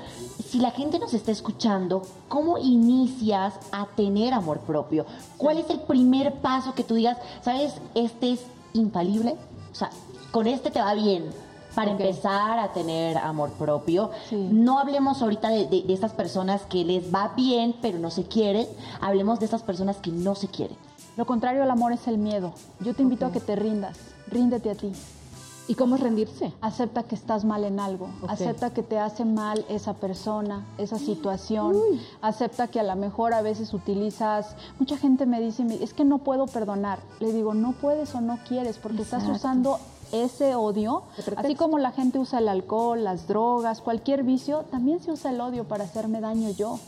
Si 0.50 0.58
la 0.60 0.72
gente 0.72 0.98
nos 0.98 1.14
está 1.14 1.32
escuchando, 1.32 2.02
¿cómo 2.28 2.58
inicias 2.58 3.54
a 3.72 3.86
tener 3.96 4.34
amor 4.34 4.62
propio? 4.62 5.06
¿Cuál 5.38 5.60
es 5.60 5.70
el 5.70 5.82
primer 5.82 6.34
paso 6.42 6.74
que 6.74 6.84
tú 6.84 6.96
digas, 6.96 7.18
sabes, 7.44 7.76
este 7.94 8.32
es 8.32 8.40
infalible? 8.74 9.36
O 9.72 9.76
sea, 9.76 9.92
con 10.32 10.48
este 10.48 10.72
te 10.72 10.82
va 10.82 10.96
bien 10.96 11.26
para 11.78 11.92
empezar 11.92 12.60
a 12.60 12.74
tener 12.74 13.18
amor 13.18 13.52
propio. 13.52 14.10
Sí. 14.30 14.50
No 14.52 14.80
hablemos 14.80 15.22
ahorita 15.22 15.50
de, 15.50 15.68
de, 15.68 15.84
de 15.84 15.94
estas 15.94 16.12
personas 16.14 16.64
que 16.64 16.84
les 16.84 17.14
va 17.14 17.34
bien, 17.36 17.76
pero 17.82 18.00
no 18.00 18.10
se 18.12 18.24
quieren. 18.24 18.66
Hablemos 19.00 19.40
de 19.40 19.46
estas 19.46 19.62
personas 19.64 19.98
que 19.98 20.12
no 20.12 20.36
se 20.36 20.48
quieren. 20.48 20.76
Lo 21.16 21.26
contrario 21.26 21.64
al 21.64 21.72
amor 21.72 21.94
es 21.94 22.08
el 22.08 22.18
miedo. 22.18 22.54
Yo 22.80 22.94
te 22.96 23.02
invito 23.04 23.26
a 23.26 23.32
que 23.32 23.40
te 23.40 23.56
rindas. 23.56 23.98
Ríndete 24.28 24.70
a 24.72 24.76
ti. 24.76 24.92
¿Y 25.70 25.76
cómo 25.76 25.96
es 25.96 26.02
rendirse? 26.02 26.54
Acepta 26.62 27.04
que 27.04 27.14
estás 27.14 27.44
mal 27.44 27.66
en 27.66 27.82
algo, 27.82 28.08
acepta 28.30 28.70
que 28.74 28.84
te 28.84 28.98
hace 29.00 29.26
mal 29.26 29.66
esa 29.68 29.96
persona, 29.96 30.66
esa 30.78 30.98
situación, 30.98 31.76
acepta 32.22 32.68
que 32.70 32.80
a 32.80 32.84
lo 32.84 32.96
mejor 32.96 33.34
a 33.34 33.42
veces 33.42 33.74
utilizas, 33.74 34.56
mucha 34.80 34.96
gente 34.96 35.26
me 35.26 35.42
dice, 35.42 35.66
"Me- 35.66 35.84
es 35.84 35.94
que 35.94 36.06
no 36.06 36.20
puedo 36.20 36.46
perdonar. 36.46 37.00
Le 37.20 37.34
digo, 37.34 37.54
no 37.54 37.74
puedes 37.74 38.16
o 38.16 38.22
no 38.22 38.40
quieres 38.48 38.78
porque 38.78 39.02
estás 39.02 39.24
usando 39.28 39.78
ese 40.12 40.56
odio, 40.56 41.04
así 41.36 41.56
como 41.56 41.80
la 41.80 41.92
gente 41.92 42.20
usa 42.20 42.40
el 42.40 42.48
alcohol, 42.48 43.04
las 43.04 43.28
drogas, 43.28 43.82
cualquier 43.82 44.24
vicio, 44.24 44.64
también 44.72 45.02
se 45.02 45.12
usa 45.12 45.32
el 45.32 45.42
odio 45.42 45.66
para 45.66 45.84
hacerme 45.84 46.22
daño 46.22 46.50
yo. 46.52 46.80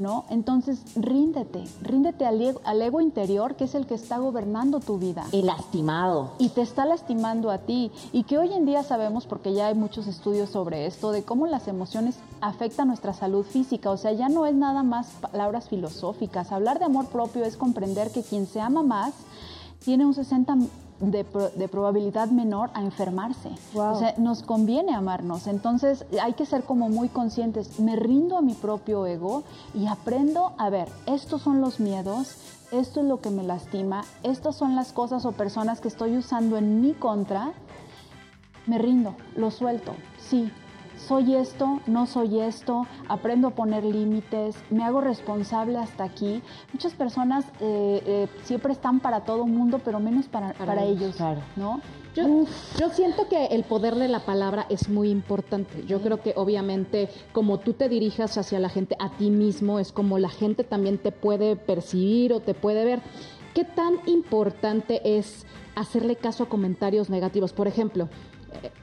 ¿No? 0.00 0.24
Entonces, 0.28 0.80
ríndete, 0.96 1.62
ríndete 1.82 2.26
al 2.26 2.42
ego, 2.42 2.60
al 2.64 2.82
ego 2.82 3.00
interior, 3.00 3.54
que 3.54 3.62
es 3.62 3.76
el 3.76 3.86
que 3.86 3.94
está 3.94 4.18
gobernando 4.18 4.80
tu 4.80 4.98
vida 4.98 5.24
El 5.30 5.46
lastimado. 5.46 6.32
y 6.40 6.48
te 6.48 6.62
está 6.62 6.84
lastimando 6.84 7.48
a 7.48 7.58
ti. 7.58 7.92
Y 8.12 8.24
que 8.24 8.38
hoy 8.38 8.52
en 8.54 8.66
día 8.66 8.82
sabemos, 8.82 9.24
porque 9.26 9.52
ya 9.54 9.68
hay 9.68 9.74
muchos 9.74 10.08
estudios 10.08 10.50
sobre 10.50 10.86
esto, 10.86 11.12
de 11.12 11.22
cómo 11.22 11.46
las 11.46 11.68
emociones 11.68 12.16
afectan 12.40 12.88
nuestra 12.88 13.12
salud 13.12 13.44
física. 13.44 13.92
O 13.92 13.96
sea, 13.96 14.10
ya 14.10 14.28
no 14.28 14.46
es 14.46 14.54
nada 14.56 14.82
más 14.82 15.06
palabras 15.20 15.68
filosóficas. 15.68 16.50
Hablar 16.50 16.80
de 16.80 16.86
amor 16.86 17.06
propio 17.06 17.44
es 17.44 17.56
comprender 17.56 18.10
que 18.10 18.24
quien 18.24 18.46
se 18.48 18.60
ama 18.60 18.82
más 18.82 19.14
tiene 19.84 20.04
un 20.04 20.14
60 20.14 20.56
de, 21.02 21.24
pro- 21.24 21.50
de 21.50 21.68
probabilidad 21.68 22.28
menor 22.30 22.70
a 22.74 22.80
enfermarse. 22.82 23.50
Wow. 23.74 23.92
O 23.92 23.98
sea, 23.98 24.14
nos 24.18 24.42
conviene 24.42 24.94
amarnos. 24.94 25.46
Entonces 25.46 26.06
hay 26.22 26.32
que 26.32 26.46
ser 26.46 26.62
como 26.64 26.88
muy 26.88 27.08
conscientes. 27.08 27.78
Me 27.80 27.96
rindo 27.96 28.38
a 28.38 28.40
mi 28.40 28.54
propio 28.54 29.04
ego 29.06 29.42
y 29.74 29.86
aprendo 29.88 30.52
a 30.58 30.70
ver, 30.70 30.88
estos 31.06 31.42
son 31.42 31.60
los 31.60 31.80
miedos, 31.80 32.36
esto 32.70 33.00
es 33.00 33.06
lo 33.06 33.20
que 33.20 33.30
me 33.30 33.42
lastima, 33.42 34.02
estas 34.22 34.56
son 34.56 34.76
las 34.76 34.92
cosas 34.92 35.26
o 35.26 35.32
personas 35.32 35.80
que 35.80 35.88
estoy 35.88 36.16
usando 36.16 36.56
en 36.56 36.80
mi 36.80 36.92
contra. 36.94 37.52
Me 38.66 38.78
rindo, 38.78 39.14
lo 39.36 39.50
suelto, 39.50 39.92
sí. 40.18 40.50
Soy 41.06 41.34
esto, 41.34 41.80
no 41.86 42.06
soy 42.06 42.40
esto, 42.40 42.86
aprendo 43.08 43.48
a 43.48 43.50
poner 43.50 43.84
límites, 43.84 44.56
me 44.70 44.84
hago 44.84 45.00
responsable 45.00 45.78
hasta 45.78 46.04
aquí. 46.04 46.42
Muchas 46.72 46.92
personas 46.94 47.44
eh, 47.60 48.02
eh, 48.06 48.28
siempre 48.44 48.72
están 48.72 49.00
para 49.00 49.24
todo 49.24 49.46
mundo, 49.46 49.80
pero 49.84 49.98
menos 49.98 50.26
para, 50.26 50.52
para, 50.52 50.84
ellos, 50.84 51.02
ellos, 51.02 51.16
claro. 51.16 51.40
¿no? 51.56 51.80
Yo, 52.14 52.44
yo 52.78 52.90
siento 52.90 53.28
que 53.28 53.46
el 53.46 53.64
poder 53.64 53.94
de 53.96 54.06
la 54.06 54.20
palabra 54.20 54.66
es 54.68 54.88
muy 54.88 55.10
importante. 55.10 55.84
Yo 55.86 56.00
creo 56.02 56.20
que 56.20 56.34
obviamente 56.36 57.08
como 57.32 57.58
tú 57.58 57.72
te 57.72 57.88
dirijas 57.88 58.36
hacia 58.38 58.60
la 58.60 58.68
gente, 58.68 58.96
a 58.98 59.10
ti 59.16 59.30
mismo, 59.30 59.78
es 59.78 59.92
como 59.92 60.18
la 60.18 60.28
gente 60.28 60.62
también 60.62 60.98
te 60.98 61.10
puede 61.10 61.56
percibir 61.56 62.32
o 62.32 62.40
te 62.40 62.54
puede 62.54 62.84
ver. 62.84 63.00
¿Qué 63.54 63.64
tan 63.64 63.94
importante 64.06 65.18
es 65.18 65.46
hacerle 65.74 66.16
caso 66.16 66.44
a 66.44 66.48
comentarios 66.48 67.10
negativos? 67.10 67.52
Por 67.52 67.66
ejemplo, 67.66 68.08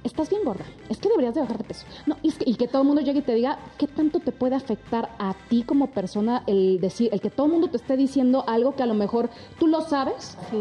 estás 0.03 0.29
bien 0.29 0.43
gorda, 0.43 0.63
es 0.89 0.97
que 0.99 1.09
deberías 1.09 1.35
de 1.35 1.41
bajar 1.41 1.57
de 1.57 1.63
peso. 1.63 1.85
No, 2.05 2.17
y, 2.21 2.29
es 2.29 2.37
que, 2.37 2.49
y 2.49 2.55
que 2.55 2.67
todo 2.67 2.81
el 2.81 2.87
mundo 2.87 3.01
llegue 3.01 3.19
y 3.19 3.23
te 3.23 3.33
diga 3.35 3.59
qué 3.77 3.87
tanto 3.87 4.19
te 4.19 4.31
puede 4.31 4.55
afectar 4.55 5.09
a 5.19 5.35
ti 5.49 5.63
como 5.63 5.87
persona 5.87 6.43
el 6.47 6.79
decir, 6.79 7.09
el 7.11 7.21
que 7.21 7.29
todo 7.29 7.47
el 7.47 7.51
mundo 7.53 7.67
te 7.69 7.77
esté 7.77 7.97
diciendo 7.97 8.43
algo 8.47 8.75
que 8.75 8.83
a 8.83 8.85
lo 8.85 8.93
mejor 8.93 9.29
tú 9.59 9.67
lo 9.67 9.81
sabes, 9.81 10.37
Sí. 10.51 10.57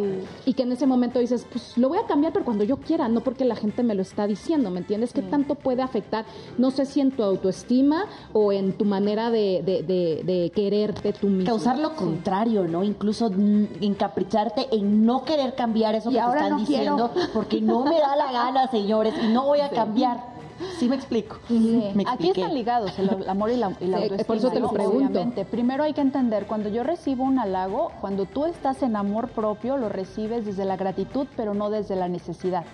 y 0.47 0.55
que 0.55 0.63
en 0.65 0.73
ese 0.73 0.87
momento 0.87 1.19
dices, 1.19 1.47
pues 1.51 1.77
lo 1.79 1.89
voy 1.89 1.99
a 1.99 2.07
cambiar, 2.07 2.33
pero 2.33 2.45
cuando 2.45 2.65
yo 2.65 2.77
quiera, 2.79 3.09
no 3.09 3.21
porque 3.23 3.45
la 3.45 3.57
gente 3.57 3.83
me 3.83 3.95
lo 3.95 4.03
está 4.03 4.27
diciendo, 4.27 4.71
¿me 4.71 4.79
entiendes? 4.79 5.13
¿Qué 5.13 5.23
tanto 5.23 5.55
puede 5.55 5.83
afectar? 5.83 6.25
No 6.59 6.71
sé 6.71 6.85
si 6.87 7.01
en 7.01 7.11
tu 7.11 7.23
autoestima 7.23 8.05
o 8.33 8.53
en 8.53 8.73
tu 8.73 8.85
manera 8.85 9.31
de, 9.31 9.63
de, 9.65 9.83
de- 9.83 10.23
de 10.25 10.51
quererte 10.55 11.13
tú 11.13 11.29
mismo. 11.29 11.47
Causar 11.47 11.79
lo 11.79 11.95
contrario, 11.97 12.65
¿no? 12.69 12.83
Incluso 12.85 13.31
encapricharte 13.81 14.69
en 14.75 15.05
no 15.07 15.25
querer 15.25 15.55
cambiar 15.55 15.95
eso 15.95 16.11
Y 16.11 16.15
que 16.15 16.21
te 16.21 16.27
están 16.27 16.51
no 16.51 16.57
quiero. 16.65 16.97
diciendo, 16.97 17.11
porque 17.33 17.61
no 17.61 17.85
me 17.85 17.99
da 17.99 18.17
la 18.17 18.33
gana, 18.33 18.69
señores, 19.05 19.15
y 19.25 19.33
no 19.33 19.45
voy 19.45 19.61
a 19.61 19.71
cambiar. 19.71 20.39
¿Sí 20.81 20.89
me 20.89 20.97
explico? 20.97 21.37
Sí. 21.47 21.93
Me 21.95 22.05
Aquí 22.09 22.31
están 22.31 22.53
ligados 22.53 22.99
el, 22.99 23.09
el 23.23 23.29
amor 23.29 23.51
y 23.51 23.57
la, 23.57 23.73
y 23.81 23.87
la 23.87 23.99
Sí, 23.99 24.03
autoestima. 24.05 24.27
por 24.27 24.37
eso 24.39 24.51
te 24.51 24.59
lo 24.59 24.71
pregunto. 24.71 25.07
Obviamente. 25.21 25.45
Primero 25.45 25.85
hay 25.85 25.93
que 25.95 26.01
entender, 26.01 26.47
cuando 26.47 26.69
yo 26.69 26.83
recibo 26.83 27.23
un 27.23 27.39
halago, 27.39 27.93
cuando 28.01 28.25
tú 28.27 28.45
estás 28.45 28.83
en 28.83 28.97
amor 28.97 29.29
propio, 29.29 29.77
lo 29.77 29.89
recibes 29.89 30.45
desde 30.45 30.65
la 30.65 30.77
gratitud, 30.77 31.29
pero 31.37 31.55
no 31.55 31.71
desde 31.71 31.95
la 31.95 32.09
necesidad. 32.09 32.65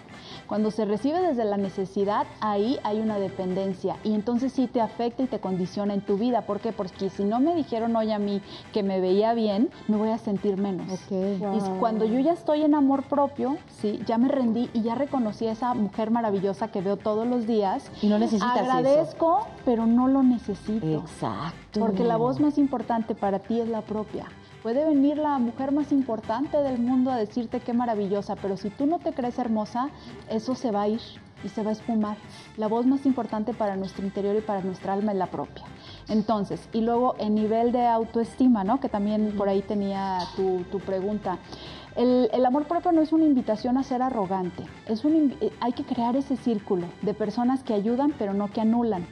Cuando 0.46 0.70
se 0.70 0.84
recibe 0.84 1.20
desde 1.20 1.44
la 1.44 1.56
necesidad, 1.56 2.26
ahí 2.40 2.78
hay 2.82 3.00
una 3.00 3.18
dependencia 3.18 3.96
y 4.04 4.14
entonces 4.14 4.52
sí 4.52 4.66
te 4.66 4.80
afecta 4.80 5.22
y 5.22 5.26
te 5.26 5.40
condiciona 5.40 5.94
en 5.94 6.00
tu 6.00 6.16
vida. 6.16 6.42
¿Por 6.42 6.60
qué? 6.60 6.72
Porque 6.72 7.10
si 7.10 7.24
no 7.24 7.40
me 7.40 7.54
dijeron 7.54 7.94
hoy 7.96 8.12
a 8.12 8.18
mí 8.18 8.42
que 8.72 8.82
me 8.82 9.00
veía 9.00 9.34
bien, 9.34 9.70
me 9.88 9.96
voy 9.96 10.10
a 10.10 10.18
sentir 10.18 10.56
menos. 10.56 10.86
Y 11.10 11.78
cuando 11.78 12.04
yo 12.04 12.18
ya 12.18 12.32
estoy 12.32 12.62
en 12.62 12.74
amor 12.74 13.04
propio, 13.04 13.56
sí, 13.68 14.00
ya 14.06 14.18
me 14.18 14.28
rendí 14.28 14.70
y 14.72 14.82
ya 14.82 14.94
reconocí 14.94 15.46
a 15.46 15.52
esa 15.52 15.74
mujer 15.74 16.10
maravillosa 16.10 16.68
que 16.68 16.80
veo 16.80 16.96
todos 16.96 17.26
los 17.26 17.46
días. 17.46 17.90
Y 18.02 18.08
no 18.08 18.18
necesitas 18.18 18.58
Agradezco, 18.58 19.46
pero 19.64 19.86
no 19.86 20.08
lo 20.08 20.22
necesito. 20.22 20.86
Exacto. 20.86 21.80
Porque 21.80 22.04
la 22.04 22.16
voz 22.16 22.40
más 22.40 22.58
importante 22.58 23.14
para 23.14 23.38
ti 23.38 23.60
es 23.60 23.68
la 23.68 23.82
propia. 23.82 24.26
Puede 24.64 24.82
venir 24.86 25.18
la 25.18 25.38
mujer 25.38 25.72
más 25.72 25.92
importante 25.92 26.56
del 26.56 26.78
mundo 26.78 27.10
a 27.10 27.18
decirte 27.18 27.60
qué 27.60 27.74
maravillosa, 27.74 28.34
pero 28.34 28.56
si 28.56 28.70
tú 28.70 28.86
no 28.86 28.98
te 28.98 29.12
crees 29.12 29.38
hermosa, 29.38 29.90
eso 30.30 30.54
se 30.54 30.70
va 30.70 30.80
a 30.84 30.88
ir 30.88 31.02
y 31.44 31.50
se 31.50 31.62
va 31.62 31.68
a 31.68 31.72
espumar. 31.74 32.16
La 32.56 32.66
voz 32.66 32.86
más 32.86 33.04
importante 33.04 33.52
para 33.52 33.76
nuestro 33.76 34.06
interior 34.06 34.34
y 34.34 34.40
para 34.40 34.62
nuestra 34.62 34.94
alma 34.94 35.12
es 35.12 35.18
la 35.18 35.26
propia. 35.26 35.64
Entonces, 36.08 36.66
y 36.72 36.80
luego 36.80 37.14
en 37.18 37.34
nivel 37.34 37.72
de 37.72 37.86
autoestima, 37.86 38.64
¿no? 38.64 38.80
Que 38.80 38.88
también 38.88 39.34
por 39.36 39.50
ahí 39.50 39.60
tenía 39.60 40.20
tu, 40.34 40.64
tu 40.72 40.80
pregunta. 40.80 41.36
El, 41.94 42.30
el, 42.32 42.46
amor 42.46 42.64
propio 42.64 42.90
no 42.90 43.02
es 43.02 43.12
una 43.12 43.26
invitación 43.26 43.76
a 43.76 43.82
ser 43.82 44.00
arrogante, 44.00 44.64
es 44.86 45.04
un, 45.04 45.34
hay 45.60 45.72
que 45.72 45.84
crear 45.84 46.16
ese 46.16 46.38
círculo 46.38 46.86
de 47.02 47.12
personas 47.12 47.62
que 47.62 47.74
ayudan 47.74 48.14
pero 48.18 48.32
no 48.32 48.50
que 48.50 48.62
anulan. 48.62 49.06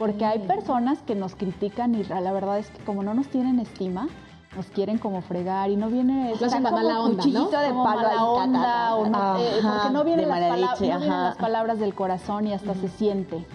Porque 0.00 0.24
hay 0.24 0.40
personas 0.40 1.00
que 1.02 1.14
nos 1.14 1.36
critican 1.36 1.94
y 1.94 2.02
la 2.02 2.32
verdad 2.32 2.58
es 2.58 2.70
que 2.70 2.82
como 2.82 3.04
no 3.04 3.14
nos 3.14 3.28
tienen 3.28 3.60
estima, 3.60 4.08
nos 4.56 4.66
quieren 4.66 4.98
como 4.98 5.20
fregar 5.20 5.70
y 5.70 5.76
no 5.76 5.88
viene 5.88 6.32
es 6.32 6.38
como 6.38 6.70
mala 6.70 7.00
onda, 7.00 7.16
cuchillito 7.22 7.52
¿no? 7.52 7.60
de 7.60 7.68
como 7.68 7.84
palo 7.84 8.32
onda, 8.32 8.94
o 8.94 9.06
no, 9.06 9.36
eh, 9.36 9.60
porque 9.62 9.90
no 9.90 10.04
vienen, 10.04 10.28
las, 10.28 10.38
pala 10.40 10.56
leche, 10.56 10.88
no 10.92 10.98
vienen 10.98 11.08
las 11.08 11.36
palabras 11.36 11.78
del 11.78 11.94
corazón 11.94 12.46
y 12.46 12.54
hasta 12.54 12.74
se 12.74 12.88
siente. 12.88 13.46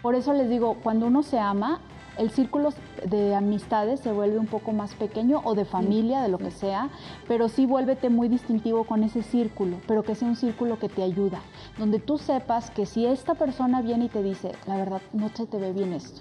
Por 0.00 0.14
eso 0.14 0.32
les 0.32 0.48
digo, 0.48 0.76
cuando 0.82 1.06
uno 1.06 1.24
se 1.24 1.40
ama, 1.40 1.80
el 2.18 2.30
círculo 2.30 2.70
de 3.04 3.34
amistades 3.34 4.00
se 4.00 4.12
vuelve 4.12 4.38
un 4.38 4.46
poco 4.46 4.72
más 4.72 4.94
pequeño 4.94 5.40
o 5.44 5.54
de 5.54 5.64
familia, 5.64 6.20
de 6.20 6.28
lo 6.28 6.38
que 6.38 6.50
sea, 6.50 6.88
pero 7.26 7.48
sí 7.48 7.66
vuélvete 7.66 8.10
muy 8.10 8.28
distintivo 8.28 8.84
con 8.84 9.02
ese 9.02 9.22
círculo, 9.22 9.78
pero 9.86 10.02
que 10.02 10.14
sea 10.14 10.28
un 10.28 10.36
círculo 10.36 10.78
que 10.78 10.88
te 10.88 11.02
ayuda, 11.02 11.40
donde 11.78 11.98
tú 11.98 12.18
sepas 12.18 12.70
que 12.70 12.86
si 12.86 13.06
esta 13.06 13.34
persona 13.34 13.82
viene 13.82 14.06
y 14.06 14.08
te 14.08 14.22
dice, 14.22 14.52
la 14.66 14.76
verdad, 14.76 15.00
no 15.12 15.28
se 15.30 15.46
te 15.46 15.58
ve 15.58 15.72
bien 15.72 15.92
esto, 15.92 16.20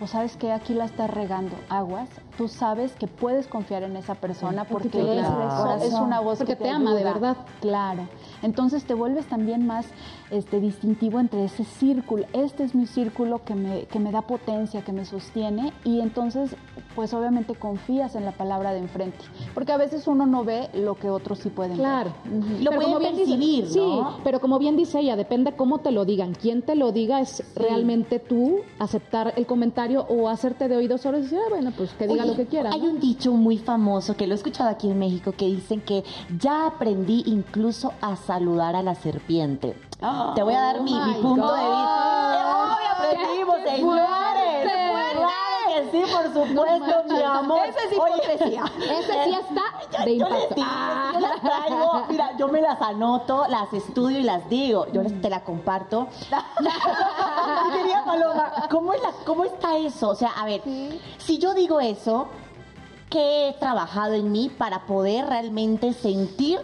o 0.00 0.06
sabes 0.06 0.36
que 0.36 0.52
aquí 0.52 0.74
la 0.74 0.84
estás 0.84 1.10
regando, 1.10 1.56
aguas, 1.68 2.08
tú 2.36 2.48
sabes 2.48 2.92
que 2.92 3.06
puedes 3.06 3.46
confiar 3.46 3.82
en 3.82 3.96
esa 3.96 4.14
persona 4.14 4.64
porque, 4.64 4.88
porque 4.88 5.18
es, 5.18 5.26
claro. 5.26 5.82
es, 5.82 5.92
una 5.94 6.20
voz 6.20 6.38
porque 6.38 6.56
que 6.56 6.64
te, 6.64 6.70
ama 6.70 6.94
de 6.94 7.04
verdad. 7.04 7.36
Claro. 7.60 8.08
Entonces 8.42 8.84
te 8.84 8.94
vuelves 8.94 9.26
también 9.26 9.66
más 9.66 9.86
este, 10.30 10.60
distintivo 10.60 11.20
entre 11.20 11.44
ese 11.44 11.64
círculo. 11.64 12.26
Este 12.32 12.64
es 12.64 12.74
mi 12.74 12.86
círculo 12.86 13.44
que 13.44 13.54
me, 13.54 13.84
que 13.84 13.98
me 13.98 14.12
da 14.12 14.22
potencia, 14.22 14.82
que 14.82 14.92
me 14.92 15.04
sostiene 15.04 15.72
y 15.84 16.00
entonces 16.00 16.56
pues 16.94 17.12
obviamente 17.12 17.54
confías 17.54 18.14
en 18.14 18.24
la 18.24 18.32
palabra 18.32 18.72
de 18.72 18.78
enfrente. 18.78 19.18
Porque 19.54 19.72
a 19.72 19.76
veces 19.76 20.06
uno 20.06 20.26
no 20.26 20.44
ve 20.44 20.70
lo 20.74 20.94
que 20.94 21.10
otros 21.10 21.38
sí 21.40 21.50
pueden 21.50 21.76
claro. 21.76 22.12
ver. 22.24 22.32
-huh. 22.32 22.62
Lo 22.62 22.70
pero 22.70 22.82
pueden 22.82 23.16
percibir, 23.16 23.64
dice, 23.64 23.78
¿no? 23.78 24.16
Sí, 24.16 24.20
pero 24.24 24.40
como 24.40 24.58
bien 24.58 24.76
dice 24.76 25.00
ella, 25.00 25.16
depende 25.16 25.52
cómo 25.52 25.78
te 25.78 25.90
lo 25.90 26.04
digan. 26.04 26.34
Quién 26.34 26.62
te 26.62 26.74
lo 26.74 26.92
diga 26.92 27.20
es 27.20 27.28
sí. 27.28 27.44
realmente 27.54 28.18
tú 28.18 28.60
aceptar 28.78 29.34
el 29.36 29.46
comentario 29.46 30.06
o 30.08 30.28
hacerte 30.28 30.68
de 30.68 30.76
oídos 30.76 31.02
sordos 31.02 31.20
y 31.20 31.24
decir, 31.24 31.38
ah, 31.38 31.50
bueno, 31.50 31.72
pues 31.76 31.92
que 31.92 32.06
diga 32.06 32.25
lo 32.26 32.36
que 32.36 32.46
quiera. 32.46 32.70
Hay 32.72 32.80
¿no? 32.80 32.90
un 32.90 33.00
dicho 33.00 33.32
muy 33.32 33.58
famoso 33.58 34.16
que 34.16 34.26
lo 34.26 34.34
he 34.34 34.36
escuchado 34.36 34.70
aquí 34.70 34.90
en 34.90 34.98
México 34.98 35.32
que 35.32 35.46
dicen 35.46 35.80
que 35.80 36.04
ya 36.38 36.66
aprendí 36.66 37.22
incluso 37.26 37.92
a 38.00 38.16
saludar 38.16 38.76
a 38.76 38.82
la 38.82 38.94
serpiente. 38.94 39.76
Oh, 40.02 40.32
Te 40.34 40.42
voy 40.42 40.54
a 40.54 40.60
dar 40.60 40.82
mi, 40.82 40.92
mi, 40.92 41.14
punto 41.14 41.46
God. 41.46 41.54
de 41.56 41.62
vista. 41.62 42.74
¡Obvio 42.74 42.88
aprendimos, 42.96 43.56
señores! 43.66 44.95
Que 45.76 45.90
sí, 45.90 46.12
por 46.12 46.24
supuesto, 46.32 47.04
mi 47.08 47.22
amor. 47.22 47.66
Esa 47.66 47.78
es 47.84 47.92
hipocresía. 47.92 48.64
Ese 48.78 49.24
sí 49.24 49.34
está 49.34 50.04
de 50.04 50.18
yo, 50.18 50.26
impacto. 50.26 50.54
Yo, 50.56 50.62
les, 50.62 50.66
ah. 50.66 51.10
yo 51.12 51.20
las 51.20 51.40
traigo, 51.40 52.04
mira, 52.08 52.36
yo 52.38 52.48
me 52.48 52.60
las 52.62 52.80
anoto, 52.80 53.46
las 53.48 53.72
estudio 53.72 54.20
y 54.20 54.22
las 54.22 54.48
digo. 54.48 54.86
Yo 54.92 55.02
Mm. 55.02 55.04
les, 55.04 55.20
te 55.20 55.30
la 55.30 55.44
comparto. 55.44 56.08
Quería 57.76 58.04
Paloma, 58.04 58.52
¿cómo, 58.70 58.94
es 58.94 59.02
la, 59.02 59.12
¿cómo 59.24 59.44
está 59.44 59.76
eso? 59.76 60.08
O 60.08 60.14
sea, 60.14 60.30
a 60.30 60.46
ver, 60.46 60.62
sí. 60.64 61.00
si 61.18 61.38
yo 61.38 61.52
digo 61.54 61.80
eso, 61.80 62.28
¿qué 63.10 63.48
he 63.48 63.52
trabajado 63.54 64.14
en 64.14 64.32
mí 64.32 64.50
para 64.56 64.86
poder 64.86 65.26
realmente 65.26 65.92
sentir 65.92 66.58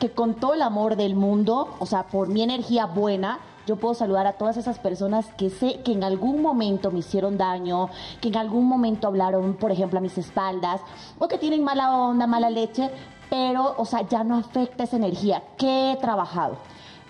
que 0.00 0.10
con 0.10 0.34
todo 0.34 0.54
el 0.54 0.62
amor 0.62 0.96
del 0.96 1.14
mundo, 1.14 1.74
o 1.78 1.86
sea, 1.86 2.04
por 2.08 2.28
mi 2.28 2.42
energía 2.42 2.86
buena, 2.86 3.38
yo 3.66 3.76
puedo 3.76 3.94
saludar 3.94 4.26
a 4.26 4.34
todas 4.34 4.56
esas 4.56 4.78
personas 4.78 5.26
que 5.36 5.50
sé 5.50 5.80
que 5.84 5.92
en 5.92 6.04
algún 6.04 6.40
momento 6.40 6.90
me 6.90 7.00
hicieron 7.00 7.36
daño, 7.36 7.90
que 8.20 8.28
en 8.28 8.36
algún 8.36 8.66
momento 8.66 9.08
hablaron, 9.08 9.54
por 9.54 9.72
ejemplo, 9.72 9.98
a 9.98 10.02
mis 10.02 10.16
espaldas, 10.16 10.80
o 11.18 11.28
que 11.28 11.38
tienen 11.38 11.64
mala 11.64 11.96
onda, 11.96 12.26
mala 12.26 12.48
leche, 12.48 12.90
pero, 13.28 13.74
o 13.76 13.84
sea, 13.84 14.02
ya 14.08 14.22
no 14.22 14.36
afecta 14.36 14.84
esa 14.84 14.96
energía. 14.96 15.42
¿Qué 15.58 15.92
he 15.92 15.96
trabajado? 15.96 16.56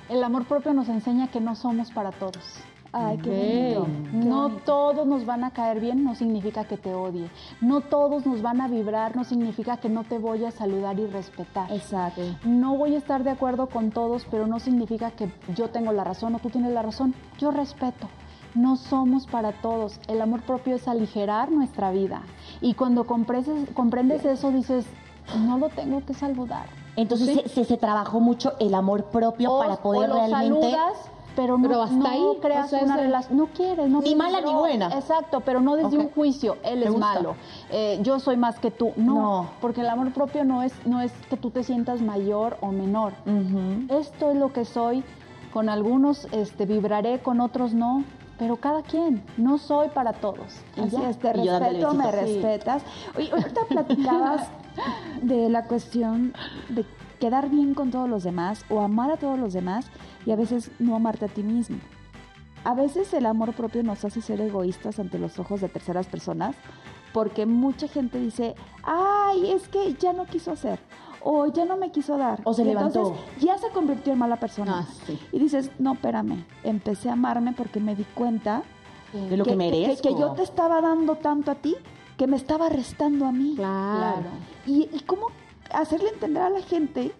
El 0.09 0.25
amor 0.25 0.47
propio 0.47 0.73
nos 0.73 0.89
enseña 0.89 1.29
que 1.29 1.41
no 1.41 1.55
somos 1.55 1.91
para 1.91 2.11
todos. 2.13 2.66
Ay, 2.99 3.19
qué 3.19 3.77
bonito. 3.79 4.27
No 4.27 4.43
bonito. 4.43 4.63
todos 4.65 5.07
nos 5.07 5.27
van 5.27 5.45
a 5.45 5.51
caer 5.51 5.81
bien, 5.81 6.03
no 6.03 6.15
significa 6.15 6.65
que 6.65 6.79
te 6.79 6.95
odie. 6.95 7.31
No 7.61 7.83
todos 7.83 8.25
nos 8.25 8.41
van 8.41 8.63
a 8.63 8.69
vibrar, 8.69 9.15
no 9.17 9.25
significa 9.25 9.77
que 9.77 9.91
no 9.91 10.05
te 10.05 10.19
voy 10.19 10.45
a 10.47 10.51
saludar 10.51 10.99
y 10.99 11.07
respetar. 11.07 11.71
Exacto. 11.71 12.23
No 12.45 12.77
voy 12.77 12.95
a 12.95 12.99
estar 12.99 13.23
de 13.23 13.31
acuerdo 13.31 13.67
con 13.67 13.91
todos, 13.91 14.27
pero 14.31 14.47
no 14.47 14.61
significa 14.61 15.11
que 15.11 15.31
yo 15.55 15.69
tengo 15.69 15.93
la 15.93 16.05
razón 16.05 16.35
o 16.35 16.39
tú 16.39 16.49
tienes 16.49 16.73
la 16.73 16.83
razón. 16.83 17.15
Yo 17.39 17.51
respeto. 17.51 18.09
No 18.55 18.77
somos 18.77 19.27
para 19.27 19.53
todos. 19.61 20.01
El 20.09 20.23
amor 20.23 20.41
propio 20.41 20.77
es 20.77 20.89
aligerar 20.89 21.53
nuestra 21.53 21.91
vida. 21.91 22.23
Y 22.63 22.73
cuando 22.73 23.05
comprendes, 23.05 23.69
comprendes 23.75 24.25
eso, 24.25 24.51
dices, 24.51 24.87
no 25.45 25.59
lo 25.59 25.69
tengo 25.69 26.03
que 26.07 26.15
saludar. 26.15 26.67
Entonces 26.97 27.29
¿Sí? 27.29 27.43
se, 27.43 27.49
se, 27.51 27.65
se, 27.67 27.77
trabajó 27.77 28.21
mucho 28.21 28.55
el 28.59 28.75
amor 28.75 29.05
propio 29.05 29.53
o, 29.53 29.61
para 29.61 29.77
poder 29.77 30.11
o 30.11 30.15
lo 30.15 30.15
realmente 30.15 30.71
saludas, 30.71 31.11
pero 31.37 31.59
no, 31.59 31.69
pero 31.69 31.83
hasta 31.83 31.95
no 31.95 32.07
ahí 32.07 32.39
creas 32.41 32.67
o 32.67 32.69
sea, 32.71 32.85
una 32.85 32.97
relación, 32.97 33.37
no 33.37 33.47
quieres, 33.49 33.89
no 33.89 33.99
ni 33.99 34.15
quieres, 34.15 34.17
mala 34.17 34.41
no, 34.41 34.47
ni 34.47 34.55
buena. 34.55 34.87
Exacto, 34.89 35.41
pero 35.41 35.61
no 35.61 35.77
desde 35.77 35.89
okay. 35.89 35.99
un 36.01 36.11
juicio, 36.11 36.57
él 36.65 36.83
es 36.83 36.97
malo, 36.97 37.37
eh, 37.71 38.01
yo 38.03 38.19
soy 38.19 38.37
más 38.37 38.59
que 38.59 38.71
tú, 38.71 38.93
no, 38.97 39.15
no, 39.15 39.51
porque 39.61 39.83
el 39.83 39.89
amor 39.89 40.13
propio 40.13 40.45
no 40.45 40.63
es 40.63 40.73
no 40.87 41.01
es 41.01 41.13
que 41.29 41.37
tú 41.37 41.51
te 41.51 41.63
sientas 41.63 42.01
mayor 42.01 42.57
o 42.61 42.73
menor. 42.73 43.13
Uh 43.27 43.31
-huh. 43.31 44.01
Esto 44.01 44.31
es 44.31 44.37
lo 44.37 44.53
que 44.53 44.65
soy, 44.65 45.05
con 45.53 45.69
algunos 45.69 46.27
este 46.33 46.67
vibraré, 46.67 47.21
con 47.21 47.41
otros 47.41 47.75
no. 47.75 48.05
Pero 48.39 48.57
cada 48.57 48.83
quien, 48.83 49.23
no 49.39 49.57
soy 49.57 49.89
para 49.89 50.13
todos. 50.13 50.61
Así 50.77 50.97
es, 51.09 51.19
te 51.19 51.33
respeto, 51.33 51.95
me 51.95 52.05
sí. 52.05 52.11
respetas. 52.11 52.83
Oye, 53.17 53.31
ahorita 53.33 53.61
platicabas 53.67 54.51
de 55.23 55.49
la 55.49 55.65
cuestión 55.65 56.35
de 56.69 56.85
quedar 57.19 57.51
bien 57.51 57.75
con 57.75 57.91
todos 57.91 58.09
los 58.09 58.25
demás 58.25 58.65
o 58.69 58.81
amar 58.81 59.11
a 59.11 59.17
todos 59.17 59.39
los 59.39 59.53
demás 59.53 59.91
y 60.25 60.31
a 60.31 60.37
veces 60.37 60.71
no 60.79 60.97
amarte 60.97 61.25
a 61.25 61.29
ti 61.29 61.43
mismo. 61.43 61.79
A 62.65 62.75
veces 62.75 63.13
el 63.15 63.27
amor 63.27 63.53
propio 63.53 63.83
nos 63.83 64.05
hace 64.05 64.21
ser 64.21 64.41
egoístas 64.41 64.99
ante 64.99 65.19
los 65.19 65.39
ojos 65.39 65.61
de 65.61 65.69
terceras 65.69 66.07
personas 66.07 66.57
porque 67.13 67.47
mucha 67.47 67.89
gente 67.89 68.19
dice, 68.19 68.55
ay, 68.83 69.53
es 69.53 69.69
que 69.69 69.95
ya 69.95 70.13
no 70.13 70.27
quiso 70.27 70.53
hacer 70.53 70.79
o 71.29 71.47
ya 71.47 71.65
no 71.65 71.77
me 71.77 71.91
quiso 71.91 72.17
dar. 72.17 72.41
O 72.45 72.55
se 72.55 72.63
y 72.63 72.67
levantó. 72.67 73.09
Entonces 73.09 73.45
ya 73.45 73.59
se 73.59 73.69
convirtió 73.71 74.13
en 74.13 74.19
mala 74.19 74.37
persona. 74.37 74.87
Ah, 74.87 74.95
sí. 75.07 75.19
Y 75.33 75.39
dices, 75.39 75.71
no, 75.79 75.95
espérame, 75.95 76.45
empecé 76.63 77.09
a 77.09 77.15
amarme 77.15 77.53
porque 77.53 77.81
me 77.81 77.97
di 77.97 78.05
cuenta 78.05 78.63
de 79.13 79.37
lo 79.37 79.45
que, 79.45 79.51
que 79.51 79.57
merezco. 79.57 80.03
Que, 80.03 80.15
que, 80.15 80.21
yo 80.21 80.33
te 80.33 80.43
estaba 80.43 80.81
dando 80.81 81.17
tanto 81.17 81.51
a 81.51 81.57
ti 81.57 81.75
que 82.17 82.27
me 82.27 82.37
estaba 82.37 82.69
restando 82.69 83.27
a 83.27 83.33
mí. 83.33 83.55
Claro. 83.57 83.99
claro. 83.99 84.31
Y, 84.67 84.89
y 84.93 85.01
cómo 85.01 85.29
hacerle 85.73 86.11
entender 86.11 86.43
a 86.43 86.51
la 86.51 86.61
gente 86.61 87.13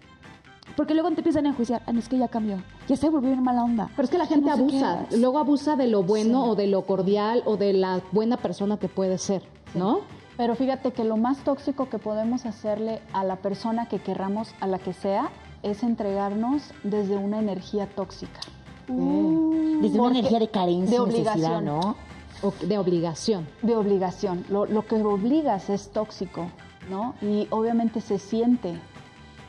porque 0.75 0.93
luego 0.93 1.09
te 1.09 1.21
empiezan 1.21 1.45
a 1.45 1.49
enjuiciar, 1.49 1.81
ah, 1.87 1.91
no, 1.91 1.99
es 1.99 2.09
que 2.09 2.17
ya 2.17 2.27
cambió, 2.27 2.61
ya 2.87 2.95
se 2.95 3.09
volvió 3.09 3.31
en 3.31 3.41
mala 3.41 3.63
onda. 3.63 3.89
Pero 3.95 4.03
es 4.05 4.09
que 4.11 4.17
la 4.17 4.27
gente 4.27 4.47
no 4.47 4.53
abusa, 4.53 5.05
luego 5.11 5.39
abusa 5.39 5.75
de 5.75 5.87
lo 5.87 6.03
bueno 6.03 6.43
sí. 6.43 6.49
o 6.51 6.55
de 6.55 6.67
lo 6.67 6.83
cordial 6.83 7.41
o 7.45 7.57
de 7.57 7.73
la 7.73 8.01
buena 8.11 8.37
persona 8.37 8.77
que 8.77 8.87
puede 8.87 9.17
ser, 9.17 9.43
¿no? 9.73 10.01
Pero 10.35 10.55
fíjate 10.55 10.91
que 10.91 11.03
lo 11.03 11.17
más 11.17 11.39
tóxico 11.39 11.89
que 11.89 11.97
podemos 11.97 12.45
hacerle 12.45 13.01
a 13.11 13.23
la 13.23 13.37
persona 13.37 13.87
que 13.87 13.99
querramos, 13.99 14.53
a 14.59 14.67
la 14.67 14.77
que 14.77 14.93
sea, 14.93 15.31
es 15.63 15.81
entregarnos 15.81 16.61
desde 16.83 17.17
una 17.17 17.39
energía 17.39 17.87
tóxica. 17.87 18.39
Uh, 18.87 19.81
desde 19.81 19.99
una 19.99 20.19
energía 20.19 20.39
de 20.39 20.49
carencia, 20.49 20.91
de 20.91 20.99
obligación, 20.99 21.65
¿no? 21.65 21.95
O 22.43 22.53
de 22.61 22.77
obligación. 22.77 23.47
De 23.63 23.75
obligación. 23.75 24.45
Lo, 24.49 24.67
lo 24.67 24.85
que 24.85 24.95
obligas 24.95 25.71
es 25.71 25.89
tóxico, 25.89 26.51
¿no? 26.89 27.15
Y 27.21 27.47
obviamente 27.49 28.01
se 28.01 28.19
siente. 28.19 28.79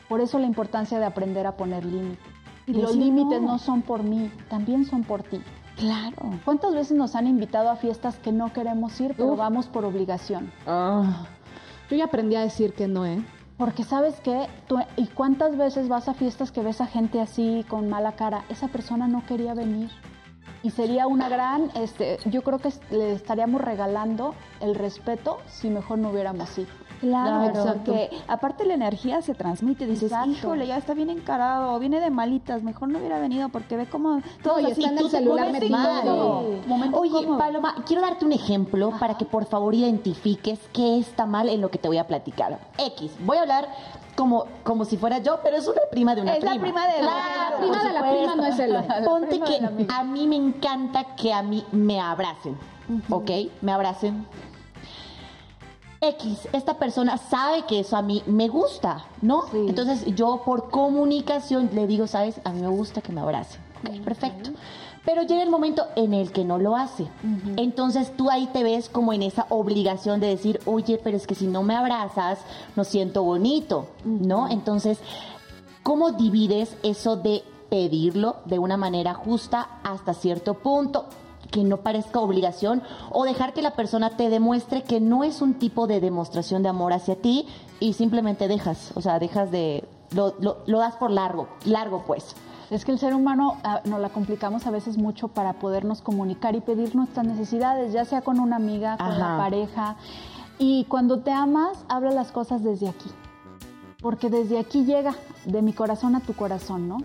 Por 0.08 0.20
eso 0.20 0.38
la 0.38 0.46
importancia 0.46 0.98
de 0.98 1.04
aprender 1.04 1.46
a 1.46 1.56
poner 1.56 1.84
límites. 1.84 2.18
Y, 2.66 2.72
y 2.72 2.82
los 2.82 2.96
límites 2.96 3.40
no. 3.40 3.52
no 3.52 3.58
son 3.58 3.82
por 3.82 4.02
mí, 4.02 4.30
también 4.48 4.84
son 4.84 5.04
por 5.04 5.22
ti. 5.22 5.40
Claro. 5.76 6.16
¿Cuántas 6.44 6.74
veces 6.74 6.96
nos 6.96 7.14
han 7.14 7.26
invitado 7.26 7.70
a 7.70 7.76
fiestas 7.76 8.18
que 8.18 8.32
no 8.32 8.52
queremos 8.52 9.00
ir, 9.00 9.14
pero 9.16 9.32
Uf. 9.32 9.38
vamos 9.38 9.66
por 9.66 9.84
obligación? 9.84 10.50
Oh. 10.66 11.04
Yo 11.90 11.96
ya 11.96 12.04
aprendí 12.06 12.34
a 12.36 12.40
decir 12.40 12.74
que 12.74 12.88
no, 12.88 13.06
¿eh? 13.06 13.24
Porque 13.56 13.84
sabes 13.84 14.20
qué, 14.20 14.46
Tú- 14.66 14.78
¿y 14.96 15.06
cuántas 15.06 15.56
veces 15.56 15.88
vas 15.88 16.08
a 16.08 16.14
fiestas 16.14 16.52
que 16.52 16.62
ves 16.62 16.80
a 16.80 16.86
gente 16.86 17.20
así 17.20 17.64
con 17.68 17.88
mala 17.88 18.12
cara? 18.12 18.44
Esa 18.48 18.68
persona 18.68 19.08
no 19.08 19.24
quería 19.26 19.54
venir. 19.54 19.90
Y 20.62 20.70
sería 20.70 21.06
una 21.06 21.28
gran, 21.28 21.70
este, 21.76 22.18
yo 22.26 22.42
creo 22.42 22.58
que 22.58 22.70
le 22.90 23.12
estaríamos 23.12 23.60
regalando 23.60 24.34
el 24.60 24.74
respeto 24.74 25.38
si 25.46 25.70
mejor 25.70 25.98
no 25.98 26.10
hubiéramos 26.10 26.56
ido. 26.58 26.68
Claro, 27.00 27.52
porque 27.64 28.10
aparte 28.26 28.64
la 28.64 28.74
energía 28.74 29.22
se 29.22 29.34
transmite, 29.34 29.86
dices, 29.86 30.04
Exacto. 30.10 30.30
híjole, 30.30 30.66
ya 30.66 30.76
está 30.76 30.94
bien 30.94 31.10
encarado, 31.10 31.78
viene 31.78 32.00
de 32.00 32.10
malitas, 32.10 32.62
mejor 32.62 32.88
no 32.88 32.98
hubiera 32.98 33.18
venido 33.18 33.48
porque 33.48 33.76
ve 33.76 33.86
cómo 33.86 34.18
y 34.18 34.70
así, 34.70 34.82
está 34.84 34.90
en 34.92 34.98
el 34.98 35.10
celular. 35.10 35.48
Momento 36.66 36.98
Oye. 37.00 37.26
Paloma, 37.38 37.74
quiero 37.86 38.02
darte 38.02 38.24
un 38.24 38.32
ejemplo 38.32 38.92
para 38.98 39.16
que 39.16 39.24
por 39.24 39.46
favor 39.46 39.74
identifiques 39.74 40.58
qué 40.72 40.98
está 40.98 41.26
mal 41.26 41.48
en 41.48 41.60
lo 41.60 41.70
que 41.70 41.78
te 41.78 41.88
voy 41.88 41.98
a 41.98 42.06
platicar. 42.06 42.58
X, 42.78 43.12
voy 43.24 43.38
a 43.38 43.42
hablar 43.42 43.68
como, 44.16 44.46
como 44.64 44.84
si 44.84 44.96
fuera 44.96 45.18
yo, 45.18 45.38
pero 45.44 45.56
es 45.56 45.66
una 45.68 45.80
prima 45.90 46.14
de 46.14 46.22
una 46.22 46.34
Es 46.34 46.42
la 46.42 46.50
prima. 46.50 46.64
prima 46.64 46.86
de 46.88 47.02
la- 47.02 47.08
Claro, 47.08 47.50
La 47.50 47.58
prima 47.58 47.84
de 47.84 47.92
la 47.92 48.10
prima 48.10 48.34
no 48.36 48.44
es 48.46 48.56
celo. 48.56 48.82
Ponte 49.04 49.26
prima 49.28 49.46
que 49.46 49.86
a 49.88 50.04
mí 50.04 50.26
me 50.26 50.36
encanta 50.36 51.04
que 51.16 51.32
a 51.32 51.42
mí 51.42 51.64
me 51.72 52.00
abracen, 52.00 52.56
¿ok? 53.10 53.30
Me 53.62 53.72
abracen. 53.72 54.26
X, 56.00 56.48
esta 56.52 56.78
persona 56.78 57.18
sabe 57.18 57.64
que 57.66 57.80
eso 57.80 57.96
a 57.96 58.02
mí 58.02 58.22
me 58.26 58.48
gusta, 58.48 59.04
¿no? 59.20 59.42
Sí. 59.50 59.66
Entonces 59.68 60.04
yo 60.14 60.42
por 60.44 60.70
comunicación 60.70 61.70
le 61.72 61.86
digo, 61.86 62.06
¿sabes? 62.06 62.40
A 62.44 62.52
mí 62.52 62.60
me 62.60 62.68
gusta 62.68 63.00
que 63.00 63.12
me 63.12 63.20
abracen. 63.20 63.60
Ok, 63.82 64.00
perfecto. 64.04 64.50
Pero 65.04 65.22
llega 65.22 65.42
el 65.42 65.50
momento 65.50 65.86
en 65.96 66.12
el 66.12 66.32
que 66.32 66.44
no 66.44 66.58
lo 66.58 66.76
hace. 66.76 67.08
Entonces 67.56 68.14
tú 68.16 68.30
ahí 68.30 68.48
te 68.52 68.62
ves 68.62 68.88
como 68.88 69.12
en 69.12 69.22
esa 69.22 69.46
obligación 69.48 70.20
de 70.20 70.26
decir, 70.26 70.60
oye, 70.66 71.00
pero 71.02 71.16
es 71.16 71.26
que 71.26 71.34
si 71.34 71.46
no 71.46 71.62
me 71.62 71.74
abrazas, 71.74 72.40
no 72.76 72.84
siento 72.84 73.22
bonito, 73.22 73.88
¿no? 74.04 74.48
Entonces, 74.48 74.98
¿cómo 75.82 76.12
divides 76.12 76.76
eso 76.82 77.16
de 77.16 77.42
pedirlo 77.70 78.36
de 78.44 78.58
una 78.58 78.76
manera 78.76 79.14
justa 79.14 79.80
hasta 79.82 80.12
cierto 80.12 80.54
punto? 80.54 81.06
Que 81.50 81.64
no 81.64 81.78
parezca 81.78 82.20
obligación 82.20 82.82
o 83.10 83.24
dejar 83.24 83.52
que 83.52 83.62
la 83.62 83.72
persona 83.72 84.16
te 84.16 84.28
demuestre 84.28 84.82
que 84.82 85.00
no 85.00 85.24
es 85.24 85.40
un 85.42 85.54
tipo 85.54 85.86
de 85.86 86.00
demostración 86.00 86.62
de 86.62 86.68
amor 86.68 86.92
hacia 86.92 87.16
ti 87.16 87.46
y 87.80 87.94
simplemente 87.94 88.48
dejas, 88.48 88.92
o 88.94 89.00
sea, 89.00 89.18
dejas 89.18 89.50
de, 89.50 89.84
lo, 90.12 90.34
lo, 90.40 90.58
lo 90.66 90.78
das 90.78 90.96
por 90.96 91.10
largo, 91.10 91.48
largo 91.64 92.04
pues. 92.06 92.34
Es 92.70 92.84
que 92.84 92.92
el 92.92 92.98
ser 92.98 93.14
humano 93.14 93.56
ah, 93.64 93.80
nos 93.84 94.00
la 94.00 94.10
complicamos 94.10 94.66
a 94.66 94.70
veces 94.70 94.98
mucho 94.98 95.28
para 95.28 95.54
podernos 95.54 96.02
comunicar 96.02 96.54
y 96.54 96.60
pedir 96.60 96.94
nuestras 96.94 97.26
necesidades, 97.26 97.92
ya 97.92 98.04
sea 98.04 98.20
con 98.20 98.38
una 98.40 98.56
amiga, 98.56 98.98
con 98.98 99.06
Ajá. 99.06 99.18
la 99.18 99.38
pareja. 99.38 99.96
Y 100.58 100.84
cuando 100.84 101.20
te 101.20 101.30
amas, 101.30 101.84
habla 101.88 102.10
las 102.10 102.30
cosas 102.30 102.62
desde 102.62 102.88
aquí. 102.88 103.10
Porque 104.02 104.28
desde 104.28 104.58
aquí 104.58 104.84
llega, 104.84 105.14
de 105.46 105.62
mi 105.62 105.72
corazón 105.72 106.14
a 106.14 106.20
tu 106.20 106.34
corazón, 106.34 106.88
¿no? 106.88 106.98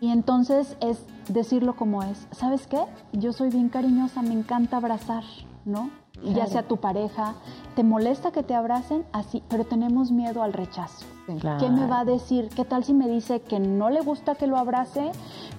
Y 0.00 0.10
entonces 0.10 0.76
es 0.80 0.98
decirlo 1.28 1.76
como 1.76 2.02
es. 2.02 2.26
¿Sabes 2.32 2.66
qué? 2.66 2.80
Yo 3.12 3.32
soy 3.32 3.50
bien 3.50 3.68
cariñosa, 3.68 4.22
me 4.22 4.32
encanta 4.32 4.78
abrazar, 4.78 5.24
¿no? 5.64 5.90
Ya 6.22 6.46
sea 6.46 6.64
tu 6.64 6.78
pareja, 6.78 7.34
te 7.76 7.84
molesta 7.84 8.32
que 8.32 8.42
te 8.42 8.54
abracen, 8.54 9.04
así, 9.12 9.42
pero 9.48 9.64
tenemos 9.64 10.10
miedo 10.10 10.42
al 10.42 10.52
rechazo. 10.52 11.06
¿Qué 11.26 11.68
me 11.70 11.86
va 11.86 12.00
a 12.00 12.04
decir? 12.04 12.48
¿Qué 12.48 12.64
tal 12.64 12.82
si 12.82 12.92
me 12.92 13.06
dice 13.06 13.40
que 13.40 13.60
no 13.60 13.88
le 13.90 14.00
gusta 14.00 14.34
que 14.34 14.46
lo 14.46 14.56
abrace, 14.56 15.12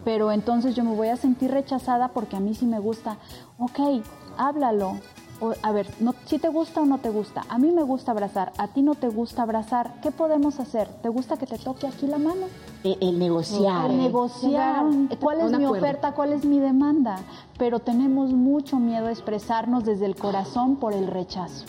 pero 0.03 0.31
entonces 0.31 0.75
yo 0.75 0.83
me 0.83 0.95
voy 0.95 1.09
a 1.09 1.15
sentir 1.15 1.51
rechazada 1.51 2.09
porque 2.09 2.35
a 2.35 2.39
mí 2.39 2.55
sí 2.55 2.65
me 2.65 2.79
gusta? 2.79 3.17
Ok, 3.57 4.03
háblalo. 4.37 4.95
O, 5.41 5.53
a 5.61 5.71
ver, 5.71 5.87
no, 5.99 6.13
si 6.25 6.37
te 6.37 6.49
gusta 6.49 6.81
o 6.81 6.85
no 6.85 6.97
te 6.97 7.09
gusta. 7.09 7.45
A 7.49 7.57
mí 7.57 7.71
me 7.71 7.83
gusta 7.83 8.11
abrazar, 8.11 8.51
a 8.57 8.67
ti 8.67 8.81
no 8.81 8.95
te 8.95 9.07
gusta 9.07 9.43
abrazar. 9.43 10.01
¿Qué 10.01 10.11
podemos 10.11 10.59
hacer? 10.59 10.87
¿Te 11.01 11.09
gusta 11.09 11.37
que 11.37 11.45
te 11.45 11.57
toque 11.57 11.87
aquí 11.87 12.07
la 12.07 12.17
mano? 12.17 12.47
El, 12.83 12.97
el 12.99 13.19
negociar. 13.19 13.85
Al 13.85 13.97
negociar. 13.97 14.85
¿Cuál 15.19 15.39
es 15.39 15.45
un 15.45 15.57
mi 15.57 15.65
acuerdo. 15.65 15.85
oferta? 15.85 16.11
¿Cuál 16.13 16.33
es 16.33 16.45
mi 16.45 16.59
demanda? 16.59 17.19
Pero 17.57 17.79
tenemos 17.79 18.31
mucho 18.31 18.77
miedo 18.79 19.07
a 19.07 19.11
expresarnos 19.11 19.85
desde 19.85 20.05
el 20.05 20.15
corazón 20.15 20.75
por 20.75 20.93
el 20.93 21.07
rechazo. 21.07 21.65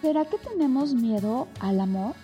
¿Será 0.00 0.24
que 0.24 0.38
tenemos 0.38 0.94
miedo 0.94 1.48
al 1.60 1.80
amor? 1.80 2.14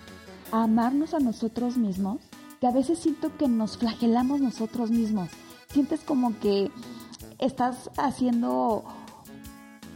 ¿A 0.51 0.63
amarnos 0.63 1.13
a 1.13 1.19
nosotros 1.19 1.77
mismos? 1.77 2.17
Que 2.59 2.67
a 2.67 2.71
veces 2.71 2.99
siento 2.99 3.35
que 3.37 3.47
nos 3.47 3.77
flagelamos 3.77 4.41
nosotros 4.41 4.91
mismos. 4.91 5.29
Sientes 5.69 6.01
como 6.01 6.37
que 6.39 6.71
estás 7.37 7.89
haciendo 7.97 8.83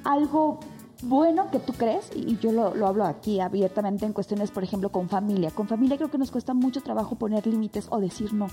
algo 0.06 0.60
bueno 1.04 1.50
que 1.52 1.60
tú 1.60 1.74
crees, 1.74 2.10
y 2.16 2.38
yo 2.38 2.52
lo, 2.52 2.74
lo 2.76 2.88
hablo 2.88 3.06
aquí 3.06 3.40
abiertamente 3.40 4.06
en 4.06 4.14
cuestiones, 4.14 4.52
por 4.52 4.64
ejemplo, 4.64 4.90
con 4.92 5.10
familia. 5.10 5.52
Con 5.52 5.68
familia 5.68 5.98
creo 5.98 6.10
que 6.10 6.18
nos 6.18 6.32
cuesta 6.32 6.54
mucho 6.54 6.82
trabajo 6.82 7.16
poner 7.16 7.46
límites 7.48 7.88
o 7.90 8.00
decir 8.00 8.34
no. 8.34 8.48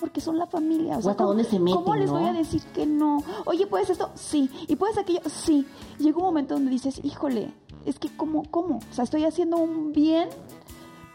Porque 0.00 0.20
son 0.20 0.38
la 0.38 0.46
familia. 0.46 0.98
O, 0.98 1.02
sea, 1.02 1.14
¿cómo- 1.16 1.28
dónde 1.30 1.44
se 1.44 1.58
meten, 1.58 1.82
¿Cómo 1.82 1.94
les 1.96 2.06
no? 2.10 2.18
voy 2.18 2.28
a 2.28 2.32
decir 2.32 2.62
que 2.74 2.86
no? 2.86 3.22
Oye, 3.46 3.66
¿puedes 3.66 3.90
esto? 3.90 4.10
Sí. 4.14 4.48
¿Y 4.68 4.76
puedes 4.76 4.96
aquello? 4.98 5.20
Sí. 5.26 5.66
Llega 5.98 6.16
un 6.18 6.24
momento 6.24 6.54
donde 6.54 6.70
dices, 6.70 7.00
híjole, 7.02 7.52
es 7.84 7.98
que 7.98 8.08
¿cómo? 8.16 8.44
¿Cómo? 8.50 8.76
O 8.78 8.94
sea, 8.94 9.04
estoy 9.04 9.24
haciendo 9.24 9.56
un 9.58 9.92
bien, 9.92 10.28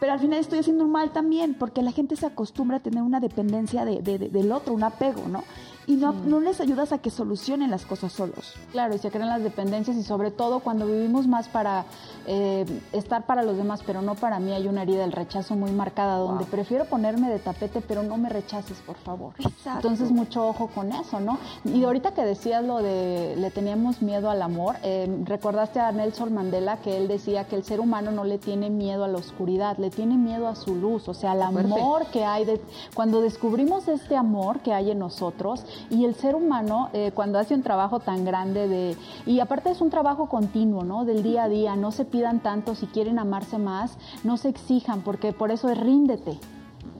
pero 0.00 0.12
al 0.12 0.18
final 0.20 0.38
estoy 0.38 0.58
haciendo 0.58 0.84
un 0.84 0.92
mal 0.92 1.12
también, 1.12 1.54
porque 1.54 1.82
la 1.82 1.92
gente 1.92 2.14
se 2.16 2.26
acostumbra 2.26 2.76
a 2.78 2.80
tener 2.80 3.02
una 3.02 3.20
dependencia 3.20 3.84
de, 3.86 4.02
de- 4.02 4.18
de- 4.18 4.28
del 4.28 4.52
otro, 4.52 4.74
un 4.74 4.82
apego, 4.84 5.22
¿no? 5.28 5.44
Y 5.86 5.96
no, 5.96 6.12
no 6.12 6.40
les 6.40 6.60
ayudas 6.60 6.92
a 6.92 6.98
que 6.98 7.10
solucionen 7.10 7.70
las 7.70 7.84
cosas 7.84 8.12
solos. 8.12 8.54
Claro, 8.72 8.94
y 8.94 8.98
se 8.98 9.10
crean 9.10 9.28
las 9.28 9.42
dependencias 9.42 9.96
y 9.96 10.02
sobre 10.02 10.30
todo 10.30 10.60
cuando 10.60 10.86
vivimos 10.86 11.26
más 11.26 11.48
para 11.48 11.84
eh, 12.26 12.64
estar 12.92 13.26
para 13.26 13.42
los 13.42 13.56
demás, 13.56 13.82
pero 13.84 14.02
no 14.02 14.14
para 14.14 14.38
mí, 14.38 14.52
hay 14.52 14.66
una 14.66 14.82
herida 14.82 15.02
del 15.02 15.12
rechazo 15.12 15.56
muy 15.56 15.72
marcada 15.72 16.16
donde 16.16 16.44
prefiero 16.44 16.86
ponerme 16.86 17.30
de 17.30 17.38
tapete, 17.38 17.80
pero 17.80 18.02
no 18.02 18.16
me 18.16 18.28
rechaces, 18.28 18.78
por 18.78 18.96
favor. 18.96 19.34
Exacto. 19.38 19.88
Entonces, 19.88 20.10
mucho 20.10 20.46
ojo 20.48 20.68
con 20.68 20.92
eso, 20.92 21.20
¿no? 21.20 21.38
Y 21.64 21.84
ahorita 21.84 22.12
que 22.12 22.24
decías 22.24 22.64
lo 22.64 22.78
de 22.78 23.34
le 23.36 23.50
teníamos 23.50 24.02
miedo 24.02 24.30
al 24.30 24.42
amor, 24.42 24.76
eh, 24.82 25.22
recordaste 25.24 25.80
a 25.80 25.92
Nelson 25.92 26.32
Mandela 26.34 26.78
que 26.78 26.96
él 26.96 27.08
decía 27.08 27.44
que 27.44 27.56
el 27.56 27.64
ser 27.64 27.80
humano 27.80 28.10
no 28.10 28.24
le 28.24 28.38
tiene 28.38 28.70
miedo 28.70 29.04
a 29.04 29.08
la 29.08 29.18
oscuridad, 29.18 29.76
le 29.78 29.90
tiene 29.90 30.16
miedo 30.16 30.48
a 30.48 30.54
su 30.54 30.74
luz, 30.74 31.08
o 31.08 31.14
sea, 31.14 31.32
al 31.32 31.42
amor 31.42 32.06
que 32.12 32.24
hay 32.24 32.44
de 32.44 32.60
cuando 32.94 33.20
descubrimos 33.20 33.88
este 33.88 34.16
amor 34.16 34.60
que 34.60 34.72
hay 34.72 34.90
en 34.90 34.98
nosotros 34.98 35.64
y 35.90 36.04
el 36.04 36.14
ser 36.14 36.34
humano 36.34 36.90
eh, 36.92 37.12
cuando 37.14 37.38
hace 37.38 37.54
un 37.54 37.62
trabajo 37.62 38.00
tan 38.00 38.24
grande 38.24 38.68
de 38.68 38.96
y 39.26 39.40
aparte 39.40 39.70
es 39.70 39.80
un 39.80 39.90
trabajo 39.90 40.28
continuo, 40.28 40.84
¿no? 40.84 41.04
Del 41.04 41.22
día 41.22 41.44
a 41.44 41.48
día, 41.48 41.76
no 41.76 41.92
se 41.92 42.04
pidan 42.04 42.40
tanto 42.40 42.74
si 42.74 42.86
quieren 42.86 43.18
amarse 43.18 43.58
más, 43.58 43.96
no 44.22 44.36
se 44.36 44.48
exijan 44.48 45.02
porque 45.02 45.32
por 45.32 45.50
eso 45.50 45.68
es 45.68 45.78
ríndete 45.78 46.38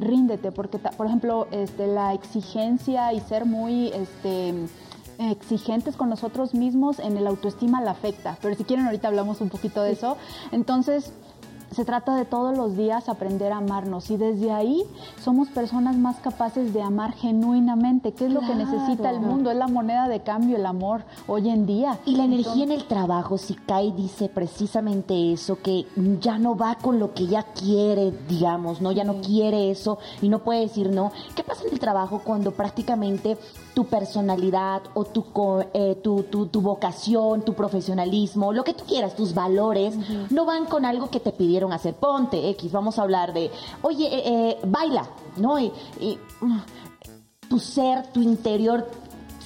ríndete, 0.01 0.53
porque, 0.53 0.79
por 0.79 1.07
ejemplo, 1.07 1.47
este, 1.51 1.87
la 1.87 2.15
exigencia 2.15 3.13
y 3.13 3.21
ser 3.21 3.45
muy 3.45 3.89
este, 3.89 4.55
exigentes 5.19 5.97
con 5.97 6.09
nosotros 6.09 6.55
mismos 6.55 6.99
en 6.99 7.17
el 7.17 7.27
autoestima 7.27 7.81
la 7.81 7.93
afecta. 7.93 8.37
Pero 8.43 8.55
si 8.55 8.65
quieren, 8.65 8.87
ahorita 8.87 9.09
hablamos 9.09 9.41
un 9.41 9.49
poquito 9.49 9.83
de 9.83 9.93
eso. 9.93 10.17
Entonces, 10.53 11.13
se 11.75 11.85
trata 11.85 12.17
de 12.17 12.25
todos 12.25 12.57
los 12.57 12.77
días 12.77 13.09
aprender 13.09 13.53
a 13.53 13.59
amarnos 13.59 14.11
y 14.11 14.17
desde 14.17 14.53
ahí 14.53 14.85
somos 15.23 15.49
personas 15.49 15.97
más 15.97 16.17
capaces 16.17 16.73
de 16.73 16.83
amar 16.83 17.13
genuinamente, 17.15 18.13
que 18.13 18.27
es 18.27 18.33
lo 18.33 18.41
que 18.41 18.55
necesita 18.55 19.11
el 19.11 19.21
mundo, 19.21 19.51
es 19.51 19.57
la 19.57 19.69
moneda 19.69 20.09
de 20.09 20.21
cambio, 20.21 20.57
el 20.57 20.67
amor 20.67 21.03
hoy 21.27 21.49
en 21.49 21.67
día. 21.67 21.99
Y 22.05 22.17
la 22.17 22.25
energía 22.25 22.65
en 22.65 22.73
el 22.73 22.87
trabajo, 22.87 23.39
si 23.39 23.55
Kai 23.55 23.93
dice 23.93 24.29
precisamente 24.29 25.33
eso, 25.33 25.61
que 25.61 25.87
ya 26.21 26.39
no 26.39 26.57
va 26.57 26.77
con 26.77 26.99
lo 26.99 27.13
que 27.13 27.25
ella 27.25 27.45
quiere, 27.55 28.13
digamos, 28.29 28.81
¿no? 28.81 28.93
Ya 28.93 29.05
no 29.05 29.21
quiere 29.21 29.71
eso 29.71 29.99
y 30.23 30.29
no 30.29 30.41
puede 30.41 30.61
decir 30.61 30.91
no. 30.91 31.13
¿Qué 31.35 31.43
pasa 31.43 31.65
en 31.67 31.73
el 31.73 31.81
trabajo 31.81 32.21
cuando 32.25 32.53
prácticamente 32.53 33.37
tu 33.75 33.85
personalidad 33.87 34.83
o 34.95 35.05
tu, 35.05 35.25
eh, 35.75 35.97
tu, 36.03 36.23
tu, 36.25 36.47
tu 36.47 36.61
vocación, 36.61 37.43
tu 37.43 37.55
profesionalismo, 37.55 38.53
lo 38.53 38.65
que 38.65 38.73
tú 38.73 38.85
quieras, 38.85 39.17
tus 39.17 39.35
valores, 39.35 39.97
no 40.31 40.45
van 40.45 40.67
con 40.67 40.85
algo 40.85 41.11
que 41.11 41.21
te 41.21 41.33
pidieron 41.33 41.73
hacer? 41.73 41.95
Ponte, 41.95 42.49
X, 42.51 42.73
vamos 42.73 42.99
a 42.99 43.03
hablar 43.03 43.33
de, 43.33 43.51
oye, 43.83 44.07
eh, 44.07 44.23
eh, 44.27 44.59
baila, 44.65 45.09
¿no? 45.37 45.59
Y, 45.59 45.73
y, 46.01 46.19
mm, 46.41 46.59
tu 47.49 47.59
ser, 47.59 48.07
tu 48.13 48.23
interior 48.23 48.89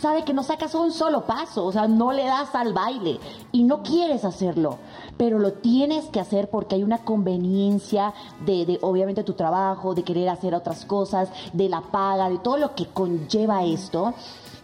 sabe 0.01 0.25
que 0.25 0.33
no 0.33 0.43
sacas 0.43 0.75
un 0.75 0.93
solo 0.93 1.25
paso, 1.25 1.65
o 1.65 1.73
sea, 1.73 1.89
no 1.89 2.13
le 2.13 2.25
das 2.25 2.55
al 2.55 2.73
baile 2.73 3.19
y 3.53 3.65
no 3.65 3.83
quieres 3.83 4.25
hacerlo, 4.25 4.79
pero 5.17 5.39
lo 5.39 5.53
tienes 5.55 6.07
que 6.07 6.21
hacer 6.21 6.51
porque 6.51 6.75
hay 6.75 6.83
una 6.83 6.99
conveniencia 6.99 8.15
de, 8.45 8.67
de, 8.67 8.79
obviamente 8.83 9.25
tu 9.25 9.35
trabajo, 9.35 9.95
de 9.95 10.03
querer 10.03 10.29
hacer 10.29 10.55
otras 10.55 10.85
cosas, 10.85 11.31
de 11.53 11.69
la 11.69 11.81
paga, 11.81 12.29
de 12.29 12.39
todo 12.39 12.57
lo 12.57 12.75
que 12.75 12.87
conlleva 12.87 13.65
esto 13.65 14.15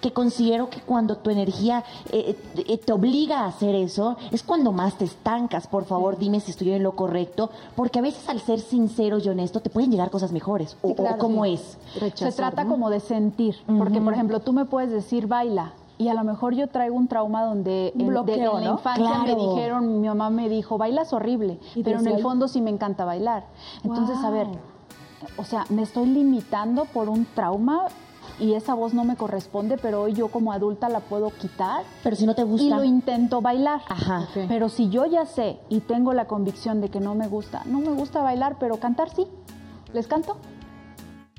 que 0.05 0.13
considero 0.13 0.69
que 0.69 0.83
cuando 0.83 1.17
tu 1.17 1.31
energía 1.31 1.83
eh, 2.13 2.37
eh, 2.57 2.77
te 2.77 2.93
obliga 2.93 3.41
a 3.41 3.47
hacer 3.47 3.75
eso, 3.75 4.19
es 4.33 4.43
cuando 4.43 4.71
más 4.71 4.99
te 4.99 5.07
estancas. 5.07 5.67
Por 5.67 5.87
favor, 5.87 6.19
dime 6.19 6.41
si 6.41 6.51
estoy 6.51 6.73
en 6.73 6.83
lo 6.83 6.95
correcto, 6.95 7.49
porque 7.75 8.01
a 8.01 8.03
veces 8.03 8.29
al 8.29 8.39
ser 8.39 8.61
sinceros 8.61 9.25
y 9.25 9.31
honestos 9.31 9.63
te 9.63 9.71
pueden 9.71 9.91
llegar 9.91 10.11
cosas 10.11 10.31
mejores. 10.31 10.77
o, 10.83 10.91
o 10.91 10.95
claro, 10.95 11.17
cómo 11.17 11.47
sí. 11.47 11.55
es. 11.55 11.79
Se 12.17 12.33
trata 12.33 12.67
como 12.67 12.91
de 12.91 13.01
sentir, 13.01 13.57
porque 13.79 13.99
por 13.99 14.13
ejemplo 14.13 14.41
tú 14.41 14.53
me 14.53 14.67
puedes 14.67 14.91
decir 14.91 15.27
baila 15.27 15.73
y 15.99 16.09
a 16.09 16.15
lo 16.15 16.25
mejor 16.25 16.55
yo 16.55 16.67
traigo 16.69 16.97
un 16.97 17.07
trauma 17.09 17.45
donde 17.45 17.89
en, 17.95 17.99
de- 17.99 18.05
bloqueo, 18.05 18.59
en 18.59 18.65
la 18.65 18.71
¿no? 18.71 18.77
infancia 18.79 19.19
me 19.25 19.35
dijeron, 19.37 20.01
mi 20.01 20.09
mamá 20.09 20.31
me 20.31 20.49
dijo, 20.49 20.77
bailas 20.79 21.13
horrible, 21.13 21.59
Y 21.75 21.83
pero 21.83 22.01
en 22.01 22.07
el 22.09 22.21
fondo 22.23 22.49
sí 22.49 22.61
me 22.61 22.71
encanta 22.71 23.05
bailar. 23.05 23.45
Entonces, 23.85 24.17
a 24.25 24.31
ver, 24.31 24.47
Wow. 24.47 24.57
o 25.39 25.45
sea, 25.45 25.65
me 25.71 25.83
estoy 25.83 26.07
limitando 26.07 26.85
por 26.87 27.09
un 27.09 27.25
trauma 27.35 27.87
y 28.41 28.55
esa 28.55 28.75
voz 28.75 28.93
no 28.95 29.05
me 29.05 29.15
corresponde, 29.17 29.79
pero 29.79 30.03
hoy 30.03 30.13
yo 30.15 30.29
como 30.29 30.53
adulta 30.53 30.89
la 30.89 31.01
puedo 31.01 31.31
quitar 31.31 31.83
Pero 32.03 32.17
si 32.17 32.27
no 32.27 32.35
te 32.35 32.43
y 32.43 32.45
gusta. 32.45 32.77
lo 32.77 32.83
intento 32.85 33.41
bailar. 33.41 33.81
Ajá. 33.89 34.27
Pero 34.49 34.69
si 34.69 34.89
yo 34.91 35.07
ya 35.07 35.25
sé 35.27 35.59
y 35.69 35.81
tengo 35.81 36.13
la 36.13 36.27
convicción 36.27 36.81
de 36.81 36.89
que 36.89 36.99
no 37.01 37.15
me 37.15 37.29
gusta, 37.29 37.63
no 37.67 37.79
me 37.79 37.91
gusta 37.91 38.23
bailar, 38.23 38.57
pero 38.59 38.79
cantar 38.79 39.11
sí. 39.11 39.27
¿Les 39.93 40.09
canto? 40.09 40.37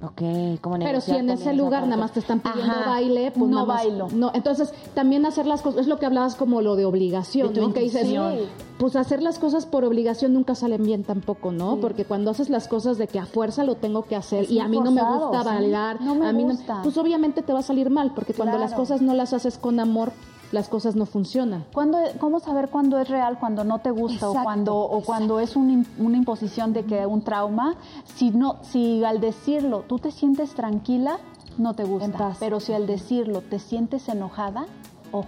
Ok, 0.06 0.60
como 0.62 0.78
Pero 0.80 1.02
si 1.02 1.12
en 1.12 1.30
ese 1.30 1.54
lugar 1.54 1.84
nada 1.84 1.98
más 1.98 2.12
te 2.12 2.20
están 2.20 2.40
pidiendo 2.40 2.72
Ajá. 2.74 2.90
baile, 2.90 3.32
pues 3.32 3.50
No 3.50 3.56
nada 3.56 3.66
más- 3.66 3.84
bailo. 3.86 4.08
No, 4.14 4.32
entonces 4.34 4.72
también 4.94 5.26
hacer 5.26 5.46
las 5.48 5.62
cosas, 5.62 5.82
es 5.82 5.88
lo 5.88 5.98
que 5.98 6.06
hablabas 6.06 6.36
como 6.36 6.62
lo 6.62 6.76
de 6.76 6.86
obligación, 6.86 7.54
De 7.54 7.62
¿no? 7.62 7.74
Que 7.74 7.82
dices, 7.82 8.02
intuición. 8.04 8.36
pues 8.78 8.96
hacer 8.96 9.22
las 9.24 9.40
cosas 9.40 9.66
por 9.66 9.84
obligación 9.84 10.34
nunca 10.34 10.54
salen 10.54 10.84
bien 10.84 11.04
tampoco, 11.04 11.52
¿no? 11.52 11.78
Porque 11.78 12.06
cuando 12.06 12.32
haces 12.32 12.50
las 12.50 12.68
cosas 12.68 12.98
de 12.98 13.08
que 13.08 13.20
a 13.20 13.26
fuerza 13.26 13.64
lo 13.64 13.76
tengo 13.76 14.04
que 14.04 14.16
hacer 14.16 14.44
Es 14.44 14.52
y 14.52 14.60
a 14.60 14.68
mí 14.68 14.80
no 14.80 14.92
me 14.92 15.02
gusta 15.02 15.42
¿sí? 15.42 15.46
bailar, 15.46 16.02
No 16.02 16.16
me 16.16 16.28
a 16.28 16.34
mí 16.34 16.44
gusta. 16.44 16.82
pues 16.84 16.98
obviamente 16.98 17.42
te 17.42 17.52
va 17.54 17.60
a 17.60 17.64
salir 17.64 17.90
mal, 17.90 18.12
porque 18.14 18.34
cuando 18.34 18.58
las 18.58 18.74
cosas 18.74 19.02
no 19.02 19.14
las 19.14 19.34
haces 19.34 19.58
con 19.58 19.80
amor, 19.80 20.12
las 20.52 20.70
cosas 20.70 20.96
no 20.96 21.06
funcionan. 21.06 21.66
¿Cuándo, 21.74 21.98
¿Cómo 22.20 22.40
saber 22.40 22.70
cuándo 22.70 23.00
es 23.00 23.10
real, 23.10 23.38
cuando 23.40 23.64
no 23.64 23.80
te 23.80 23.92
gusta 23.92 24.28
Exacto, 24.28 24.40
o 24.40 24.44
cuando, 24.44 24.76
o 24.78 25.02
cuando 25.02 25.40
es 25.40 25.56
un 25.56 25.86
una 25.98 26.18
imposición 26.18 26.72
de 26.74 26.86
que 26.86 27.06
un 27.06 27.22
trauma? 27.22 27.76
Si, 28.06 28.32
no, 28.32 28.58
si 28.62 29.04
al 29.04 29.20
decirlo 29.20 29.84
tú 29.88 30.00
te 30.00 30.12
sientes 30.12 30.54
tranquila, 30.56 31.18
no 31.58 31.74
te 31.74 31.84
gusta. 31.84 32.34
Pero 32.40 32.60
si 32.60 32.74
al 32.74 32.86
decirlo 32.88 33.42
te 33.42 33.60
sientes 33.60 34.08
enojada, 34.10 34.66
ojo. 35.12 35.28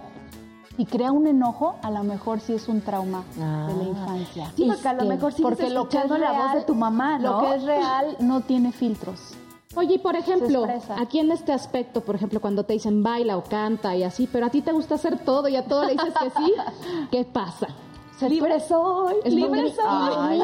Y 0.76 0.86
crea 0.86 1.10
un 1.10 1.26
enojo, 1.26 1.74
a 1.82 1.90
lo 1.90 2.04
mejor 2.04 2.38
sí 2.40 2.52
es 2.52 2.68
un 2.68 2.80
trauma 2.82 3.24
Ah. 3.40 3.66
de 3.68 3.76
la 3.76 3.88
infancia. 3.88 4.52
Sí, 4.54 4.64
porque 4.68 4.86
a 4.88 4.92
lo 4.92 5.02
Este, 5.02 5.14
mejor 5.14 5.32
sigues 5.32 5.42
Porque 5.50 5.70
lo 5.70 5.88
que 5.88 5.96
es 5.96 6.04
escuchando 6.04 6.24
la 6.32 6.40
voz 6.40 6.54
de 6.54 6.60
tu 6.62 6.74
mamá, 6.76 7.18
¿no? 7.18 7.32
Lo 7.42 7.48
que 7.48 7.54
es 7.56 7.62
real 7.64 8.16
no 8.20 8.42
tiene 8.42 8.70
filtros. 8.70 9.18
Oye, 9.76 9.94
y 9.94 9.98
por 9.98 10.16
ejemplo, 10.16 10.66
aquí 10.96 11.18
en 11.18 11.30
este 11.30 11.52
aspecto, 11.52 12.00
por 12.00 12.14
ejemplo, 12.14 12.40
cuando 12.40 12.64
te 12.64 12.72
dicen 12.72 13.02
baila 13.02 13.36
o 13.36 13.44
canta 13.44 13.94
y 13.94 14.02
así, 14.02 14.26
pero 14.30 14.46
a 14.46 14.50
ti 14.50 14.62
te 14.62 14.72
gusta 14.72 14.94
hacer 14.94 15.18
todo 15.18 15.46
y 15.48 15.56
a 15.56 15.64
todo 15.66 15.84
le 15.84 15.92
dices 15.92 16.14
que 16.20 16.30
sí, 16.30 16.54
¿qué 17.10 17.24
pasa? 17.24 17.68
Libre 18.28 18.58
soy, 18.60 19.14
libre 19.26 19.72
soy. 19.72 20.42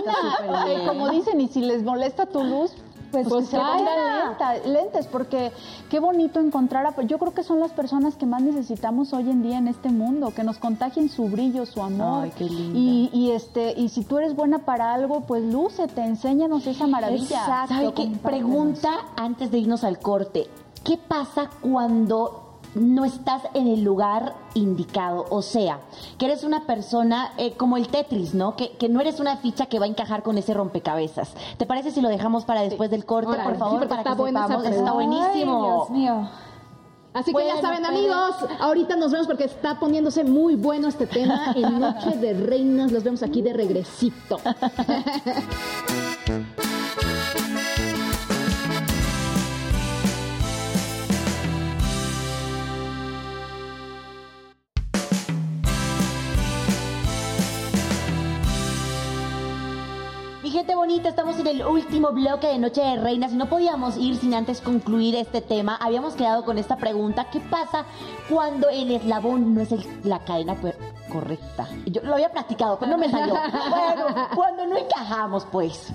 Ay, 0.49 0.87
como 0.87 1.09
dicen, 1.11 1.41
y 1.41 1.49
si 1.49 1.61
les 1.61 1.83
molesta 1.83 2.27
tu 2.27 2.45
luz, 2.45 2.73
pues, 3.23 3.29
Pues 3.29 3.49
que 3.51 3.57
lenta- 3.57 4.67
lentes, 4.67 5.07
porque 5.07 5.53
qué 5.89 6.01
bonito 6.01 6.41
encontrar 6.41 6.87
a... 6.87 7.01
Yo 7.03 7.19
creo 7.19 7.33
que 7.33 7.43
son 7.43 7.61
las 7.61 7.73
personas 7.73 8.17
que 8.17 8.27
más 8.27 8.43
necesitamos 8.43 9.13
hoy 9.13 9.31
en 9.31 9.43
día 9.43 9.59
en 9.59 9.69
este 9.69 9.89
mundo, 9.91 10.33
que 10.35 10.43
nos 10.45 10.59
contagien 10.59 11.09
su 11.09 11.29
brillo, 11.29 11.67
su 11.67 11.83
amor. 11.83 12.25
Ay, 12.25 12.33
qué 12.37 12.45
linda. 12.45 12.79
Y, 12.79 13.11
y, 13.13 13.31
este, 13.31 13.73
y 13.79 13.89
si 13.89 14.05
tú 14.05 14.19
eres 14.19 14.35
buena 14.35 14.61
para 14.61 14.93
algo, 14.95 15.23
pues 15.23 15.43
lúcete, 15.45 16.03
enséñanos 16.03 16.67
esa 16.67 16.87
maravilla. 16.87 17.23
Exacto. 17.41 17.75
¿Sabe 17.75 17.93
qué? 17.95 18.11
Pregunta 18.23 18.91
antes 19.17 19.51
de 19.51 19.59
irnos 19.59 19.85
al 19.85 19.99
corte. 19.99 20.49
¿Qué 20.83 20.99
pasa 20.99 21.49
cuando 21.63 22.44
no 22.75 23.05
estás 23.05 23.43
en 23.55 23.69
el 23.69 23.83
lugar 23.85 24.35
indicado? 24.55 25.27
O 25.31 25.43
sea, 25.43 25.81
que 26.19 26.27
eres 26.27 26.45
una 26.45 26.67
persona 26.67 27.33
eh, 27.37 27.53
como 27.53 27.77
el 27.77 27.89
Tetris, 27.89 28.35
¿no? 28.35 28.57
Que, 28.57 28.71
que 28.73 28.89
no 28.89 29.01
eres 29.01 29.21
una 29.21 29.37
ficha 29.37 29.67
que 29.67 29.79
va 29.79 29.87
a 29.87 29.89
encajar 29.89 30.23
con 30.23 30.39
ese 30.39 30.55
rompecabezas. 30.55 31.35
¿Te 31.57 31.67
parece 31.67 31.91
si 31.91 32.01
lo 32.01 32.09
dejamos 32.09 32.45
para 32.45 32.63
después 32.63 32.91
del 32.91 33.05
corte, 33.05 33.37
por 33.43 33.53
sí, 33.55 33.59
favor? 33.59 33.79
porque 33.79 33.89
para 33.89 34.01
está 34.03 34.13
que 34.13 34.17
buena 34.21 34.43
sepamos. 34.47 34.67
Está 34.67 34.93
buenísimo. 34.93 35.65
Ay, 35.65 35.71
Dios 35.71 35.91
mío. 35.91 36.29
Así 37.13 37.33
que 37.33 37.47
ya 37.47 37.61
saben, 37.61 37.83
pero- 37.83 37.97
amigos, 37.97 38.35
ahorita 38.59 38.97
nos 38.97 39.13
vemos 39.13 39.29
porque 39.29 39.45
está 39.45 39.79
poniéndose 39.79 40.25
muy 40.25 40.57
bueno 40.57 40.89
este 40.89 41.07
tema 41.07 41.53
en 41.55 41.79
Noche 41.79 42.11
de 42.17 42.35
Reinas. 42.35 42.91
Los 42.91 43.05
vemos 43.05 43.23
aquí 43.23 43.41
de 43.41 43.53
regresito. 43.53 44.41
gente 60.55 60.75
bonita, 60.77 61.09
estamos 61.09 61.37
en 61.41 61.47
el 61.49 61.67
último 61.67 62.13
bloque 62.13 62.47
de 62.47 62.59
Noche 62.59 62.81
de 62.81 62.97
Reinas 62.97 63.33
y 63.33 63.37
no 63.37 63.47
podíamos 63.47 63.97
ir 63.97 64.17
sin 64.17 64.35
antes 64.35 64.61
concluir 64.61 65.17
este 65.17 65.41
tema. 65.41 65.77
Habíamos 65.81 66.15
quedado 66.15 66.45
con 66.45 66.59
esta 66.59 66.77
pregunta, 66.77 67.27
¿qué 67.33 67.41
pasa 67.41 67.85
cuando 68.31 68.69
el 68.69 68.93
eslabón 68.93 69.53
no 69.55 69.61
es 69.63 69.73
el- 69.73 69.85
la 70.05 70.21
cadena 70.21 70.57
correcta? 71.11 71.67
Yo 71.87 72.03
lo 72.03 72.15
había 72.15 72.31
practicado, 72.31 72.79
pero 72.79 72.93
no 72.93 72.99
me 72.99 73.11
salió. 73.11 73.35
Bueno, 73.71 74.29
cuando 74.37 74.67
no 74.67 74.77
encajamos, 74.77 75.45
pues. 75.51 75.89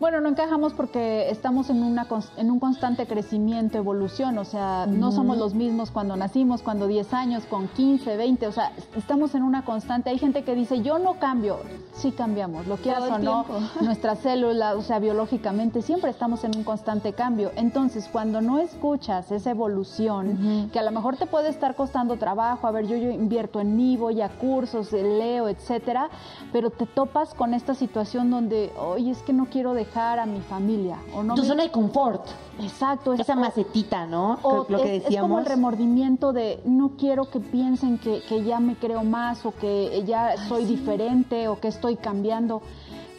Bueno, 0.00 0.22
no 0.22 0.30
encajamos 0.30 0.72
porque 0.72 1.28
estamos 1.28 1.68
en, 1.68 1.82
una, 1.82 2.06
en 2.38 2.50
un 2.50 2.58
constante 2.58 3.06
crecimiento, 3.06 3.76
evolución, 3.76 4.38
o 4.38 4.46
sea, 4.46 4.86
no 4.86 5.12
somos 5.12 5.36
los 5.36 5.52
mismos 5.52 5.90
cuando 5.90 6.16
nacimos, 6.16 6.62
cuando 6.62 6.86
10 6.86 7.12
años, 7.12 7.44
con 7.44 7.68
15, 7.68 8.16
20, 8.16 8.46
o 8.46 8.52
sea, 8.52 8.72
estamos 8.96 9.34
en 9.34 9.42
una 9.42 9.62
constante. 9.62 10.08
Hay 10.08 10.16
gente 10.16 10.42
que 10.42 10.54
dice, 10.54 10.80
yo 10.80 10.98
no 10.98 11.18
cambio, 11.18 11.58
sí 11.92 12.12
cambiamos, 12.12 12.66
lo 12.66 12.78
quieras 12.78 13.10
o 13.10 13.18
no, 13.18 13.44
tiempo. 13.44 13.60
nuestra 13.82 14.16
célula, 14.16 14.74
o 14.74 14.80
sea, 14.80 15.00
biológicamente 15.00 15.82
siempre 15.82 16.10
estamos 16.10 16.44
en 16.44 16.56
un 16.56 16.64
constante 16.64 17.12
cambio. 17.12 17.50
Entonces, 17.56 18.08
cuando 18.10 18.40
no 18.40 18.58
escuchas 18.58 19.30
esa 19.30 19.50
evolución, 19.50 20.70
que 20.72 20.78
a 20.78 20.82
lo 20.82 20.92
mejor 20.92 21.18
te 21.18 21.26
puede 21.26 21.50
estar 21.50 21.74
costando 21.74 22.16
trabajo, 22.16 22.66
a 22.66 22.70
ver, 22.70 22.86
yo, 22.86 22.96
yo 22.96 23.10
invierto 23.10 23.60
en 23.60 23.76
mí, 23.76 23.98
voy 23.98 24.22
a 24.22 24.30
cursos, 24.30 24.92
leo, 24.92 25.46
etcétera, 25.46 26.08
pero 26.54 26.70
te 26.70 26.86
topas 26.86 27.34
con 27.34 27.52
esta 27.52 27.74
situación 27.74 28.30
donde, 28.30 28.72
oye, 28.78 29.10
es 29.10 29.20
que 29.20 29.34
no 29.34 29.44
quiero 29.50 29.74
dejar 29.74 29.89
a 29.96 30.26
mi 30.26 30.40
familia, 30.40 30.98
o 31.14 31.22
no 31.22 31.34
tu 31.34 31.42
me- 31.42 31.48
zona 31.48 31.62
de 31.64 31.70
confort, 31.70 32.26
Exacto, 32.60 33.12
es- 33.12 33.20
esa 33.20 33.34
macetita, 33.34 34.06
¿no? 34.06 34.38
o 34.42 34.66
lo 34.68 34.78
que 34.82 34.96
es, 34.96 34.98
es 34.98 35.02
decíamos. 35.04 35.28
como 35.28 35.38
el 35.40 35.46
remordimiento 35.46 36.32
de 36.32 36.60
no 36.64 36.92
quiero 36.96 37.24
que 37.30 37.40
piensen 37.40 37.98
que, 37.98 38.22
que 38.28 38.44
ya 38.44 38.60
me 38.60 38.76
creo 38.76 39.02
más 39.04 39.44
o 39.44 39.52
que 39.52 40.04
ya 40.06 40.36
soy 40.48 40.64
diferente 40.64 41.48
o 41.48 41.58
que 41.60 41.68
estoy 41.68 41.96
cambiando. 41.96 42.62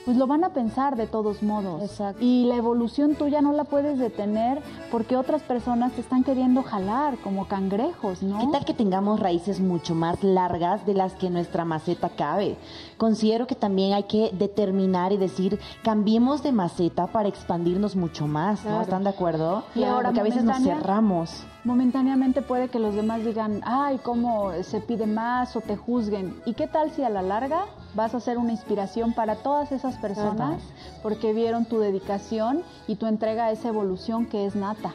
Pues 0.04 0.18
lo 0.18 0.26
van 0.26 0.44
a 0.44 0.50
pensar 0.50 0.96
de 0.96 1.06
todos 1.06 1.44
modos. 1.44 1.84
Exacto. 1.84 2.24
Y 2.26 2.46
la 2.46 2.56
evolución 2.56 3.14
tuya 3.14 3.40
no 3.44 3.52
la 3.54 3.66
puedes 3.66 4.00
detener 4.00 4.60
porque 4.90 5.16
otras 5.16 5.44
personas 5.44 5.92
te 5.92 6.02
están 6.02 6.24
queriendo 6.24 6.64
jalar 6.64 7.18
como 7.20 7.48
cangrejos, 7.48 8.24
¿no? 8.24 8.40
¿Qué 8.40 8.48
tal 8.52 8.66
que 8.66 8.74
tengamos 8.74 9.20
raíces 9.20 9.60
mucho 9.60 9.94
más 9.94 10.24
largas 10.24 10.88
de 10.88 10.96
las 10.96 11.14
que 11.14 11.30
nuestra 11.30 11.66
maceta 11.66 12.10
cabe? 12.10 12.58
Considero 13.02 13.48
que 13.48 13.56
también 13.56 13.94
hay 13.94 14.04
que 14.04 14.30
determinar 14.32 15.12
y 15.12 15.18
decir, 15.18 15.60
cambiemos 15.84 16.44
de 16.44 16.52
maceta 16.52 17.08
para 17.08 17.30
expandirnos 17.30 17.96
mucho 17.96 18.28
más, 18.28 18.64
¿no? 18.64 18.80
¿Están 18.80 19.04
de 19.04 19.10
acuerdo? 19.10 19.64
Y 19.74 19.84
ahora, 19.84 20.10
Porque 20.10 20.20
a 20.20 20.24
veces 20.24 20.44
nos 20.44 20.62
cerramos. 20.62 21.44
Momentáneamente 21.64 22.44
puede 22.44 22.70
que 22.70 22.78
los 22.78 22.94
demás 22.94 23.26
digan, 23.26 23.62
ay, 23.66 24.00
cómo 24.04 24.52
se 24.62 24.82
pide 24.82 25.08
más 25.08 25.56
o 25.56 25.62
te 25.62 25.76
juzguen. 25.76 26.40
¿Y 26.46 26.54
qué 26.54 26.68
tal 26.68 26.92
si 26.92 27.02
a 27.02 27.10
la 27.10 27.24
larga 27.24 27.66
vas 27.96 28.14
a 28.14 28.20
ser 28.20 28.38
una 28.38 28.52
inspiración 28.52 29.14
para 29.14 29.38
todas 29.38 29.72
esas 29.72 29.96
personas 29.96 30.62
porque 31.02 31.34
vieron 31.34 31.66
tu 31.66 31.80
dedicación 31.80 32.62
y 32.88 32.98
tu 32.98 33.08
entrega 33.08 33.46
a 33.46 33.52
esa 33.52 33.70
evolución 33.70 34.28
que 34.28 34.46
es 34.46 34.54
nata? 34.54 34.94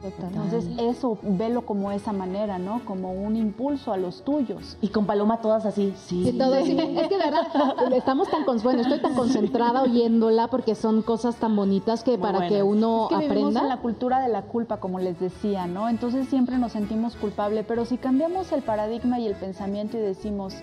Entonces 0.00 0.64
eso, 0.78 1.18
velo 1.22 1.66
como 1.66 1.90
esa 1.90 2.12
manera, 2.12 2.58
¿no? 2.58 2.84
Como 2.84 3.12
un 3.12 3.34
impulso 3.34 3.92
a 3.92 3.96
los 3.96 4.22
tuyos. 4.22 4.76
Y 4.80 4.88
con 4.88 5.06
Paloma 5.06 5.38
todas 5.38 5.66
así, 5.66 5.92
sí. 5.96 6.28
Y 6.28 6.38
todo 6.38 6.54
así. 6.54 6.78
Es 6.78 7.08
que, 7.08 7.16
verdad, 7.16 7.48
estamos 7.92 8.30
tan 8.30 8.44
con, 8.44 8.62
bueno, 8.62 8.82
estoy 8.82 9.00
tan 9.00 9.14
concentrada 9.14 9.82
oyéndola 9.82 10.46
porque 10.48 10.76
son 10.76 11.02
cosas 11.02 11.36
tan 11.36 11.56
bonitas 11.56 12.04
que 12.04 12.12
Muy 12.12 12.20
para 12.20 12.46
que 12.46 12.62
uno 12.62 13.08
Es 13.10 13.18
que 13.18 13.28
vivimos 13.28 13.50
aprenda. 13.56 13.60
en 13.62 13.68
la 13.68 13.78
cultura 13.78 14.20
de 14.20 14.28
la 14.28 14.42
culpa, 14.42 14.78
como 14.78 15.00
les 15.00 15.18
decía, 15.18 15.66
¿no? 15.66 15.88
Entonces 15.88 16.28
siempre 16.28 16.58
nos 16.58 16.72
sentimos 16.72 17.16
culpables, 17.16 17.64
pero 17.66 17.84
si 17.84 17.98
cambiamos 17.98 18.52
el 18.52 18.62
paradigma 18.62 19.18
y 19.18 19.26
el 19.26 19.34
pensamiento 19.34 19.96
y 19.96 20.00
decimos, 20.00 20.54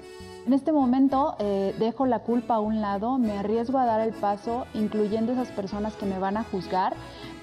en 0.48 0.54
este 0.54 0.72
momento 0.72 1.36
eh, 1.40 1.76
dejo 1.78 2.06
la 2.06 2.20
culpa 2.20 2.56
a 2.56 2.60
un 2.60 2.80
lado, 2.80 3.18
me 3.18 3.38
arriesgo 3.38 3.80
a 3.80 3.86
dar 3.86 4.00
el 4.00 4.14
paso, 4.14 4.66
incluyendo 4.74 5.34
esas 5.34 5.50
personas 5.50 5.96
que 5.96 6.06
me 6.06 6.20
van 6.20 6.38
a 6.38 6.44
juzgar, 6.44 6.94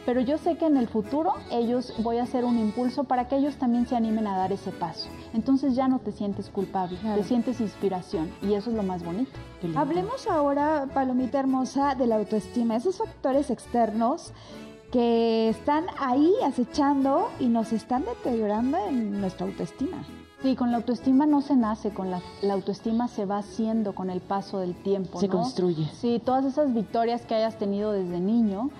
pero 0.05 0.21
yo 0.21 0.39
sé 0.39 0.57
que 0.57 0.67
en 0.67 0.77
el 0.77 0.89
futuro 0.89 1.35
ellos 1.51 1.95
voy 1.99 2.19
a 2.19 2.25
hacer 2.25 2.45
un 2.45 2.59
impulso 2.59 3.05
para 3.05 3.29
que 3.29 3.37
ellos 3.37 3.57
también 3.57 3.87
se 3.87 3.97
animen 3.97 4.27
a 4.27 4.37
dar 4.37 4.53
ese 4.53 4.71
paso. 4.71 5.09
Entonces 5.33 5.75
ya 5.75 5.89
no 5.89 5.99
te 5.99 6.13
sientes 6.13 6.49
culpable, 6.51 6.99
te 7.15 7.25
sientes 7.25 7.61
inspiración 7.61 8.33
y 8.43 8.55
eso 8.55 8.71
es 8.71 8.77
lo 8.77 8.83
más 8.83 9.05
bonito. 9.05 9.33
Hablemos 9.77 10.27
ahora, 10.27 10.89
Palomita 10.93 11.39
Hermosa, 11.39 11.95
de 11.95 12.07
la 12.07 12.17
autoestima, 12.17 12.77
esos 12.77 12.99
factores 12.99 13.51
externos 13.51 14.33
que 14.91 15.49
están 15.49 15.87
ahí 15.99 16.33
acechando 16.45 17.31
y 17.41 17.47
nos 17.47 17.73
están 17.73 18.05
deteriorando 18.05 18.79
en 18.89 19.21
nuestra 19.21 19.47
autoestima. 19.47 20.05
Sí, 20.43 20.57
con 20.57 20.73
la 20.73 20.79
autoestima 20.79 21.25
no 21.25 21.41
se 21.41 21.55
nace, 21.55 21.91
con 21.91 22.11
la, 22.11 22.21
la 22.43 22.55
autoestima 22.55 23.07
se 23.07 23.25
va 23.25 23.39
haciendo 23.39 23.95
con 23.95 24.11
el 24.11 24.21
paso 24.21 24.59
del 24.59 24.75
tiempo. 24.75 25.21
Se 25.21 25.29
¿no? 25.29 25.35
construye. 25.35 25.89
Sí, 25.95 26.21
todas 26.23 26.45
esas 26.45 26.75
victorias 26.75 27.25
que 27.25 27.37
hayas 27.37 27.57
tenido 27.59 27.93
desde 27.93 28.19
niño, 28.19 28.71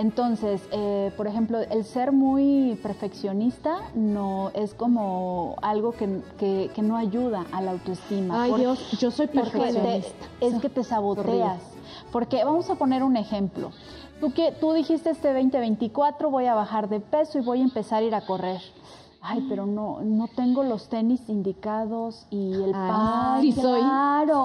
Entonces, 0.00 0.62
eh, 0.72 1.12
por 1.14 1.26
ejemplo, 1.26 1.58
el 1.58 1.84
ser 1.84 2.10
muy 2.10 2.78
perfeccionista 2.82 3.76
no 3.94 4.50
es 4.54 4.72
como 4.72 5.56
algo 5.60 5.92
que, 5.92 6.22
que- 6.38 6.70
que 6.74 6.80
no 6.80 6.96
ayuda 6.96 7.44
a 7.52 7.60
la 7.60 7.72
autoestima. 7.72 8.44
Ay, 8.44 8.54
Dios, 8.54 8.98
yo 8.98 9.10
soy 9.10 9.26
te- 9.26 9.34
perfeccionista. 9.40 10.26
es 10.40 10.54
que 10.58 10.70
te 10.70 10.84
saboteas. 10.84 11.60
Porque 12.12 12.42
vamos 12.44 12.70
a 12.70 12.76
poner 12.76 13.02
un 13.02 13.18
ejemplo. 13.18 13.72
Tú, 14.20 14.32
que, 14.32 14.52
tú 14.52 14.72
dijiste 14.72 15.10
este 15.10 15.34
2024 15.34 16.30
voy 16.30 16.46
a 16.46 16.54
bajar 16.54 16.88
de 16.88 17.00
peso 17.00 17.36
y 17.38 17.42
voy 17.42 17.60
a 17.60 17.64
empezar 17.64 18.02
a 18.02 18.06
ir 18.06 18.14
a 18.14 18.22
correr. 18.24 18.62
Ay, 19.22 19.44
pero 19.50 19.66
no, 19.66 20.00
no 20.00 20.28
tengo 20.28 20.62
los 20.62 20.88
tenis 20.88 21.20
indicados 21.28 22.24
y 22.30 22.54
el 22.54 22.72
Ah, 22.74 23.32
pan. 23.34 23.42
sí 23.42 23.52
soy. 23.52 23.82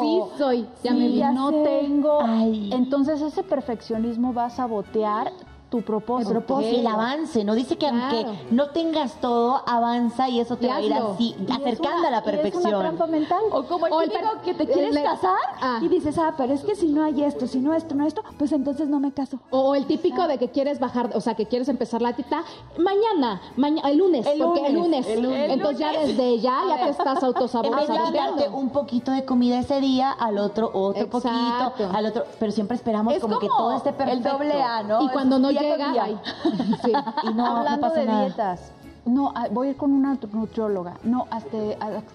Sí 0.02 0.22
soy. 0.38 0.68
Ya 0.84 0.92
Sí, 0.92 0.98
me 0.98 1.08
vi. 1.08 1.22
no 1.34 1.50
sé. 1.50 1.64
tengo. 1.64 2.20
Ay. 2.22 2.72
Entonces 2.74 3.22
ese 3.22 3.42
perfeccionismo 3.44 4.34
va 4.34 4.46
a 4.46 4.50
sabotear 4.50 5.32
tu 5.70 5.82
propósito. 5.82 6.32
El 6.32 6.38
propósito, 6.44 6.80
el 6.80 6.88
avance, 6.88 7.44
¿no? 7.44 7.56
Dice 7.56 7.78
que 7.78 7.88
aunque 7.88 8.22
Claro. 8.24 8.38
no 8.52 8.70
tengas 8.70 9.20
todo, 9.20 9.62
avanza 9.68 10.30
y 10.30 10.40
eso 10.40 10.56
te 10.58 10.66
Y 10.68 10.70
va 10.70 10.76
a 10.78 10.82
ir 10.82 10.94
así, 10.94 11.36
acercando 11.52 12.00
una- 12.00 12.08
a 12.08 12.12
la 12.12 12.18
y 12.18 12.20
Es 12.20 12.24
una 12.24 12.24
perfección. 12.24 12.80
trampa 12.80 13.08
mental. 13.08 13.40
O 13.52 13.64
como 13.64 13.88
el 13.88 13.94
O 13.94 14.02
el 14.02 14.12
que 14.44 14.54
te 14.54 14.66
quieres 14.68 14.94
le- 14.94 15.04
casar 15.04 15.36
Ah. 15.62 15.80
y 15.82 15.88
dices, 15.88 16.18
ah, 16.18 16.34
pero 16.38 16.54
es 16.54 16.62
que 16.64 16.76
si 16.76 16.88
no 16.90 17.04
hay 17.04 17.24
esto, 17.24 17.48
si 17.48 17.60
no 17.60 17.74
esto, 17.74 17.96
no 17.96 18.06
esto, 18.06 18.22
pues 18.38 18.52
entonces 18.52 18.88
no 18.88 19.00
me 19.00 19.12
caso. 19.12 19.40
O 19.50 19.76
el 19.76 19.86
típico 19.86 20.28
de 20.28 20.38
que 20.38 20.50
quieres 20.50 20.80
bajar, 20.80 21.10
o 21.16 21.22
sea, 21.22 21.34
que 21.36 21.46
quieres 21.48 21.68
empezar 21.68 22.02
la 22.02 22.14
tita 22.14 22.44
mañana, 22.78 23.42
mañana, 23.56 23.90
el 23.90 23.98
lunes, 23.98 24.26
El 24.26 24.40
porque 24.44 24.68
el 24.68 24.74
lunes, 24.76 25.06
lunes. 25.06 25.08
el 25.08 25.24
lunes. 25.24 25.52
Entonces 25.52 25.80
ya 25.80 25.92
desde 25.92 26.40
ya 26.40 26.62
ya 26.70 26.84
te 26.84 26.90
estás 26.90 27.24
autosaboteando. 27.24 28.56
un 28.56 28.70
poquito 28.70 29.12
de 29.12 29.26
comida 29.26 29.60
ese 29.60 29.80
día, 29.82 30.12
al 30.12 30.38
otro 30.38 30.70
otro 30.74 31.04
Exacto. 31.04 31.72
poquito, 31.76 31.90
al 31.98 32.06
otro, 32.06 32.26
pero 32.40 32.52
siempre 32.52 32.76
esperamos 32.76 33.14
Es 33.14 33.22
como, 33.22 33.40
que 33.40 33.48
como 33.48 33.60
todo 33.60 33.78
esté 33.78 33.90
el 33.90 33.96
perfecto. 33.96 34.30
doble 34.32 34.62
A, 34.62 34.84
¿no? 34.84 35.02
Y 35.04 35.10
cuando 35.10 35.40
no 35.40 35.52
llega, 35.62 35.92
día. 35.92 36.22
Sí. 36.84 36.92
Y 37.24 37.28
no, 37.28 37.34
no 37.34 37.58
Hablando 37.58 37.82
pasa 37.88 38.00
de 38.00 38.06
nada. 38.06 38.26
dietas. 38.26 38.72
No, 39.08 39.32
voy 39.52 39.68
a 39.68 39.70
ir 39.70 39.78
con 39.78 39.92
una 39.94 40.18
nutrióloga. 40.34 40.96
No, 41.04 41.28
hasta, 41.30 41.56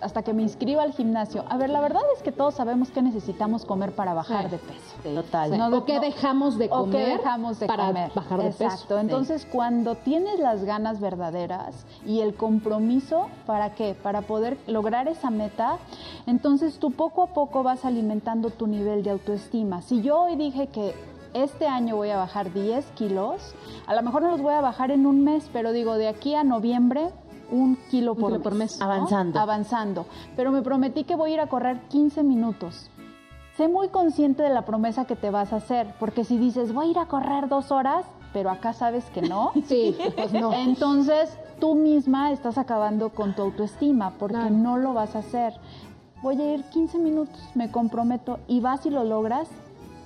hasta 0.00 0.22
que 0.24 0.32
me 0.32 0.42
inscriba 0.42 0.82
al 0.82 0.92
gimnasio. 0.92 1.44
A 1.48 1.56
ver, 1.56 1.70
la 1.70 1.80
verdad 1.80 2.02
es 2.16 2.20
que 2.24 2.32
todos 2.32 2.54
sabemos 2.54 2.90
que 2.90 3.00
necesitamos 3.00 3.64
comer 3.64 3.92
para 3.92 4.12
bajar 4.12 4.46
Sí. 4.46 4.50
de 4.50 4.58
peso. 4.58 4.96
Total. 5.22 5.56
No, 5.56 5.68
o 5.78 5.84
que 5.84 6.00
dejamos 6.00 6.58
de 6.58 6.66
o 6.66 6.70
comer 6.80 7.04
que 7.04 7.10
dejamos 7.18 7.60
de 7.60 7.68
para 7.68 7.86
comer. 7.86 8.10
bajar 8.12 8.40
de 8.42 8.48
Exacto. 8.48 8.76
peso. 8.88 8.98
Entonces, 8.98 9.46
cuando 9.52 9.94
tienes 9.94 10.40
las 10.40 10.64
ganas 10.64 10.98
verdaderas 10.98 11.86
y 12.04 12.22
el 12.22 12.34
compromiso, 12.34 13.28
¿para 13.46 13.70
qué? 13.76 13.94
Para 13.94 14.22
poder 14.22 14.58
lograr 14.66 15.06
esa 15.06 15.30
meta, 15.30 15.76
entonces 16.26 16.80
tú 16.80 16.90
poco 16.90 17.22
a 17.22 17.26
poco 17.28 17.62
vas 17.62 17.84
alimentando 17.84 18.50
tu 18.50 18.66
nivel 18.66 19.04
de 19.04 19.10
autoestima. 19.10 19.80
Si 19.82 20.02
yo 20.02 20.22
hoy 20.22 20.34
dije 20.34 20.66
que 20.66 20.96
este 21.34 21.66
año 21.66 21.96
voy 21.96 22.10
a 22.10 22.16
bajar 22.16 22.52
10 22.52 22.84
kilos, 22.92 23.54
a 23.86 23.94
lo 23.94 24.02
mejor 24.02 24.22
no 24.22 24.30
los 24.30 24.42
voy 24.42 24.54
a 24.54 24.60
bajar 24.60 24.90
en 24.90 25.06
un 25.06 25.22
mes, 25.24 25.48
pero 25.52 25.72
digo, 25.72 25.94
de 25.94 26.08
aquí 26.08 26.34
a 26.34 26.44
noviembre, 26.44 27.10
un 27.50 27.76
kilo 27.90 28.14
por, 28.14 28.30
kilo 28.32 28.42
por 28.42 28.54
mes. 28.54 28.78
¿no? 28.78 28.84
Avanzando. 28.86 29.38
Avanzando. 29.40 30.06
Pero 30.36 30.52
me 30.52 30.62
prometí 30.62 31.04
que 31.04 31.16
voy 31.16 31.30
a 31.32 31.34
ir 31.34 31.40
a 31.40 31.48
correr 31.48 31.80
15 31.88 32.22
minutos. 32.22 32.90
Sé 33.56 33.68
muy 33.68 33.88
consciente 33.88 34.42
de 34.42 34.50
la 34.50 34.64
promesa 34.64 35.04
que 35.04 35.16
te 35.16 35.30
vas 35.30 35.52
a 35.52 35.56
hacer, 35.56 35.92
porque 35.98 36.24
si 36.24 36.38
dices, 36.38 36.72
voy 36.72 36.86
a 36.88 36.90
ir 36.92 36.98
a 36.98 37.06
correr 37.06 37.48
dos 37.48 37.70
horas, 37.72 38.06
pero 38.32 38.50
acá 38.50 38.72
sabes 38.72 39.04
que 39.10 39.22
no, 39.22 39.52
Sí, 39.66 39.96
pues 40.16 40.32
no. 40.32 40.52
entonces 40.52 41.36
tú 41.58 41.74
misma 41.74 42.30
estás 42.32 42.56
acabando 42.56 43.10
con 43.10 43.34
tu 43.34 43.42
autoestima, 43.42 44.12
porque 44.18 44.36
Claro. 44.36 44.50
no 44.54 44.76
lo 44.78 44.94
vas 44.94 45.14
a 45.16 45.18
hacer. 45.18 45.52
Voy 46.22 46.40
a 46.40 46.54
ir 46.54 46.62
15 46.64 46.98
minutos, 46.98 47.38
me 47.54 47.70
comprometo, 47.70 48.38
y 48.46 48.60
vas 48.60 48.86
y 48.86 48.90
lo 48.90 49.04
logras, 49.04 49.48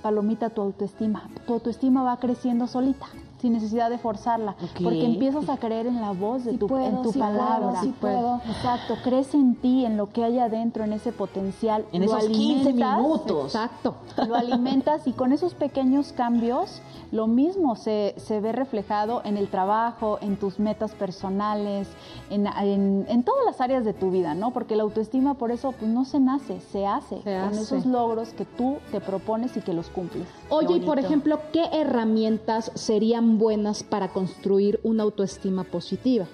palomita 0.05 0.51
tu 0.51 0.61
autoestima. 0.61 1.23
Tu 1.47 1.53
autoestima 1.53 2.03
va 2.03 2.17
creciendo 2.17 2.67
solita, 2.67 3.07
sin 3.45 3.53
necesidad 3.53 3.91
de 3.91 3.99
forzarla, 3.99 4.55
porque 4.81 5.05
empiezas 5.05 5.49
a 5.49 5.57
creer 5.57 5.85
en 5.85 6.01
la 6.01 6.11
voz 6.13 6.45
de 6.45 6.53
Sí 6.53 6.57
tu, 6.57 6.65
puedo, 6.65 6.83
en 6.83 7.01
tu 7.03 7.11
sí 7.11 7.19
palabra. 7.19 7.67
puedo, 7.69 7.81
sí 7.83 7.93
puedo. 8.01 8.41
Exacto, 8.49 8.95
crees 9.03 9.35
en 9.35 9.53
ti, 9.53 9.85
en 9.85 9.97
lo 9.97 10.09
que 10.09 10.23
hay 10.23 10.39
adentro, 10.39 10.83
en 10.83 10.93
ese 10.93 11.11
potencial. 11.11 11.85
En 11.91 12.03
lo 12.03 12.17
esos 12.17 12.27
15 12.27 12.69
alimentas, 12.69 12.97
minutos. 12.97 13.45
Exacto. 13.53 13.95
Lo 14.27 14.33
alimentas 14.33 15.05
y 15.05 15.11
con 15.13 15.31
esos 15.31 15.53
pequeños 15.53 16.11
cambios, 16.11 16.81
lo 17.11 17.27
mismo 17.27 17.75
se, 17.75 18.15
se 18.17 18.39
ve 18.39 18.51
reflejado 18.51 19.21
en 19.25 19.37
el 19.37 19.47
trabajo, 19.47 20.17
en 20.21 20.37
tus 20.37 20.57
metas 20.59 20.93
personales, 20.93 21.87
en, 22.31 22.47
en- 22.47 23.05
en 23.07 23.23
todas 23.23 23.45
las 23.45 23.61
áreas 23.61 23.85
de 23.85 23.93
tu 23.93 24.09
vida, 24.09 24.33
¿no? 24.33 24.49
Porque 24.51 24.75
la 24.75 24.81
autoestima 24.81 25.35
por 25.35 25.51
eso 25.51 25.71
pues, 25.71 25.91
no 25.91 26.03
se 26.03 26.19
nace, 26.19 26.59
se 26.71 26.87
hace, 26.87 27.17
Se 27.21 27.23
con 27.39 27.49
hace. 27.49 27.61
esos 27.61 27.85
logros 27.85 28.29
que 28.29 28.45
tú 28.45 28.77
te 28.91 28.99
propones 29.01 29.55
y 29.55 29.61
que 29.61 29.73
los 29.73 29.89
cumples. 29.89 30.27
Oye, 30.49 30.77
y 30.77 30.79
por 30.79 30.97
ejemplo, 30.97 31.39
¿qué 31.53 31.63
herramientas 31.71 32.71
serían 32.73 33.34
buenas 33.37 33.83
para 33.83 34.09
construir 34.09 34.79
una 34.83 35.03
autoestima 35.03 35.63
positiva? 35.63 36.27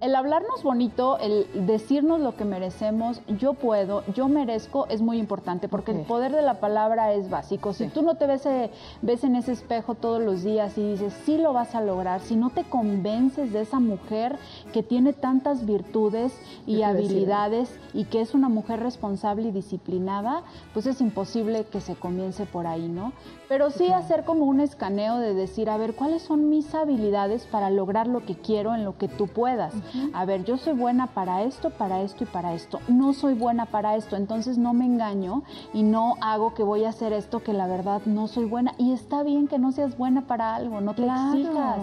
El 0.00 0.14
hablarnos 0.14 0.62
bonito, 0.62 1.18
el 1.18 1.66
decirnos 1.66 2.20
lo 2.20 2.36
que 2.36 2.44
merecemos, 2.44 3.20
yo 3.26 3.54
puedo, 3.54 4.04
yo 4.14 4.28
merezco, 4.28 4.86
es 4.88 5.00
muy 5.02 5.18
importante 5.18 5.66
porque 5.68 5.90
el 5.90 6.02
poder 6.02 6.30
de 6.30 6.42
la 6.42 6.60
palabra 6.60 7.12
es 7.14 7.28
básico. 7.28 7.72
Si 7.72 7.86
Sí. 7.86 7.90
tú 7.92 8.02
no 8.02 8.14
te 8.14 8.28
ves, 8.28 8.46
eh, 8.46 8.70
ves 9.02 9.24
en 9.24 9.34
ese 9.34 9.50
espejo 9.50 9.96
todos 9.96 10.22
los 10.22 10.44
días 10.44 10.78
y 10.78 10.92
dices, 10.92 11.12
sí 11.24 11.36
lo 11.36 11.52
vas 11.52 11.74
a 11.74 11.80
lograr, 11.80 12.20
si 12.20 12.36
no 12.36 12.50
te 12.50 12.62
convences 12.62 13.52
de 13.52 13.62
esa 13.62 13.80
mujer 13.80 14.36
que 14.72 14.84
tiene 14.84 15.12
tantas 15.14 15.66
virtudes 15.66 16.32
y 16.64 16.74
decir. 16.76 16.84
habilidades 16.84 17.76
y 17.92 18.04
que 18.04 18.20
es 18.20 18.34
una 18.34 18.48
mujer 18.48 18.78
responsable 18.80 19.48
y 19.48 19.50
disciplinada, 19.50 20.42
pues 20.74 20.86
es 20.86 21.00
imposible 21.00 21.64
que 21.64 21.80
se 21.80 21.96
comience 21.96 22.46
por 22.46 22.68
ahí, 22.68 22.86
¿no? 22.88 23.12
Pero 23.48 23.70
sí 23.70 23.88
hacer 23.90 24.24
como 24.24 24.44
un 24.44 24.60
escaneo 24.60 25.18
de 25.18 25.34
decir, 25.34 25.70
a 25.70 25.76
ver, 25.76 25.94
¿cuáles 25.96 26.22
son 26.22 26.50
mis 26.50 26.72
habilidades 26.74 27.46
para 27.46 27.68
lograr 27.70 28.06
lo 28.06 28.24
que 28.24 28.36
quiero 28.36 28.74
en 28.76 28.84
lo 28.84 28.96
que 28.96 29.08
tú 29.08 29.26
puedas? 29.26 29.74
A 30.12 30.24
ver, 30.24 30.44
yo 30.44 30.56
soy 30.56 30.74
buena 30.74 31.06
para 31.08 31.42
esto, 31.42 31.70
para 31.70 32.00
esto 32.02 32.24
y 32.24 32.26
para 32.26 32.52
esto. 32.54 32.80
No 32.88 33.12
soy 33.12 33.34
buena 33.34 33.66
para 33.66 33.96
esto, 33.96 34.16
entonces 34.16 34.58
no 34.58 34.72
me 34.74 34.84
engaño 34.86 35.42
y 35.72 35.82
no 35.82 36.14
hago 36.20 36.54
que 36.54 36.62
voy 36.62 36.84
a 36.84 36.90
hacer 36.90 37.12
esto 37.12 37.42
que 37.42 37.52
la 37.52 37.66
verdad 37.66 38.02
no 38.06 38.26
soy 38.28 38.44
buena. 38.44 38.74
Y 38.78 38.92
está 38.92 39.22
bien 39.22 39.48
que 39.48 39.58
no 39.58 39.72
seas 39.72 39.96
buena 39.96 40.22
para 40.22 40.54
algo, 40.54 40.80
no 40.80 40.94
te 40.94 41.02
Claro. 41.02 41.32
exijas. 41.38 41.76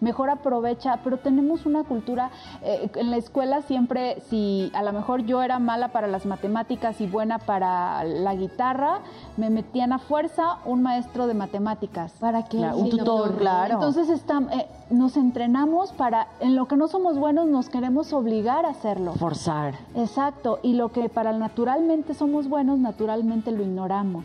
Mejor 0.00 0.30
aprovecha, 0.30 1.00
pero 1.04 1.18
tenemos 1.18 1.66
una 1.66 1.84
cultura, 1.84 2.30
eh, 2.62 2.90
en 2.94 3.10
la 3.10 3.16
escuela 3.16 3.62
siempre, 3.62 4.20
si 4.28 4.70
a 4.74 4.82
lo 4.82 4.92
mejor 4.92 5.22
yo 5.24 5.42
era 5.42 5.58
mala 5.58 5.88
para 5.88 6.06
las 6.06 6.26
matemáticas 6.26 7.00
y 7.00 7.06
buena 7.06 7.38
para 7.38 8.04
la 8.04 8.34
guitarra, 8.34 9.00
me 9.36 9.50
metían 9.50 9.92
a 9.92 9.98
fuerza 9.98 10.58
un 10.64 10.82
maestro 10.82 11.26
de 11.26 11.34
matemáticas. 11.34 12.12
¿Para 12.20 12.44
qué? 12.44 12.58
Claro, 12.58 12.78
un 12.78 12.90
Sí, 12.90 12.98
tutor, 12.98 13.32
no. 13.32 13.38
claro. 13.38 13.74
Entonces 13.74 14.08
está- 14.08 14.40
eh, 14.52 14.66
nos 14.90 15.16
entrenamos 15.16 15.92
para, 15.92 16.26
en 16.40 16.56
lo 16.56 16.66
que 16.66 16.76
no 16.76 16.88
somos 16.88 17.16
buenos 17.18 17.46
nos 17.50 17.68
queremos 17.68 18.12
obligar 18.12 18.64
a 18.64 18.70
hacerlo. 18.70 19.14
Forzar. 19.14 19.74
Exacto, 19.94 20.58
y 20.62 20.74
lo 20.74 20.90
que 20.92 21.08
para 21.08 21.32
naturalmente 21.32 22.14
somos 22.14 22.48
buenos, 22.48 22.78
naturalmente 22.78 23.52
lo 23.52 23.62
ignoramos. 23.62 24.24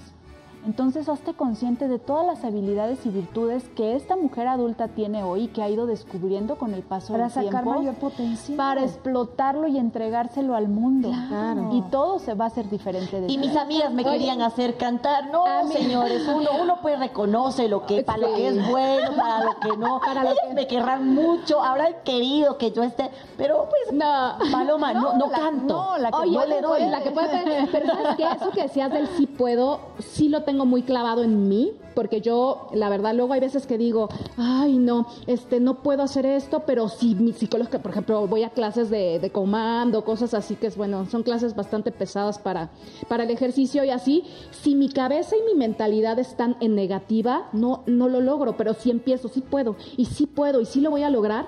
Entonces, 0.66 1.07
hazte 1.09 1.34
consciente 1.34 1.88
de 1.88 1.99
todas 1.99 2.26
las 2.26 2.43
habilidades 2.43 3.05
y 3.05 3.09
virtudes 3.09 3.63
que 3.76 3.95
esta 3.95 4.16
mujer 4.16 4.47
adulta 4.47 4.88
tiene 4.88 5.24
hoy 5.24 5.43
y 5.43 5.47
que 5.49 5.61
ha 5.61 5.70
ido 5.70 5.86
descubriendo 5.86 6.55
con 6.57 6.74
el 6.74 6.82
paso 6.82 7.13
Para 7.13 7.26
del 7.26 7.34
sacar 7.34 7.63
tiempo. 7.63 7.80
mayor 7.80 7.95
potencial. 7.95 8.57
Para 8.57 8.84
explotarlo 8.84 9.68
y 9.68 9.78
entregárselo 9.78 10.55
al 10.55 10.68
mundo. 10.68 11.11
Claro. 11.30 11.70
Y 11.74 11.82
todo 11.91 12.18
se 12.20 12.34
va 12.34 12.45
a 12.45 12.47
hacer 12.47 12.70
diferente 12.70 13.22
de 13.22 13.32
Y 13.32 13.38
mis 13.38 13.55
amigas 13.55 13.91
me 13.93 14.01
Oye. 14.03 14.11
querían 14.18 14.41
hacer 14.41 14.76
cantar. 14.78 15.30
No, 15.32 15.45
A 15.45 15.63
señores, 15.68 16.24
uno, 16.28 16.49
uno 16.61 16.78
pues 16.82 16.97
reconoce 16.97 17.68
lo 17.70 17.86
que, 17.86 18.03
para 18.03 18.18
lo 18.20 18.34
que 18.36 18.47
es 18.47 18.70
bueno, 18.70 19.11
para 19.16 19.43
lo 19.45 19.59
que 19.59 19.78
no. 19.78 19.99
Para 19.99 20.24
lo 20.24 20.30
Ellas 20.32 20.45
que- 20.47 20.53
me 20.55 20.68
querrán 20.68 21.13
mucho, 21.13 21.61
habrán 21.63 21.93
querido 22.03 22.57
que 22.57 22.72
yo 22.72 22.82
esté, 22.84 23.11
pero 23.38 23.70
pues, 23.70 23.93
No. 23.95 24.36
Paloma, 24.51 24.93
no, 24.93 25.13
no, 25.18 25.28
la- 25.30 25.38
canto. 25.38 25.74
no, 25.76 25.97
la 25.97 26.09
que 26.09 26.18
Oye, 26.18 26.32
yo 26.34 26.45
le 26.45 26.61
doy. 26.61 26.86
la 26.89 27.01
que 27.03 27.11
puede, 27.11 27.68
pero 27.72 27.88
¿sabes 27.88 28.16
qué? 28.18 28.24
Eso 28.24 28.49
que 28.51 28.63
decías 28.63 28.91
del 28.91 29.07
sí 29.09 29.28
puedo, 29.28 29.80
sí 29.99 30.30
lo 30.30 30.41
tengo 30.43 30.55
muy 30.64 30.84
clavado 30.84 31.24
en 31.24 31.49
mí, 31.49 31.74
porque 31.95 32.22
yo, 32.22 32.68
la 32.74 32.88
verdad, 32.88 33.14
luego 33.14 33.34
hay 33.34 33.41
veces 33.41 33.66
que 33.66 33.78
digo, 33.78 34.08
ay, 34.38 34.78
no, 34.78 35.08
este, 35.28 35.60
no 35.60 35.82
puedo 35.82 36.03
hacer 36.03 36.26
esto, 36.26 36.64
pero 36.66 36.88
si 36.88 37.16
mi 37.16 37.34
psicólogo, 37.34 37.80
por 37.80 37.91
ejemplo, 37.91 38.28
voy 38.28 38.43
a 38.43 38.51
clases 38.51 38.89
de, 38.89 39.20
de 39.20 39.30
comando, 39.32 40.06
cosas 40.06 40.34
así, 40.34 40.56
que 40.56 40.68
es 40.68 40.78
bueno, 40.78 41.08
son 41.10 41.24
clases 41.24 41.56
bastante 41.56 41.91
pesadas 41.91 42.38
para, 42.38 42.70
para 43.08 43.24
el 43.24 43.32
ejercicio 43.32 43.84
y 43.84 43.89
así, 43.89 44.24
si 44.51 44.76
mi 44.76 44.89
cabeza 44.89 45.36
y 45.36 45.53
mi 45.53 45.58
mentalidad 45.58 46.20
están 46.20 46.56
en 46.62 46.76
negativa, 46.76 47.49
no, 47.51 47.84
no 47.88 48.08
lo 48.08 48.22
logro, 48.22 48.56
pero 48.56 48.74
si 48.74 48.91
empiezo, 48.91 49.28
sí 49.28 49.41
puedo, 49.41 49.76
y 49.97 50.06
sí 50.06 50.28
puedo, 50.28 50.62
y 50.62 50.66
sí 50.66 50.82
lo 50.82 50.91
voy 50.91 51.03
a 51.03 51.10
lograr, 51.10 51.47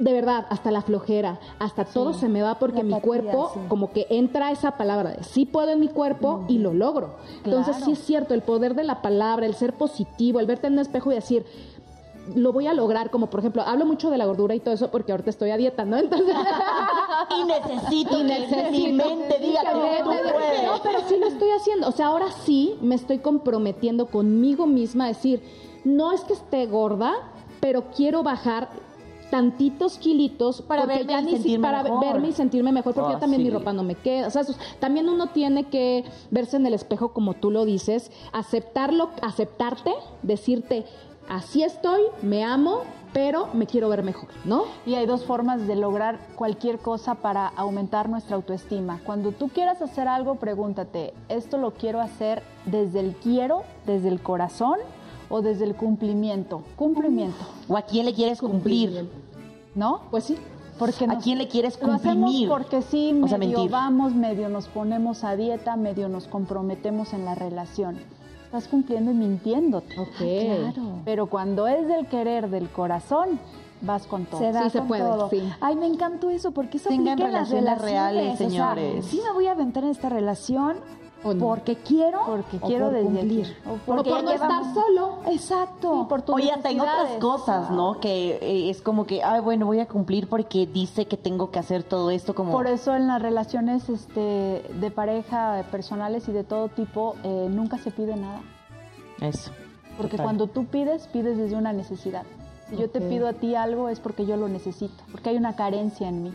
de 0.00 0.12
verdad, 0.12 0.46
hasta 0.48 0.70
la 0.70 0.82
flojera, 0.82 1.38
hasta 1.58 1.84
todo 1.84 2.14
se 2.14 2.28
me 2.28 2.42
va 2.42 2.58
porque 2.58 2.82
mi 2.82 2.98
cuerpo, 3.00 3.50
sí. 3.54 3.60
como 3.68 3.92
que 3.92 4.06
entra 4.10 4.50
esa 4.50 4.72
palabra 4.72 5.10
de 5.10 5.24
sí 5.24 5.44
puedo 5.46 5.70
en 5.70 5.78
mi 5.78 5.88
cuerpo 5.88 6.44
y 6.48 6.58
lo 6.58 6.72
logro. 6.72 7.16
Entonces 7.44 7.76
sí 7.84 7.92
es 7.92 7.98
cierto, 7.98 8.34
el 8.34 8.42
poder 8.42 8.74
de 8.74 8.84
la 8.84 9.02
palabra, 9.02 9.46
el 9.46 9.54
ser 9.54 9.74
positivo, 9.74 10.40
el 10.40 10.46
verte 10.46 10.66
en 10.68 10.72
un 10.74 10.78
espejo 10.80 11.12
y 11.12 11.14
decir, 11.14 11.44
lo 12.34 12.52
voy 12.52 12.66
a 12.66 12.74
lograr, 12.74 13.10
como 13.10 13.28
por 13.28 13.40
ejemplo, 13.40 13.62
hablo 13.62 13.84
mucho 13.86 14.10
de 14.10 14.18
la 14.18 14.24
gordura 14.26 14.54
y 14.54 14.60
todo 14.60 14.74
eso 14.74 14.90
porque 14.90 15.12
ahorita 15.12 15.30
estoy 15.30 15.50
a 15.50 15.56
dieta, 15.56 15.84
¿no? 15.84 15.96
Entonces, 15.98 16.34
Y 17.38 17.44
necesito 17.44 18.14
y 18.14 18.18
que 18.18 18.24
mi 18.24 18.40
necesito 18.40 19.06
mente 19.06 19.38
diga 19.38 19.60
que 19.60 19.96
que 19.96 20.02
tú 20.02 20.10
me- 20.10 20.32
puedes. 20.32 20.64
No, 20.64 20.82
pero 20.82 21.00
sí 21.08 21.16
lo 21.18 21.26
estoy 21.26 21.50
haciendo. 21.50 21.88
O 21.88 21.92
sea, 21.92 22.06
ahora 22.06 22.30
sí 22.44 22.76
me 22.80 22.94
estoy 22.94 23.18
comprometiendo 23.18 24.06
conmigo 24.06 24.66
misma 24.66 25.04
a 25.04 25.08
decir, 25.08 25.42
no 25.84 26.12
es 26.12 26.22
que 26.22 26.32
esté 26.32 26.66
gorda, 26.66 27.12
pero 27.60 27.90
quiero 27.94 28.22
bajar 28.22 28.68
tantitos 29.30 29.98
kilitos 29.98 30.62
Para 30.62 30.86
verme 30.86 31.12
ya 31.12 31.20
y 31.20 31.24
ni 31.24 31.30
si- 31.30 31.36
sentirme 31.38 31.62
para 31.68 31.82
mejor. 31.82 32.04
verme 32.04 32.28
y 32.28 32.32
sentirme 32.32 32.72
mejor 32.72 32.94
porque 32.94 33.10
Ah, 33.10 33.14
ya 33.14 33.20
también 33.20 33.42
mi 33.42 33.50
ropa 33.50 33.72
no 33.72 33.82
me 33.82 33.94
queda. 33.94 34.26
O 34.26 34.30
sea, 34.30 34.42
eso- 34.42 34.54
también 34.78 35.08
uno 35.08 35.28
tiene 35.28 35.64
que 35.68 36.04
verse 36.30 36.56
en 36.56 36.66
el 36.66 36.74
espejo 36.74 37.12
como 37.12 37.34
tú 37.34 37.50
lo 37.50 37.64
dices, 37.64 38.10
aceptarlo, 38.32 39.10
aceptarte, 39.22 39.92
decirte, 40.22 40.84
así 41.28 41.62
estoy, 41.62 42.00
me 42.22 42.44
amo, 42.44 42.80
pero 43.12 43.48
me 43.54 43.66
quiero 43.66 43.88
ver 43.88 44.02
mejor, 44.04 44.28
¿no? 44.44 44.64
Y 44.86 44.94
hay 44.94 45.04
dos 45.06 45.24
formas 45.24 45.66
de 45.66 45.74
lograr 45.74 46.18
cualquier 46.36 46.78
cosa 46.78 47.16
para 47.16 47.48
aumentar 47.48 48.08
nuestra 48.08 48.36
autoestima. 48.36 49.00
Cuando 49.04 49.32
tú 49.32 49.48
quieras 49.48 49.82
hacer 49.82 50.06
algo, 50.06 50.36
pregúntate, 50.36 51.12
¿esto 51.28 51.58
lo 51.58 51.72
quiero 51.72 52.00
hacer 52.00 52.42
desde 52.66 53.00
el 53.00 53.14
quiero, 53.16 53.62
desde 53.86 54.08
el 54.08 54.20
corazón 54.20 54.76
o 55.30 55.40
desde 55.40 55.64
el 55.64 55.74
cumplimiento? 55.76 56.62
Cumplimiento, 56.76 57.38
¿O 57.68 57.76
a 57.78 57.82
quién 57.82 58.04
le 58.04 58.12
quieres 58.12 58.40
cumplir? 58.40 59.08
¿no? 59.74 60.02
Pues 60.10 60.24
sí. 60.24 60.36
Porque 60.78 61.04
¿A 61.04 61.18
quién 61.18 61.38
le 61.38 61.46
quieres 61.48 61.78
Lo 61.80 61.88
cumplir? 61.88 62.48
porque 62.48 62.80
sí, 62.82 63.18
O 63.22 63.28
sea, 63.28 63.38
medio 63.38 63.58
mentir. 63.58 63.70
vamos, 63.70 64.14
medio 64.14 64.48
nos 64.48 64.66
ponemos 64.68 65.24
a 65.24 65.36
dieta, 65.36 65.76
medio 65.76 66.08
nos 66.08 66.26
comprometemos 66.26 67.12
en 67.12 67.24
la 67.26 67.34
relación. 67.34 67.98
Estás 68.46 68.66
cumpliendo 68.66 69.10
y 69.10 69.14
mintiéndote. 69.14 69.94
Ok. 69.98 71.02
Pero 71.04 71.26
cuando 71.26 71.68
es 71.68 71.86
del 71.86 72.06
querer, 72.08 72.48
del 72.50 72.68
corazón, 72.70 73.38
vas 73.82 74.06
con 74.06 74.24
todo. 74.24 74.40
Se 74.40 74.52
da 74.52 74.64
Sí 74.64 74.70
se 74.70 74.82
puede, 74.82 75.02
todo. 75.02 75.28
sí. 75.30 75.42
Ay, 75.60 75.76
me 75.76 75.86
encantó 75.86 76.30
eso, 76.30 76.50
porque 76.50 76.78
eso 76.78 76.88
Tengan 76.88 77.12
aplica 77.20 77.28
en 77.28 77.34
las 77.34 77.50
relaciones 77.50 77.82
reales, 77.82 78.34
o 78.34 78.36
sea, 78.38 78.48
señores. 78.48 79.04
sí 79.04 79.20
me 79.24 79.32
voy 79.32 79.46
a 79.46 79.52
aventar 79.52 79.84
en 79.84 79.90
esta 79.90 80.08
relación 80.08 80.78
¿O 81.22 81.34
no? 81.34 81.46
porque 81.46 81.76
quiero 81.76 82.20
Porque 82.24 82.56
o 82.60 82.66
quiero 82.66 82.90
por 82.90 83.02
cumplir. 83.02 83.56
O 83.66 83.72
O 83.72 83.76
Porque 83.78 84.10
por 84.10 84.22
no 84.24 84.30
ya 84.30 84.34
estar 84.36 84.74
solo. 84.74 85.18
Exacto. 85.26 86.00
Sí, 86.00 86.06
por 86.08 86.24
Oye, 86.34 86.50
hasta 86.50 86.70
en 86.70 86.80
otras 86.80 87.10
cosas, 87.20 87.70
¿no? 87.70 88.00
Que 88.00 88.38
eh, 88.40 88.70
es 88.70 88.80
como 88.80 89.04
que, 89.06 89.22
ay, 89.22 89.40
bueno, 89.40 89.66
voy 89.66 89.80
a 89.80 89.86
cumplir 89.86 90.28
porque 90.28 90.66
dice 90.66 91.06
que 91.06 91.16
tengo 91.16 91.50
que 91.50 91.58
hacer 91.58 91.82
todo 91.82 92.10
esto 92.10 92.34
como... 92.34 92.52
Por 92.52 92.66
eso 92.66 92.94
en 92.94 93.06
las 93.06 93.20
relaciones 93.20 93.88
este, 93.88 94.62
de 94.72 94.90
pareja, 94.90 95.64
personales 95.70 96.28
y 96.28 96.32
de 96.32 96.44
todo 96.44 96.68
tipo, 96.68 97.16
eh, 97.22 97.48
nunca 97.50 97.78
se 97.78 97.90
pide 97.90 98.16
nada. 98.16 98.40
Eso. 99.20 99.50
Porque 99.96 100.12
Total. 100.12 100.24
cuando 100.24 100.46
tú 100.46 100.64
pides, 100.64 101.06
pides 101.08 101.36
desde 101.36 101.56
una 101.56 101.72
necesidad. 101.72 102.24
Si 102.70 102.76
yo 102.76 102.88
te 102.88 103.00
pido 103.00 103.26
a 103.28 103.32
ti 103.32 103.56
algo 103.56 103.88
es 103.88 103.98
porque 103.98 104.26
yo 104.26 104.36
lo 104.36 104.48
necesito, 104.48 105.02
porque 105.10 105.30
hay 105.30 105.36
una 105.36 105.56
carencia 105.56 106.08
en 106.08 106.22
mí. 106.22 106.32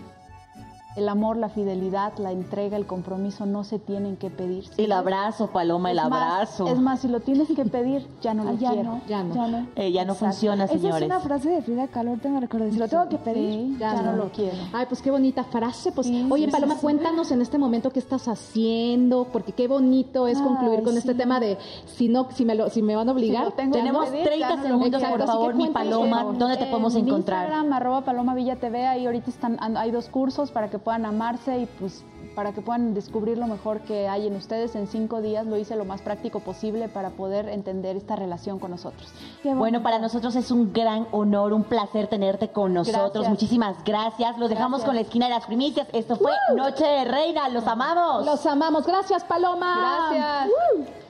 El 0.96 1.10
amor, 1.10 1.36
la 1.36 1.50
fidelidad, 1.50 2.14
la 2.20 2.32
entrega, 2.32 2.78
el 2.78 2.86
compromiso 2.86 3.46
no 3.46 3.66
se 3.66 3.80
tienen 3.80 4.16
que 4.16 4.30
pedir. 4.30 4.64
El 4.78 4.93
abrazo, 4.93 5.48
Paloma, 5.48 5.91
el 5.91 6.00
Es 6.00 6.10
más- 6.10 6.22
abrazo. 6.22 6.68
es 6.68 6.80
más, 6.80 7.02
si 7.02 7.10
lo 7.10 7.20
tienes 7.20 7.50
que 7.50 7.66
pedir, 7.66 8.08
ya 8.22 8.34
no 8.34 8.46
lo 8.46 8.52
Ah, 8.52 8.54
ya 8.58 8.70
quiero. 8.72 8.91
no, 8.91 9.02
Ya 9.08 9.22
no. 9.24 9.68
Eh, 9.76 9.91
ya 9.91 10.06
no 10.06 10.16
funciona, 10.16 10.64
Esa 10.64 10.74
señores. 10.76 11.02
es 11.02 11.06
una 11.08 11.20
frase 11.20 11.50
de 11.50 11.62
Frida 11.62 11.88
Kahlo, 11.88 12.12
ahorita 12.12 12.30
me 12.30 12.39
recuerdo. 12.39 12.72
Si 12.72 12.78
lo 12.78 12.88
tengo 12.88 13.10
que 13.10 13.18
pedir, 13.18 13.52
Sí, 13.52 13.78
ya, 13.78 14.02
no. 14.02 14.14
lo 14.14 14.32
quiero. 14.32 14.56
Ay, 14.72 14.86
pues 14.88 15.02
qué 15.02 15.12
bonita 15.12 15.43
frase. 15.43 15.91
Pues, 15.91 16.08
Sí, 16.08 16.26
oye, 16.32 16.46
sí, 16.46 16.52
Paloma, 16.52 16.76
sí, 16.76 16.80
sí. 16.80 16.84
cuéntanos 16.86 17.30
en 17.32 17.41
este 17.41 17.58
momento 17.58 17.89
qué 17.89 18.00
estás 18.00 18.28
haciendo, 18.30 19.26
porque 19.34 19.52
qué 19.52 19.68
bonito 19.68 20.28
es 20.28 20.38
Ay, 20.38 20.43
concluir 20.46 20.82
con 20.84 20.96
este 20.98 21.14
tema 21.14 21.39
de 21.41 21.58
si 21.88 22.08
no, 22.08 22.28
si 22.32 22.46
me 22.46 22.56
lo, 22.56 22.70
si 22.70 22.82
me 22.82 22.96
van 22.96 23.10
a 23.10 23.12
obligar. 23.12 23.43
Si 23.43 23.50
lo 23.50 23.56
tengo 23.56 23.76
ya 23.76 23.82
no. 23.82 23.86
Tenemos 23.88 24.10
pedir, 24.10 24.24
30 24.24 24.48
ya 24.50 24.56
no 24.56 24.62
lo 24.62 24.68
segundos, 24.70 25.04
por 25.04 25.26
favor, 25.26 25.56
mi 25.56 25.68
Paloma. 25.68 26.24
¿Dónde 26.24 26.56
te 26.56 26.68
podemos 26.68 26.96
en 26.96 27.06
encontrar? 27.08 27.48
Instagram, 27.48 27.74
arroba 27.74 28.02
Paloma 28.06 28.34
Villa 28.34 28.56
TV, 28.56 28.88
ahí 28.88 29.06
ahorita 29.06 29.30
están, 29.30 29.58
hay 29.78 29.91
dos 29.91 30.08
cursos 30.10 30.52
para 30.52 30.70
que 30.70 30.80
puedan 30.86 31.05
amarse 31.05 31.57
y 31.57 31.65
pues 31.65 32.05
para 32.36 32.53
que 32.53 32.61
puedan 32.61 32.93
descubrir 32.93 33.38
lo 33.38 33.47
mejor 33.47 33.81
que 33.81 34.07
hay 34.07 34.27
en 34.27 34.36
ustedes. 34.36 34.75
En 34.75 34.88
cinco 34.88 35.21
días 35.21 35.45
lo 35.45 35.57
hice 35.57 35.75
lo 35.75 35.83
más 35.83 36.01
práctico 36.01 36.39
posible 36.39 36.88
para 36.88 37.09
poder 37.09 37.49
entender 37.49 37.97
esta 37.97 38.15
relación 38.15 38.59
con 38.59 38.71
nosotros. 38.71 39.11
Bueno, 39.43 39.81
para 39.81 39.99
nosotros 39.99 40.36
es 40.36 40.51
un 40.51 40.71
gran 40.71 41.07
honor, 41.11 41.53
un 41.53 41.63
placer 41.63 42.07
tenerte 42.07 42.49
con 42.49 42.73
nosotros. 42.73 43.11
Gracias. 43.13 43.29
Muchísimas 43.29 43.83
gracias. 43.83 44.38
Los 44.38 44.49
dejamos 44.49 44.81
Gracias. 44.81 44.86
con 44.86 44.95
la 44.95 45.01
esquina 45.01 45.25
de 45.25 45.33
las 45.33 45.45
primicias. 45.45 45.88
Esto 45.91 46.15
fue 46.15 46.31
Noche 46.55 46.86
de 46.86 47.05
Reina. 47.05 47.49
Los 47.49 47.65
amamos. 47.65 48.25
Los 48.25 48.45
amamos. 48.45 48.86
Gracias, 48.86 49.23
Paloma. 49.23 50.11
Gracias. 50.11 51.05